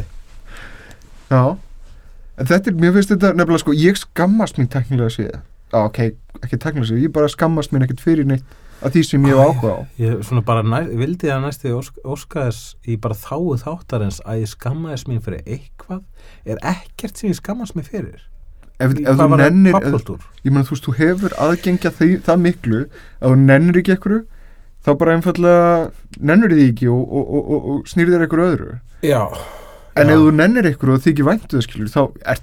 Já, 1.32 1.42
en 2.36 2.50
þetta 2.50 2.72
er, 2.72 2.78
mér 2.82 2.96
finnst 2.96 3.14
þetta 3.14 3.32
nefnilega 3.38 3.62
sko, 3.62 3.76
ég 3.78 4.00
skammast 4.00 4.58
mín 4.58 4.70
teknilega 4.72 5.10
að 5.10 5.16
segja 5.16 5.42
ok, 5.72 6.00
ekki 6.42 6.58
að 6.58 6.84
segja, 6.88 7.04
ég 7.06 7.14
bara 7.14 7.30
skammast 7.30 7.72
mín 7.72 7.84
ekkert 7.86 8.02
fyrir 8.04 8.28
neitt 8.28 8.58
að 8.82 8.96
því 8.96 9.02
sem 9.06 9.26
ég 9.28 9.38
hef 9.38 9.52
áhuga 9.52 9.72
á. 9.72 9.78
Ég 10.02 10.24
svona 10.26 10.42
bara 10.46 10.64
næ, 10.66 10.80
vildi 10.98 11.30
að 11.30 11.44
næstu 11.46 11.72
ósk, 11.76 12.00
óskaðis 12.02 12.60
í 12.82 12.98
bara 13.00 13.16
þáu 13.18 13.54
þáttarins 13.62 14.18
að 14.26 14.42
ég 14.42 14.52
skammaðis 14.52 15.06
mín 15.08 15.22
fyrir 15.22 15.46
eitthvað 15.46 16.02
er 16.44 16.60
ekkert 16.72 17.20
sem 17.20 17.30
ég 17.30 17.38
skammast 17.38 17.78
mér 17.78 17.88
fyrir. 17.88 18.28
Ef, 18.82 18.96
ef 18.98 19.18
þú 19.20 19.28
nennir, 19.38 19.78
ef, 19.78 20.28
ég 20.42 20.50
meina 20.50 20.66
þú 20.66 20.74
veist, 20.74 20.86
þú 20.88 20.96
hefur 20.98 21.34
aðgengja 21.38 21.92
því, 21.94 22.12
það 22.26 22.44
miklu 22.48 22.84
að 23.20 23.34
þú 23.34 23.40
nennir 23.44 23.82
ekki 23.82 23.94
ekkur 23.94 24.16
þá 24.82 24.94
bara 24.98 25.14
einfallega 25.14 25.66
nennir 26.18 26.56
því 26.56 26.70
ekki 26.72 26.88
og, 26.90 27.02
og, 27.06 27.34
og, 27.38 27.52
og, 27.52 27.82
þér 28.16 28.24
ekkur 28.26 28.46
öðru. 28.48 28.72
Já, 29.06 29.28
En 29.92 30.08
Já. 30.08 30.14
ef 30.14 30.22
þú 30.24 30.32
nennir 30.32 30.68
ykkur 30.72 30.94
og 30.94 31.02
þykir 31.04 31.26
væntu 31.28 31.58
það 31.58 31.64
skilur, 31.66 31.90
þá 31.92 32.02
er, 32.32 32.38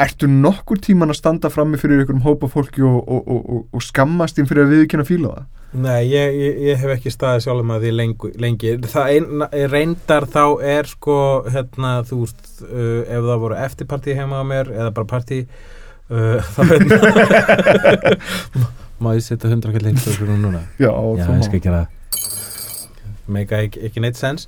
ertu 0.00 0.26
nokkur 0.30 0.80
tíman 0.82 1.12
að 1.12 1.20
standa 1.20 1.50
frammi 1.52 1.78
fyrir 1.78 2.02
ykkurum 2.02 2.24
hópa 2.24 2.48
fólki 2.50 2.82
og, 2.82 3.02
og, 3.06 3.28
og, 3.30 3.42
og, 3.44 3.60
og 3.74 3.84
skammast 3.84 4.38
þín 4.38 4.48
fyrir 4.50 4.66
að 4.66 4.72
viðkynna 4.74 5.06
fíla 5.08 5.34
það. 5.34 5.44
Nei, 5.74 6.00
ég, 6.06 6.34
ég, 6.38 6.58
ég 6.68 6.78
hef 6.78 6.92
ekki 6.94 7.10
staðið 7.10 7.44
sjálfum 7.48 7.72
að 7.74 7.84
því 7.86 7.92
lengi, 7.98 8.28
lengi. 8.42 8.74
Það 8.92 9.08
ein, 9.10 9.46
reyndar 9.72 10.26
þá 10.30 10.44
er 10.70 10.86
sko, 10.86 11.16
hérna, 11.50 11.94
þú 12.06 12.18
veist, 12.20 12.44
uh, 12.62 13.00
ef 13.10 13.26
það 13.26 13.40
voru 13.42 13.58
eftirpartí 13.58 14.14
heima 14.14 14.38
á 14.38 14.44
mér 14.46 14.70
eða 14.70 14.92
bara 14.94 15.10
partí, 15.10 15.40
uh, 16.14 16.38
þá 16.54 16.60
hérna, 16.70 17.00
má 19.02 19.10
ég 19.18 19.26
setja 19.26 19.50
hundra 19.50 19.74
kall 19.74 19.90
heimstökur 19.90 20.30
núna? 20.30 20.62
Já, 20.78 20.92
Já, 21.18 21.26
ég 21.26 21.46
skal 21.48 21.62
gera 21.66 21.82
það. 21.82 22.00
meika 23.34 23.58
ekki, 23.64 23.82
ekki 23.88 24.02
neitt 24.04 24.18
sens 24.20 24.46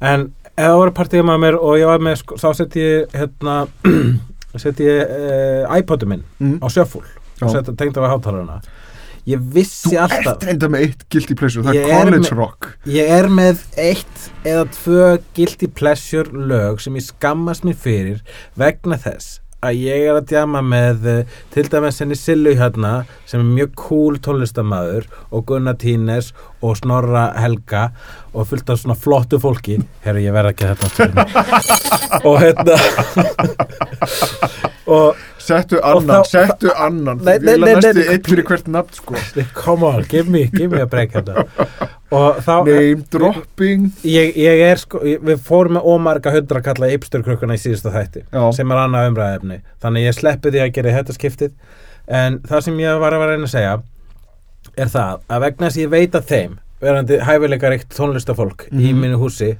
en 0.00 0.28
ef 0.54 0.62
það 0.68 0.76
voru 0.78 0.92
partíum 0.94 1.30
að 1.32 1.40
mér 1.42 1.56
og 1.58 1.76
ég 1.80 1.88
var 1.90 2.02
með 2.02 2.20
sko, 2.22 2.36
þá 2.40 2.48
sett 2.58 2.76
ég 2.78 3.12
hérna 3.18 3.56
sett 4.60 4.78
ég 4.80 5.02
uh, 5.08 5.76
iPodu 5.78 6.06
minn 6.06 6.22
Mm. 6.40 6.58
á 6.60 6.66
sjöfúl 6.68 7.04
og 7.42 7.50
sett 7.50 7.70
tengd 7.78 7.96
á 7.96 8.04
hátalarana. 8.12 8.60
Ég 9.26 9.38
vissi 9.54 9.88
Þú 9.94 9.98
alltaf 10.02 10.26
ert 10.34 10.44
reynda 10.48 10.68
með 10.68 10.80
eitt 10.88 11.04
guilty 11.08 11.34
pleasure, 11.38 11.62
það 11.62 11.76
er 11.78 11.84
er 11.86 12.04
college 12.04 12.22
með- 12.30 12.36
rock. 12.36 12.68
Ég 12.86 13.08
er 13.08 13.28
með 13.30 13.60
eitt 13.78 14.30
eða 14.44 14.64
tvö 14.74 15.18
guilty 15.34 15.66
pleasure 15.68 16.28
lög 16.32 16.80
sem 16.80 16.94
ég 16.98 17.02
skammast 17.06 17.62
mér 17.64 17.76
fyrir 17.78 18.20
vegna 18.58 18.98
þess 18.98 19.38
að 19.62 19.78
ég 19.78 20.04
er 20.08 20.16
að 20.18 20.28
djama 20.32 20.62
með 20.66 21.04
eh, 21.06 21.34
til 21.54 21.64
dæmis 21.70 22.00
henni 22.02 22.16
Sillu 22.18 22.54
hérna 22.58 22.92
sem 23.30 23.42
er 23.42 23.50
mjög 23.58 23.74
cool 23.78 24.18
tónlistamæður 24.22 25.06
og 25.30 25.44
Gunnar 25.46 25.78
Tínes 25.78 26.32
og 26.62 26.76
Snorra 26.80 27.28
Helga 27.38 27.88
og 28.32 28.48
fullt 28.50 28.72
af 28.72 28.80
svona 28.80 28.96
flottu 28.98 29.38
fólki. 29.42 29.78
Herru 30.02 30.24
ég 30.24 30.34
verð 30.34 30.52
ekki 30.52 30.70
þetta 30.72 30.88
aftur 30.90 31.10
og 32.28 32.36
hérna 32.42 32.76
og 34.98 35.22
Settu 35.42 35.80
annan, 35.82 36.22
settu 36.28 36.70
annan. 36.78 37.18
Nei, 37.26 37.38
nei, 37.42 37.56
nei, 37.58 37.74
nei, 37.82 38.04
eitt 38.14 38.28
fyrir 38.30 38.44
hvert 38.46 38.68
nafn 38.70 38.94
sko. 38.94 39.16
Come 39.58 39.86
on, 39.88 40.04
give 40.08 40.30
me, 40.30 40.44
give 40.52 40.70
me 40.70 40.80
a 40.82 40.86
break 40.86 41.16
hérna. 41.16 41.44
Name 42.12 43.02
dropping. 43.10 43.88
Ég, 44.06 44.36
ég 44.36 44.62
er 44.68 44.78
sko, 44.82 45.00
ég, 45.08 45.22
við 45.24 45.40
fórum 45.46 45.78
með 45.78 45.86
ómarga 45.88 46.32
hundra 46.34 46.60
kalla 46.64 46.90
ypsturkrukkuna 46.94 47.56
í 47.56 47.62
síðasta 47.62 47.92
þætti 47.94 48.24
Já. 48.28 48.42
sem 48.54 48.70
er 48.74 48.82
annað 48.84 49.08
umræðefni 49.12 49.58
þannig 49.82 50.06
ég 50.08 50.16
sleppi 50.18 50.52
því 50.52 50.62
að 50.66 50.72
gera 50.76 50.92
í 50.92 50.96
þetta 50.98 51.16
skiptið. 51.16 51.54
En 52.12 52.38
það 52.46 52.64
sem 52.68 52.80
ég 52.82 53.00
var 53.02 53.16
að 53.16 53.24
vera 53.24 53.36
reyna 53.36 53.48
að 53.48 53.54
segja 53.54 53.74
er 54.78 54.92
það 54.92 55.22
að 55.32 55.44
vegna 55.46 55.66
þess 55.68 55.78
að 55.78 55.82
ég 55.86 55.92
veit 55.96 56.18
að 56.20 56.28
þeim 56.32 56.56
verandi 56.82 57.18
hæfileika 57.26 57.70
reikt 57.72 57.92
tónlistafólk 57.96 58.66
í 58.70 58.90
Mhm. 58.92 59.00
mínu 59.06 59.18
húsi 59.22 59.52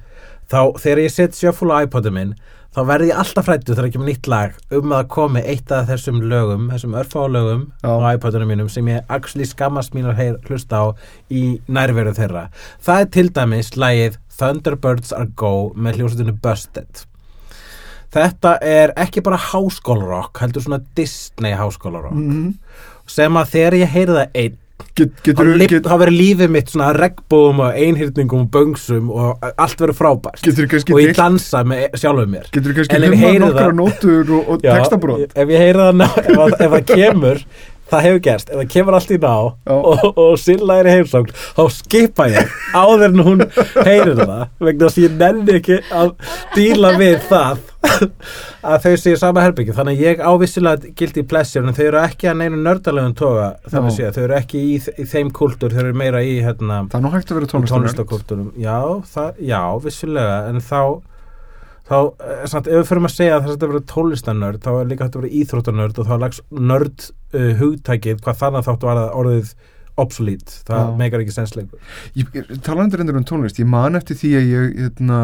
þá 0.51 0.59
þegar 0.77 0.99
ég 1.05 1.11
set 1.11 1.31
sjöfúl 1.39 1.71
á 1.73 1.81
iPodu 1.87 2.11
minn 2.11 2.33
þá 2.73 2.79
verði 2.89 3.09
ég 3.11 3.19
alltaf 3.21 3.45
frættu 3.45 3.75
þegar 3.75 3.87
ekki 3.89 3.99
með 4.01 4.07
nýtt 4.09 4.27
lag 4.33 4.55
um 4.73 4.93
að 4.97 5.07
komi 5.13 5.43
eitt 5.45 5.71
af 5.75 5.87
þessum 5.91 6.21
lögum 6.31 6.69
þessum 6.73 6.95
örfálögum 6.97 7.65
á 7.85 7.91
iPodunum 8.15 8.49
mínum 8.49 8.69
sem 8.73 8.87
ég 8.89 9.03
actually 9.13 9.45
skammast 9.45 9.93
mín 9.93 10.09
að 10.09 10.39
hlusta 10.49 10.81
á 10.81 10.85
í 11.29 11.59
nærveru 11.69 12.15
þeirra. 12.17 12.47
Það 12.81 13.01
er 13.05 13.09
til 13.13 13.29
dæmis 13.37 13.73
lagið 13.77 14.17
Thunderbirds 14.39 15.13
Are 15.13 15.29
Go 15.37 15.71
með 15.77 15.99
hljómsveitinu 16.01 16.33
Busted. 16.41 17.03
Þetta 18.13 18.57
er 18.61 18.91
ekki 19.01 19.23
bara 19.25 19.39
háskólarokk 19.41 20.37
heldur 20.43 20.61
svona 20.65 20.81
Disney 20.97 21.53
háskólarokk 21.57 22.13
Mhm. 22.13 22.53
sem 23.07 23.33
að 23.33 23.49
þegar 23.53 23.73
ég 23.79 23.89
heyri 23.89 24.13
það 24.13 24.29
einn 24.35 24.57
Get, 24.95 25.11
lif- 25.25 25.69
get, 25.71 25.87
verður 25.89 26.11
lífið 26.13 26.49
mitt 26.53 26.69
svona 26.73 26.91
regnbúum 26.97 27.59
og 27.65 27.73
einhyrningum 27.79 28.43
og 28.45 28.49
böngsum 28.53 29.09
og 29.09 29.45
allt 29.57 29.79
verður 29.81 29.97
frábært. 29.97 30.43
Kannski 30.69 30.93
og 30.93 31.01
ég 31.01 31.15
dansa 31.17 31.63
með 31.65 31.97
sjálfum 31.97 32.33
mér. 32.35 32.49
Getur 32.53 32.75
kannski 32.77 32.99
ég 32.99 33.07
humma 33.09 33.21
heyri 33.25 33.41
nokkra 33.43 33.67
það- 33.67 33.77
nótur 33.81 34.33
og, 34.37 34.49
og 34.55 34.61
Já, 34.67 34.73
textabrót 34.77 35.33
ef 35.35 35.47
ég 35.55 35.63
heyri 35.65 35.79
það 35.81 35.95
ná, 36.03 36.09
ef, 36.23 36.33
að- 36.45 36.57
ef 36.67 36.75
það 36.77 36.85
kemur 36.93 37.43
það 37.93 38.01
hefur 38.07 38.21
gerst, 38.25 38.49
ef 38.49 38.57
það 38.61 38.69
kemur 38.73 38.95
allt 38.97 39.11
í 39.11 39.17
ná 39.21 39.33
Já. 39.67 39.73
og, 39.73 40.05
og 40.17 40.37
Silla 40.41 40.77
er 40.81 40.87
í 40.89 40.93
heimsókn 40.97 41.33
þá 41.57 41.63
skipa 41.75 42.25
ég 42.31 42.53
áður 42.73 43.03
en 43.09 43.25
hún 43.27 43.43
heyrir 43.85 44.15
það 44.21 44.47
vegna 44.63 44.87
þess 44.87 44.97
að 44.97 45.03
ég 45.03 45.17
nenni 45.19 45.57
ekki 45.59 45.77
að 45.91 46.13
díla 46.55 46.93
við 47.01 47.19
það 47.29 47.61
að 48.71 48.85
þau 48.85 48.93
séu 49.01 49.19
sama 49.19 49.43
herbyggi 49.43 49.75
þannig 49.75 49.99
að 49.99 50.03
ég 50.07 50.21
ávissilega 50.23 50.91
gildi 50.99 51.23
pleasure 51.27 51.67
en 51.67 51.75
þau 51.75 51.85
eru 51.85 52.01
ekki 52.03 52.29
að 52.31 52.37
neinu 52.41 52.59
nördalegum 52.63 53.15
toga 53.19 53.47
þannig 53.67 53.99
að 54.07 54.17
þau 54.17 54.23
eru 54.23 54.37
ekki 54.37 54.61
í, 54.61 54.75
í 54.79 55.07
þeim 55.13 55.31
kultúr 55.35 55.75
þau 55.75 55.81
eru 55.85 55.97
meira 56.03 56.23
í 56.23 56.37
hérna 56.45 56.83
Það 56.91 56.99
er 56.99 57.05
nú 57.05 57.13
hægt 57.13 57.33
að 57.33 57.39
vera 57.41 57.51
tónlistakultúrum 57.73 58.53
já, 58.59 58.77
það, 59.13 59.43
já, 59.51 59.59
vissulega 59.83 60.37
en 60.51 60.63
þá 60.63 60.79
þá, 61.83 61.97
eh, 62.23 62.45
ef 62.47 62.65
við 62.69 62.87
fyrir 62.89 63.03
að 63.03 63.13
segja 63.17 63.35
að 63.35 63.43
það 63.43 63.53
er 63.53 63.67
að 63.67 63.73
vera 63.73 63.85
tónlistanörd 63.91 64.63
þá 64.63 64.71
er 64.73 64.89
líka 64.89 65.07
hægt 65.07 65.17
að 65.17 65.23
vera 65.23 65.37
íþróttanörd 65.41 65.99
og 65.99 66.09
þá 66.09 66.13
er 66.15 66.23
lags 66.23 66.41
nörd 66.71 67.07
uh, 67.35 67.51
hugtækið 67.59 68.23
hvað 68.23 68.39
þannig 68.39 68.67
þáttu 68.69 68.91
að 68.93 69.03
orðið 69.19 69.55
obsolete, 69.99 70.61
það 70.65 70.79
Já. 70.81 70.93
meikar 70.97 71.21
ekki 71.21 71.35
sensleikur 71.35 71.97
Ég 72.17 72.53
talandi 72.65 72.97
reyndur 72.97 73.19
um 73.19 73.25
tónlist. 73.29 73.59
Ég 73.61 73.69
man 73.69 73.99
eftir 73.99 74.17
því 74.17 74.31
að 74.39 74.47
ég 74.49 74.79
hérna, 74.79 75.19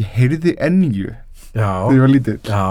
ég 0.00 0.10
heyrði 0.18 0.52
ennju 0.66 1.14
þegar 1.54 1.92
ég 1.94 2.00
var 2.04 2.10
lítill. 2.14 2.40
Já. 2.48 2.66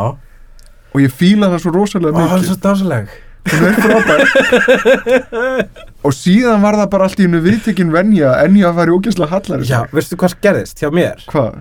Og 0.93 0.99
ég 1.01 1.11
fíla 1.19 1.45
það 1.53 1.59
svo 1.63 1.71
rosalega 1.73 2.13
Ó, 2.13 2.15
það 2.19 2.25
er 2.25 2.29
mikið. 2.33 2.47
svo 2.49 2.57
dásaleg 2.67 3.05
og 6.07 6.13
síðan 6.15 6.61
var 6.63 6.77
það 6.79 6.89
bara 6.93 7.03
allt 7.09 7.19
í 7.19 7.25
hennu 7.27 7.41
viðtekin 7.43 7.89
venja 7.91 8.27
að 8.31 8.39
ennja 8.47 8.69
að 8.69 8.77
væri 8.77 8.93
ógæslega 8.95 9.31
hallar 9.33 9.61
já, 9.67 9.79
veistu 9.91 10.15
hvað 10.19 10.35
gerðist 10.45 10.77
hjá 10.79 10.87
mér? 10.95 11.17
Hvað? 11.27 11.51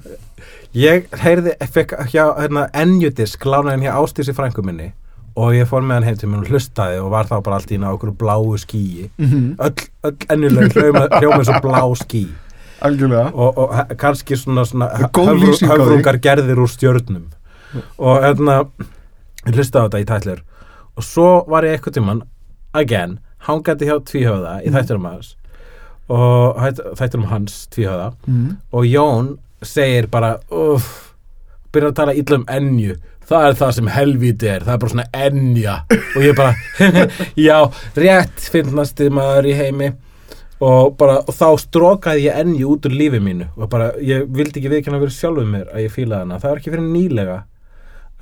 ég 0.79 1.01
heyrði, 1.25 1.53
fekk 1.75 1.91
hjá 2.13 2.25
hérna, 2.39 2.63
ennjudisk 2.73 3.43
lánaðin 3.51 3.83
hjá 3.89 3.93
Ástísi 3.99 4.33
frængu 4.37 4.63
minni 4.67 4.89
og 5.35 5.49
ég 5.57 5.67
fór 5.69 5.83
með 5.83 5.95
hann 5.99 6.07
heim 6.11 6.19
til 6.21 6.29
mér 6.31 6.41
og 6.45 6.49
hlustaði 6.53 6.97
og 7.03 7.09
var 7.17 7.27
þá 7.31 7.37
bara 7.43 7.57
allt 7.59 7.75
í 7.75 7.77
okkur 7.83 8.15
bláu 8.21 8.55
skíi 8.61 9.05
Mm 9.19 9.57
öll, 9.59 9.79
öll 10.07 10.23
ennileg 10.29 10.73
hljóma 10.77 11.03
og 11.43 11.59
blá 11.67 11.83
algjörlega 11.83 12.31
og, 13.33 13.59
og 13.59 13.93
kannski 14.01 14.37
svona, 14.39 14.65
svona 14.69 14.89
höfrungar 15.13 16.19
gerðir 16.23 16.63
úr 16.63 16.71
stjörnum. 16.71 17.29
Og 17.99 18.25
hérna 18.25 18.63
ég 19.47 19.55
hlusta 19.57 19.85
á 19.85 19.87
þetta 19.87 20.03
í 20.03 20.09
tætlur 20.09 20.43
og 20.93 21.07
svo 21.07 21.29
var 21.49 21.65
ég 21.65 21.79
eitthvað 21.79 21.97
tímann 21.97 22.25
again, 22.77 23.17
hangandi 23.47 23.89
hjá 23.89 23.97
tvíhöfða 24.09 24.59
í 24.67 24.73
þætturum 24.75 25.09
hans. 25.09 25.33
Og 26.13 26.61
þætturum 26.99 27.31
hans 27.31 27.63
tvíhöfða. 27.73 28.13
Mm. 28.27 28.59
og 28.73 28.85
Jón 28.89 29.33
segir 29.63 30.11
bara 30.13 30.37
uff, 30.51 31.15
byrjar 31.73 31.93
að 31.95 31.99
tala 32.03 32.15
illa 32.19 32.41
um 32.41 32.47
ennju 32.51 32.99
það 33.29 33.47
er 33.47 33.59
það 33.61 33.75
sem 33.77 33.91
helvíti 33.95 34.49
er 34.51 34.65
það 34.67 34.75
er 34.75 34.81
bara 34.83 34.93
svona 34.93 35.25
ennja 35.27 35.75
og 35.93 36.25
ég 36.27 36.39
bara 36.39 36.55
já, 37.49 37.59
rétt 37.97 38.49
finnasti 38.53 39.09
maður 39.15 39.49
í 39.53 39.55
heimi 39.57 39.93
og 40.63 40.97
bara 40.99 41.21
og 41.27 41.35
þá 41.35 41.47
strókaði 41.65 42.29
ég 42.29 42.43
ennju 42.43 42.75
út 42.77 42.89
úr 42.89 42.95
lífi 42.97 43.23
mínu. 43.23 43.49
Og 43.59 43.71
bara, 43.73 43.93
ég 44.03 44.29
vildi 44.31 44.61
ekki 44.61 44.71
viðkjanna 44.73 45.01
verið 45.03 45.17
sjálfum 45.17 45.57
mér 45.57 45.73
að 45.73 45.89
ég 45.89 45.97
fílaði 45.97 46.27
hana, 46.27 46.43
það 46.43 46.53
er 46.53 46.61
ekki 46.61 46.75
fyrir 46.75 46.93
nýlega 46.93 47.39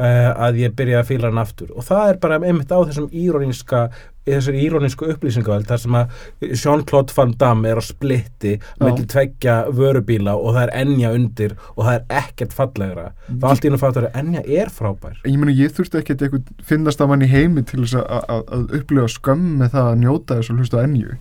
uh, 0.00 0.30
að 0.46 0.62
ég 0.62 0.78
byrja 0.78 1.02
að 1.02 1.10
fíla 1.10 1.32
hana 1.32 1.44
aftur. 1.44 1.74
Og 1.74 1.84
það 1.86 2.14
er 2.14 2.22
bara 2.22 2.40
einmitt 2.40 2.72
á 2.72 2.78
þessum 2.80 3.10
íróníska 3.12 3.88
í 4.28 4.34
þessar 4.34 4.56
írónísku 4.60 5.06
upplýsingaveld 5.14 5.66
þar 5.68 5.80
sem 5.80 5.94
að 5.96 6.10
Jean-Claude 6.44 7.14
Van 7.16 7.32
Damme 7.40 7.70
er 7.70 7.80
á 7.80 7.84
splitti 7.84 8.52
mellir 8.80 9.08
tveggja 9.10 9.54
vörubíla 9.74 10.34
og 10.36 10.54
það 10.54 10.62
er 10.66 10.72
ennja 10.82 11.12
undir 11.16 11.54
og 11.72 11.82
það 11.86 11.94
er 11.94 12.20
ekkert 12.20 12.56
fallegra. 12.56 13.06
Þá 13.30 13.46
allt 13.50 13.66
í 13.66 13.72
að 13.72 14.08
ennja 14.20 14.44
er 14.44 14.72
frábær. 14.76 15.18
Ég 15.24 15.40
meni 15.40 15.56
ég 15.56 15.72
þurfti 15.76 16.02
ekki 16.02 16.16
eitthvað 16.18 16.52
finnast 16.68 17.00
af 17.00 17.12
hann 17.12 17.24
í 17.24 17.32
heimi 17.32 17.64
til 17.64 17.82
þess 17.82 17.98
að, 18.00 18.06
að, 18.20 18.44
að 18.56 18.78
upplifa 18.80 19.12
skömm 19.16 19.48
með 19.62 19.74
það 19.76 19.90
að 19.90 20.00
njóta 20.04 20.40
þess 20.40 20.52
að 20.52 20.60
hlusta 20.60 20.80
á 20.80 20.84
ennju 20.84 21.18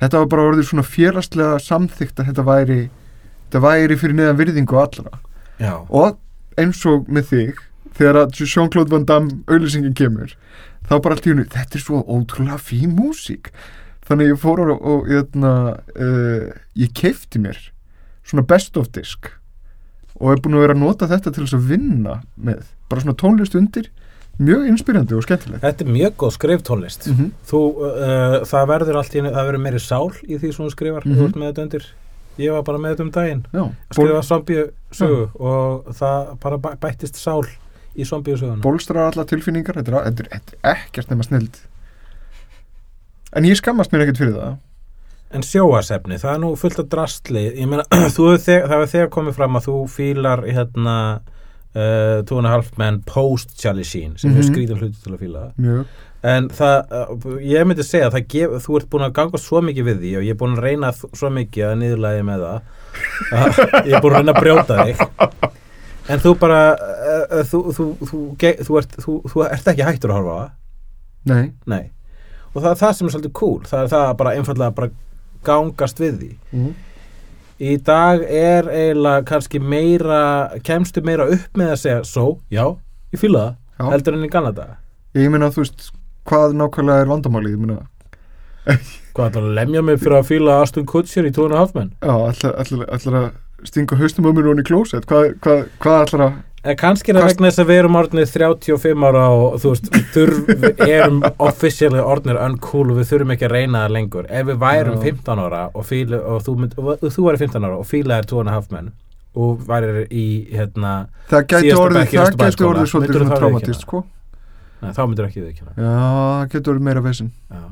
þetta 0.00 0.22
var 0.22 0.30
bara 0.32 0.48
orðið 0.50 0.70
svona 0.70 0.86
félagslega 0.86 1.60
samþykkt 1.62 2.20
að 2.20 2.30
þetta 2.30 2.46
væri 2.46 2.80
þetta 3.46 3.62
væri 3.62 3.98
fyrir 4.00 4.18
neðan 4.18 4.40
virðingu 4.40 4.80
allra. 4.80 5.20
Já, 5.62 5.74
og 5.88 6.18
eins 6.60 6.82
og 6.88 7.08
með 7.12 7.30
þig 7.30 7.62
þegar 7.96 8.20
að 8.24 8.42
Jean-Claude 8.42 8.92
Van 8.92 9.06
Damme 9.08 9.40
auðlýsingin 9.48 9.96
kemur 9.96 10.34
þá 10.86 10.98
bara 11.02 11.16
allt 11.16 11.26
í 11.26 11.32
hennu, 11.32 11.46
þetta 11.50 11.78
er 11.78 11.82
svo 11.82 12.02
ótrúlega 12.04 12.58
fín 12.62 12.92
músík. 12.96 13.50
Þannig 14.06 14.34
ég 14.34 14.38
fór 14.42 14.62
og, 14.62 14.76
og 14.86 15.08
jötna, 15.10 15.52
uh, 15.98 16.52
ég 16.78 16.92
keifti 16.94 17.40
mér 17.42 17.58
svona 18.26 18.46
best 18.46 18.76
of 18.78 18.92
disk 18.94 19.32
og 20.16 20.32
er 20.32 20.42
búin 20.42 20.56
að 20.56 20.64
vera 20.64 20.76
að 20.76 20.82
nota 20.82 21.08
þetta 21.10 21.32
til 21.32 21.44
þess 21.44 21.56
að 21.58 21.70
vinna 21.72 22.20
með, 22.40 22.62
bara 22.90 23.02
svona 23.02 23.18
tónlist 23.20 23.56
undir 23.58 23.90
mjög 24.38 24.64
inspirandi 24.70 25.16
og 25.16 25.22
skemmtilegt. 25.26 25.62
Þetta 25.62 25.84
er 25.84 25.92
mjög 25.92 26.16
góð 26.22 26.32
skriftónlist. 26.36 27.06
Mm 27.10 27.16
-hmm. 27.18 27.30
þú, 27.50 27.60
uh, 27.76 28.38
það 28.50 28.66
verður 28.72 28.98
allt 29.00 29.14
í 29.14 29.22
það 29.22 29.46
verður 29.46 29.62
meiri 29.66 29.78
sál 29.80 30.10
í 30.22 30.38
því 30.38 30.52
sem 30.52 30.66
þú 30.66 30.70
skrifar. 30.70 31.06
Mm 31.06 31.14
þú 31.16 31.28
ert 31.28 31.36
með 31.36 31.48
þetta 31.52 31.62
undir. 31.62 31.86
Ég 32.38 32.52
var 32.52 32.62
bara 32.62 32.78
með 32.78 32.90
þetta 32.90 33.02
um 33.02 33.10
daginn. 33.10 33.46
Já, 33.52 33.70
skrifa 33.92 34.22
zombíu 34.22 34.66
sögu 34.92 35.30
og 35.40 35.86
það 35.94 36.36
bara 36.42 36.56
bæ- 36.56 36.76
bættist 36.76 37.16
sál 37.16 37.46
í 37.96 38.04
zombíu 38.04 38.36
söguna. 38.36 38.60
Bólstrar 38.60 39.12
alla 39.12 39.24
tilfinningar 39.24 39.74
þetta 39.74 39.96
er, 39.96 40.12
þetta 40.12 40.22
er, 40.22 40.58
er 40.62 40.76
ekkert 40.76 41.10
nema 41.10 41.22
snild 41.22 41.56
en 43.36 43.46
ég 43.46 43.58
skammast 43.58 43.92
mér 43.92 44.06
ekkert 44.06 44.22
fyrir 44.22 44.36
það. 44.36 44.56
En 45.36 45.42
sjóasefni, 45.44 46.18
það 46.22 46.32
er 46.32 46.42
nú 46.42 46.50
fullt 46.58 46.78
af 46.80 46.90
drastli. 46.92 47.42
Ég 47.58 47.68
meina, 47.68 47.84
það 48.14 48.36
hefur 48.46 48.92
þegar 48.92 49.10
komið 49.12 49.38
fram 49.40 49.58
að 49.58 49.66
þú 49.68 49.78
fílar 49.92 50.44
hérna 50.46 50.96
uh, 51.76 52.22
Two 52.26 52.38
and 52.40 52.46
a 52.48 52.50
Half 52.50 52.72
Men 52.80 53.02
post 53.06 53.56
Charlie 53.60 53.84
Sheen 53.84 54.16
sem 54.16 54.30
mm 54.30 54.36
Mhm. 54.36 54.42
er 54.42 54.50
skrýtum 54.50 54.78
hluti 54.80 55.02
til 55.02 55.12
að 55.16 55.52
mjög 55.60 55.84
en 56.26 56.48
það, 56.48 56.76
uh, 56.90 57.40
ég 57.44 57.66
myndi 57.68 57.84
segja 57.86 58.10
gef, 58.10 58.56
þú 58.64 58.76
ert 58.80 58.88
búin 58.90 59.04
að 59.06 59.12
ganga 59.12 59.38
svo 59.38 59.60
mikið 59.62 59.84
við 59.90 60.00
því 60.02 60.12
og 60.18 60.24
ég 60.26 60.30
er 60.34 60.40
búin 60.40 60.56
að 60.56 60.64
reyna 60.64 60.92
svo 60.96 61.30
mikið 61.30 61.66
að 61.68 61.76
niðurlæði 61.82 62.22
með 62.26 62.46
það 62.46 62.58
að 63.36 63.60
ég 63.86 63.94
er 63.94 64.00
búin 64.02 64.12
að 64.12 64.18
reyna 64.18 64.32
að 64.32 64.40
brjóta 64.42 64.78
þig 64.84 64.96
en 66.08 66.22
þú 66.22 66.32
bara 66.40 66.60
uh, 66.74 67.42
þú, 67.44 67.60
þú, 67.76 67.86
þú, 68.10 68.78
ert, 68.80 68.96
þú, 69.04 69.18
þú 69.30 69.44
ert 69.46 69.70
ekki 69.72 69.86
hættur 69.86 70.14
að 70.14 70.20
horfa 70.22 70.50
nei, 71.26 71.52
Nei. 71.66 71.84
og 72.54 72.62
það 72.62 72.70
er 72.72 72.80
það 72.82 72.92
sem 72.96 73.06
er 73.08 73.14
svolítið 73.16 73.32
cool 73.40 73.60
það 73.66 73.80
er 73.84 73.92
það 73.94 74.04
að 74.10 74.16
bara 74.22 74.34
einfallega 74.38 74.76
bara 74.76 74.90
gangast 75.46 76.00
við 76.02 76.20
því 76.22 76.32
mm. 76.52 76.74
Í 77.60 77.76
dag 77.80 78.22
er 78.26 78.68
eiginlega 78.68 79.24
kannski 79.28 79.60
meira 79.62 80.22
kemstu 80.66 81.02
meira 81.06 81.28
upp 81.32 81.56
með 81.56 81.72
að 81.74 81.80
segja 81.82 82.02
svo, 82.08 82.26
já, 82.52 82.64
ég 83.14 83.22
fíla 83.22 83.44
það 83.78 83.92
heldur 83.94 84.18
en 84.18 84.26
í 84.26 84.32
gamla 84.32 84.52
daga 84.56 84.76
Ég 85.16 85.30
meina, 85.32 85.48
þú 85.48 85.62
veist, 85.62 85.86
hvað 86.28 86.52
nákvæmlega 86.60 87.04
er 87.06 87.08
vandamálið? 87.08 87.54
Ég 87.54 87.62
meina, 87.62 87.78
Hvað 89.16 89.30
ætlar 89.30 89.46
að 89.46 89.54
lemja 89.56 89.82
mig 89.86 90.00
fyrir 90.02 90.18
að 90.18 90.26
fíla 90.28 90.58
Aston 90.60 90.86
Kutcher 90.90 91.24
í 91.24 91.32
tónu 91.32 91.56
hafmenn? 91.56 91.94
já, 92.04 92.14
ætlar, 92.28 92.84
að 92.92 93.30
stinga 93.64 93.96
haustum 93.96 94.28
á 94.28 94.30
mér 94.36 94.50
og 94.52 94.60
í 94.60 94.66
klósett? 94.66 95.06
Hvað, 95.08 95.30
hvað, 95.40 95.62
hvað 95.80 96.02
ætlar 96.02 96.24
að... 96.26 96.34
En 96.66 96.74
kannski 96.78 97.12
er 97.12 97.20
það 97.20 97.28
vegna 97.30 97.50
þess 97.50 97.62
að 97.62 97.68
við 97.70 97.80
erum 97.80 97.96
orðnið 98.00 98.30
35 98.32 99.04
ára 99.06 99.24
og 99.30 99.56
þú 99.62 99.72
veist, 99.72 99.90
við 100.16 100.80
erum 100.86 101.20
officially 101.46 102.02
orðnir 102.02 102.40
uncool 102.42 102.88
og 102.90 102.98
við 102.98 103.10
þurfum 103.12 103.34
ekki 103.36 103.46
að 103.46 103.54
reyna 103.54 103.84
það 103.84 103.94
lengur. 103.96 104.26
Ef 104.26 104.48
við 104.48 104.58
værum 104.64 104.96
Já. 104.96 105.02
15 105.04 105.42
ára 105.44 105.62
og, 105.70 105.86
fíla, 105.86 106.20
og 106.32 106.42
þú, 106.46 106.56
mynd, 106.62 106.74
og 106.82 107.06
þú 107.06 107.26
væri 107.28 107.42
15 107.44 107.68
ára 107.68 107.78
og 107.78 107.86
fílaðir 107.86 108.28
tónu 108.32 108.54
hafmenn 108.54 108.90
og 109.36 109.62
værir 109.68 110.02
í, 110.08 110.26
hérna, 110.56 110.92
Það 111.30 111.48
gæti 111.52 111.72
orðið, 111.76 112.12
það 112.16 112.36
gæti 112.40 112.68
orðið 112.72 112.92
svolítið 112.92 113.18
svona 113.20 113.40
traumatist, 113.40 113.82
sko. 113.84 114.02
neð, 114.80 114.94
þá 114.96 115.02
myndir 115.04 115.26
ekki 115.28 115.42
við 115.42 115.50
ekki 115.52 115.66
Já, 115.76 115.90
það 115.92 116.46
gæti 116.54 116.72
orðið 116.72 116.86
meira 116.88 117.04
vesinn. 117.04 117.32
Já. 117.52 117.66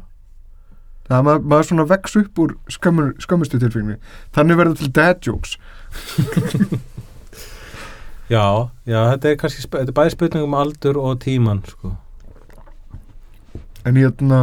Það 1.05 1.19
er 1.19 1.25
maður, 1.27 1.47
maður 1.53 1.67
svona 1.69 1.85
vex 1.89 2.19
upp 2.21 2.41
úr 2.41 2.57
skömmustu 2.73 3.59
tilfengni. 3.61 3.99
Þannig 4.37 4.61
verður 4.61 4.79
til 4.81 4.93
dad 4.97 5.25
jokes. 5.25 5.59
Já, 8.25 8.71
já, 8.89 9.01
þetta 9.13 9.29
er 9.29 9.35
kannski, 9.37 9.67
þetta 9.69 9.91
er 9.93 9.97
bæði 9.99 10.13
spurning 10.15 10.47
um 10.47 10.55
aldur 10.57 10.97
og 10.97 11.19
tíman, 11.21 11.61
sko. 11.69 11.91
En 13.85 13.99
hérna, 14.01 14.39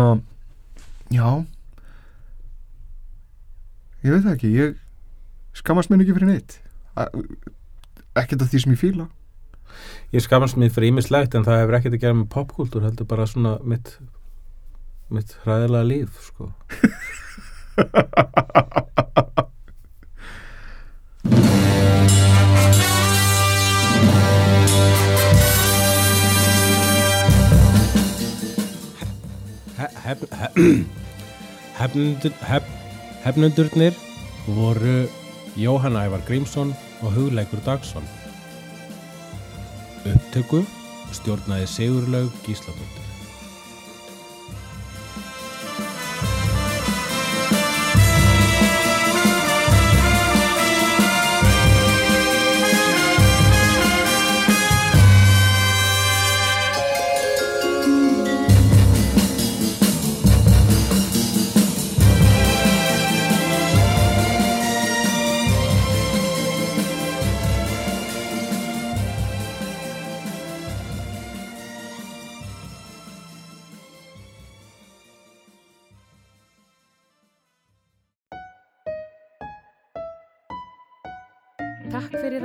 já, 1.10 1.26
ég 4.06 4.14
veit 4.14 4.22
það 4.28 4.36
ekki, 4.36 4.52
ég 4.54 4.78
skammast 5.58 5.90
minn 5.90 6.06
ekki 6.06 6.14
fyrir 6.14 6.30
neitt. 6.30 6.60
Ekkert 8.22 8.46
af 8.46 8.54
því 8.54 8.62
sem 8.62 8.76
ég 8.76 8.82
fíla. 8.84 9.10
Ég 10.14 10.22
skamast 10.22 10.60
mér 10.62 10.70
fyrir 10.76 10.92
ímislegt 10.92 11.34
en 11.34 11.48
það 11.48 11.64
hefur 11.64 11.78
ekkert 11.80 11.98
að 11.98 12.04
gera 12.06 12.20
með 12.20 12.32
popkúltúr, 12.36 12.86
heldur 12.86 13.10
bara 13.10 13.26
svona 13.26 13.58
mitt, 13.66 13.96
mitt 15.10 15.34
hræðilega 15.42 15.90
líf, 15.90 16.22
sko. 16.30 16.54
Hefnundurnir 33.24 33.93
voru 34.47 35.07
Jóhann 35.55 35.95
Ævar 35.99 36.24
Grímsson 36.28 36.74
og 37.01 37.14
Hugleikur 37.14 37.62
Dagsson. 37.66 38.07
Upptöku 40.05 40.64
stjórnaði 41.14 41.68
Sigurlaug 41.68 42.32
Gísladóttir. 42.45 43.01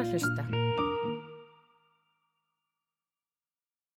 Að 0.07 0.14
hlusta. 0.14 0.65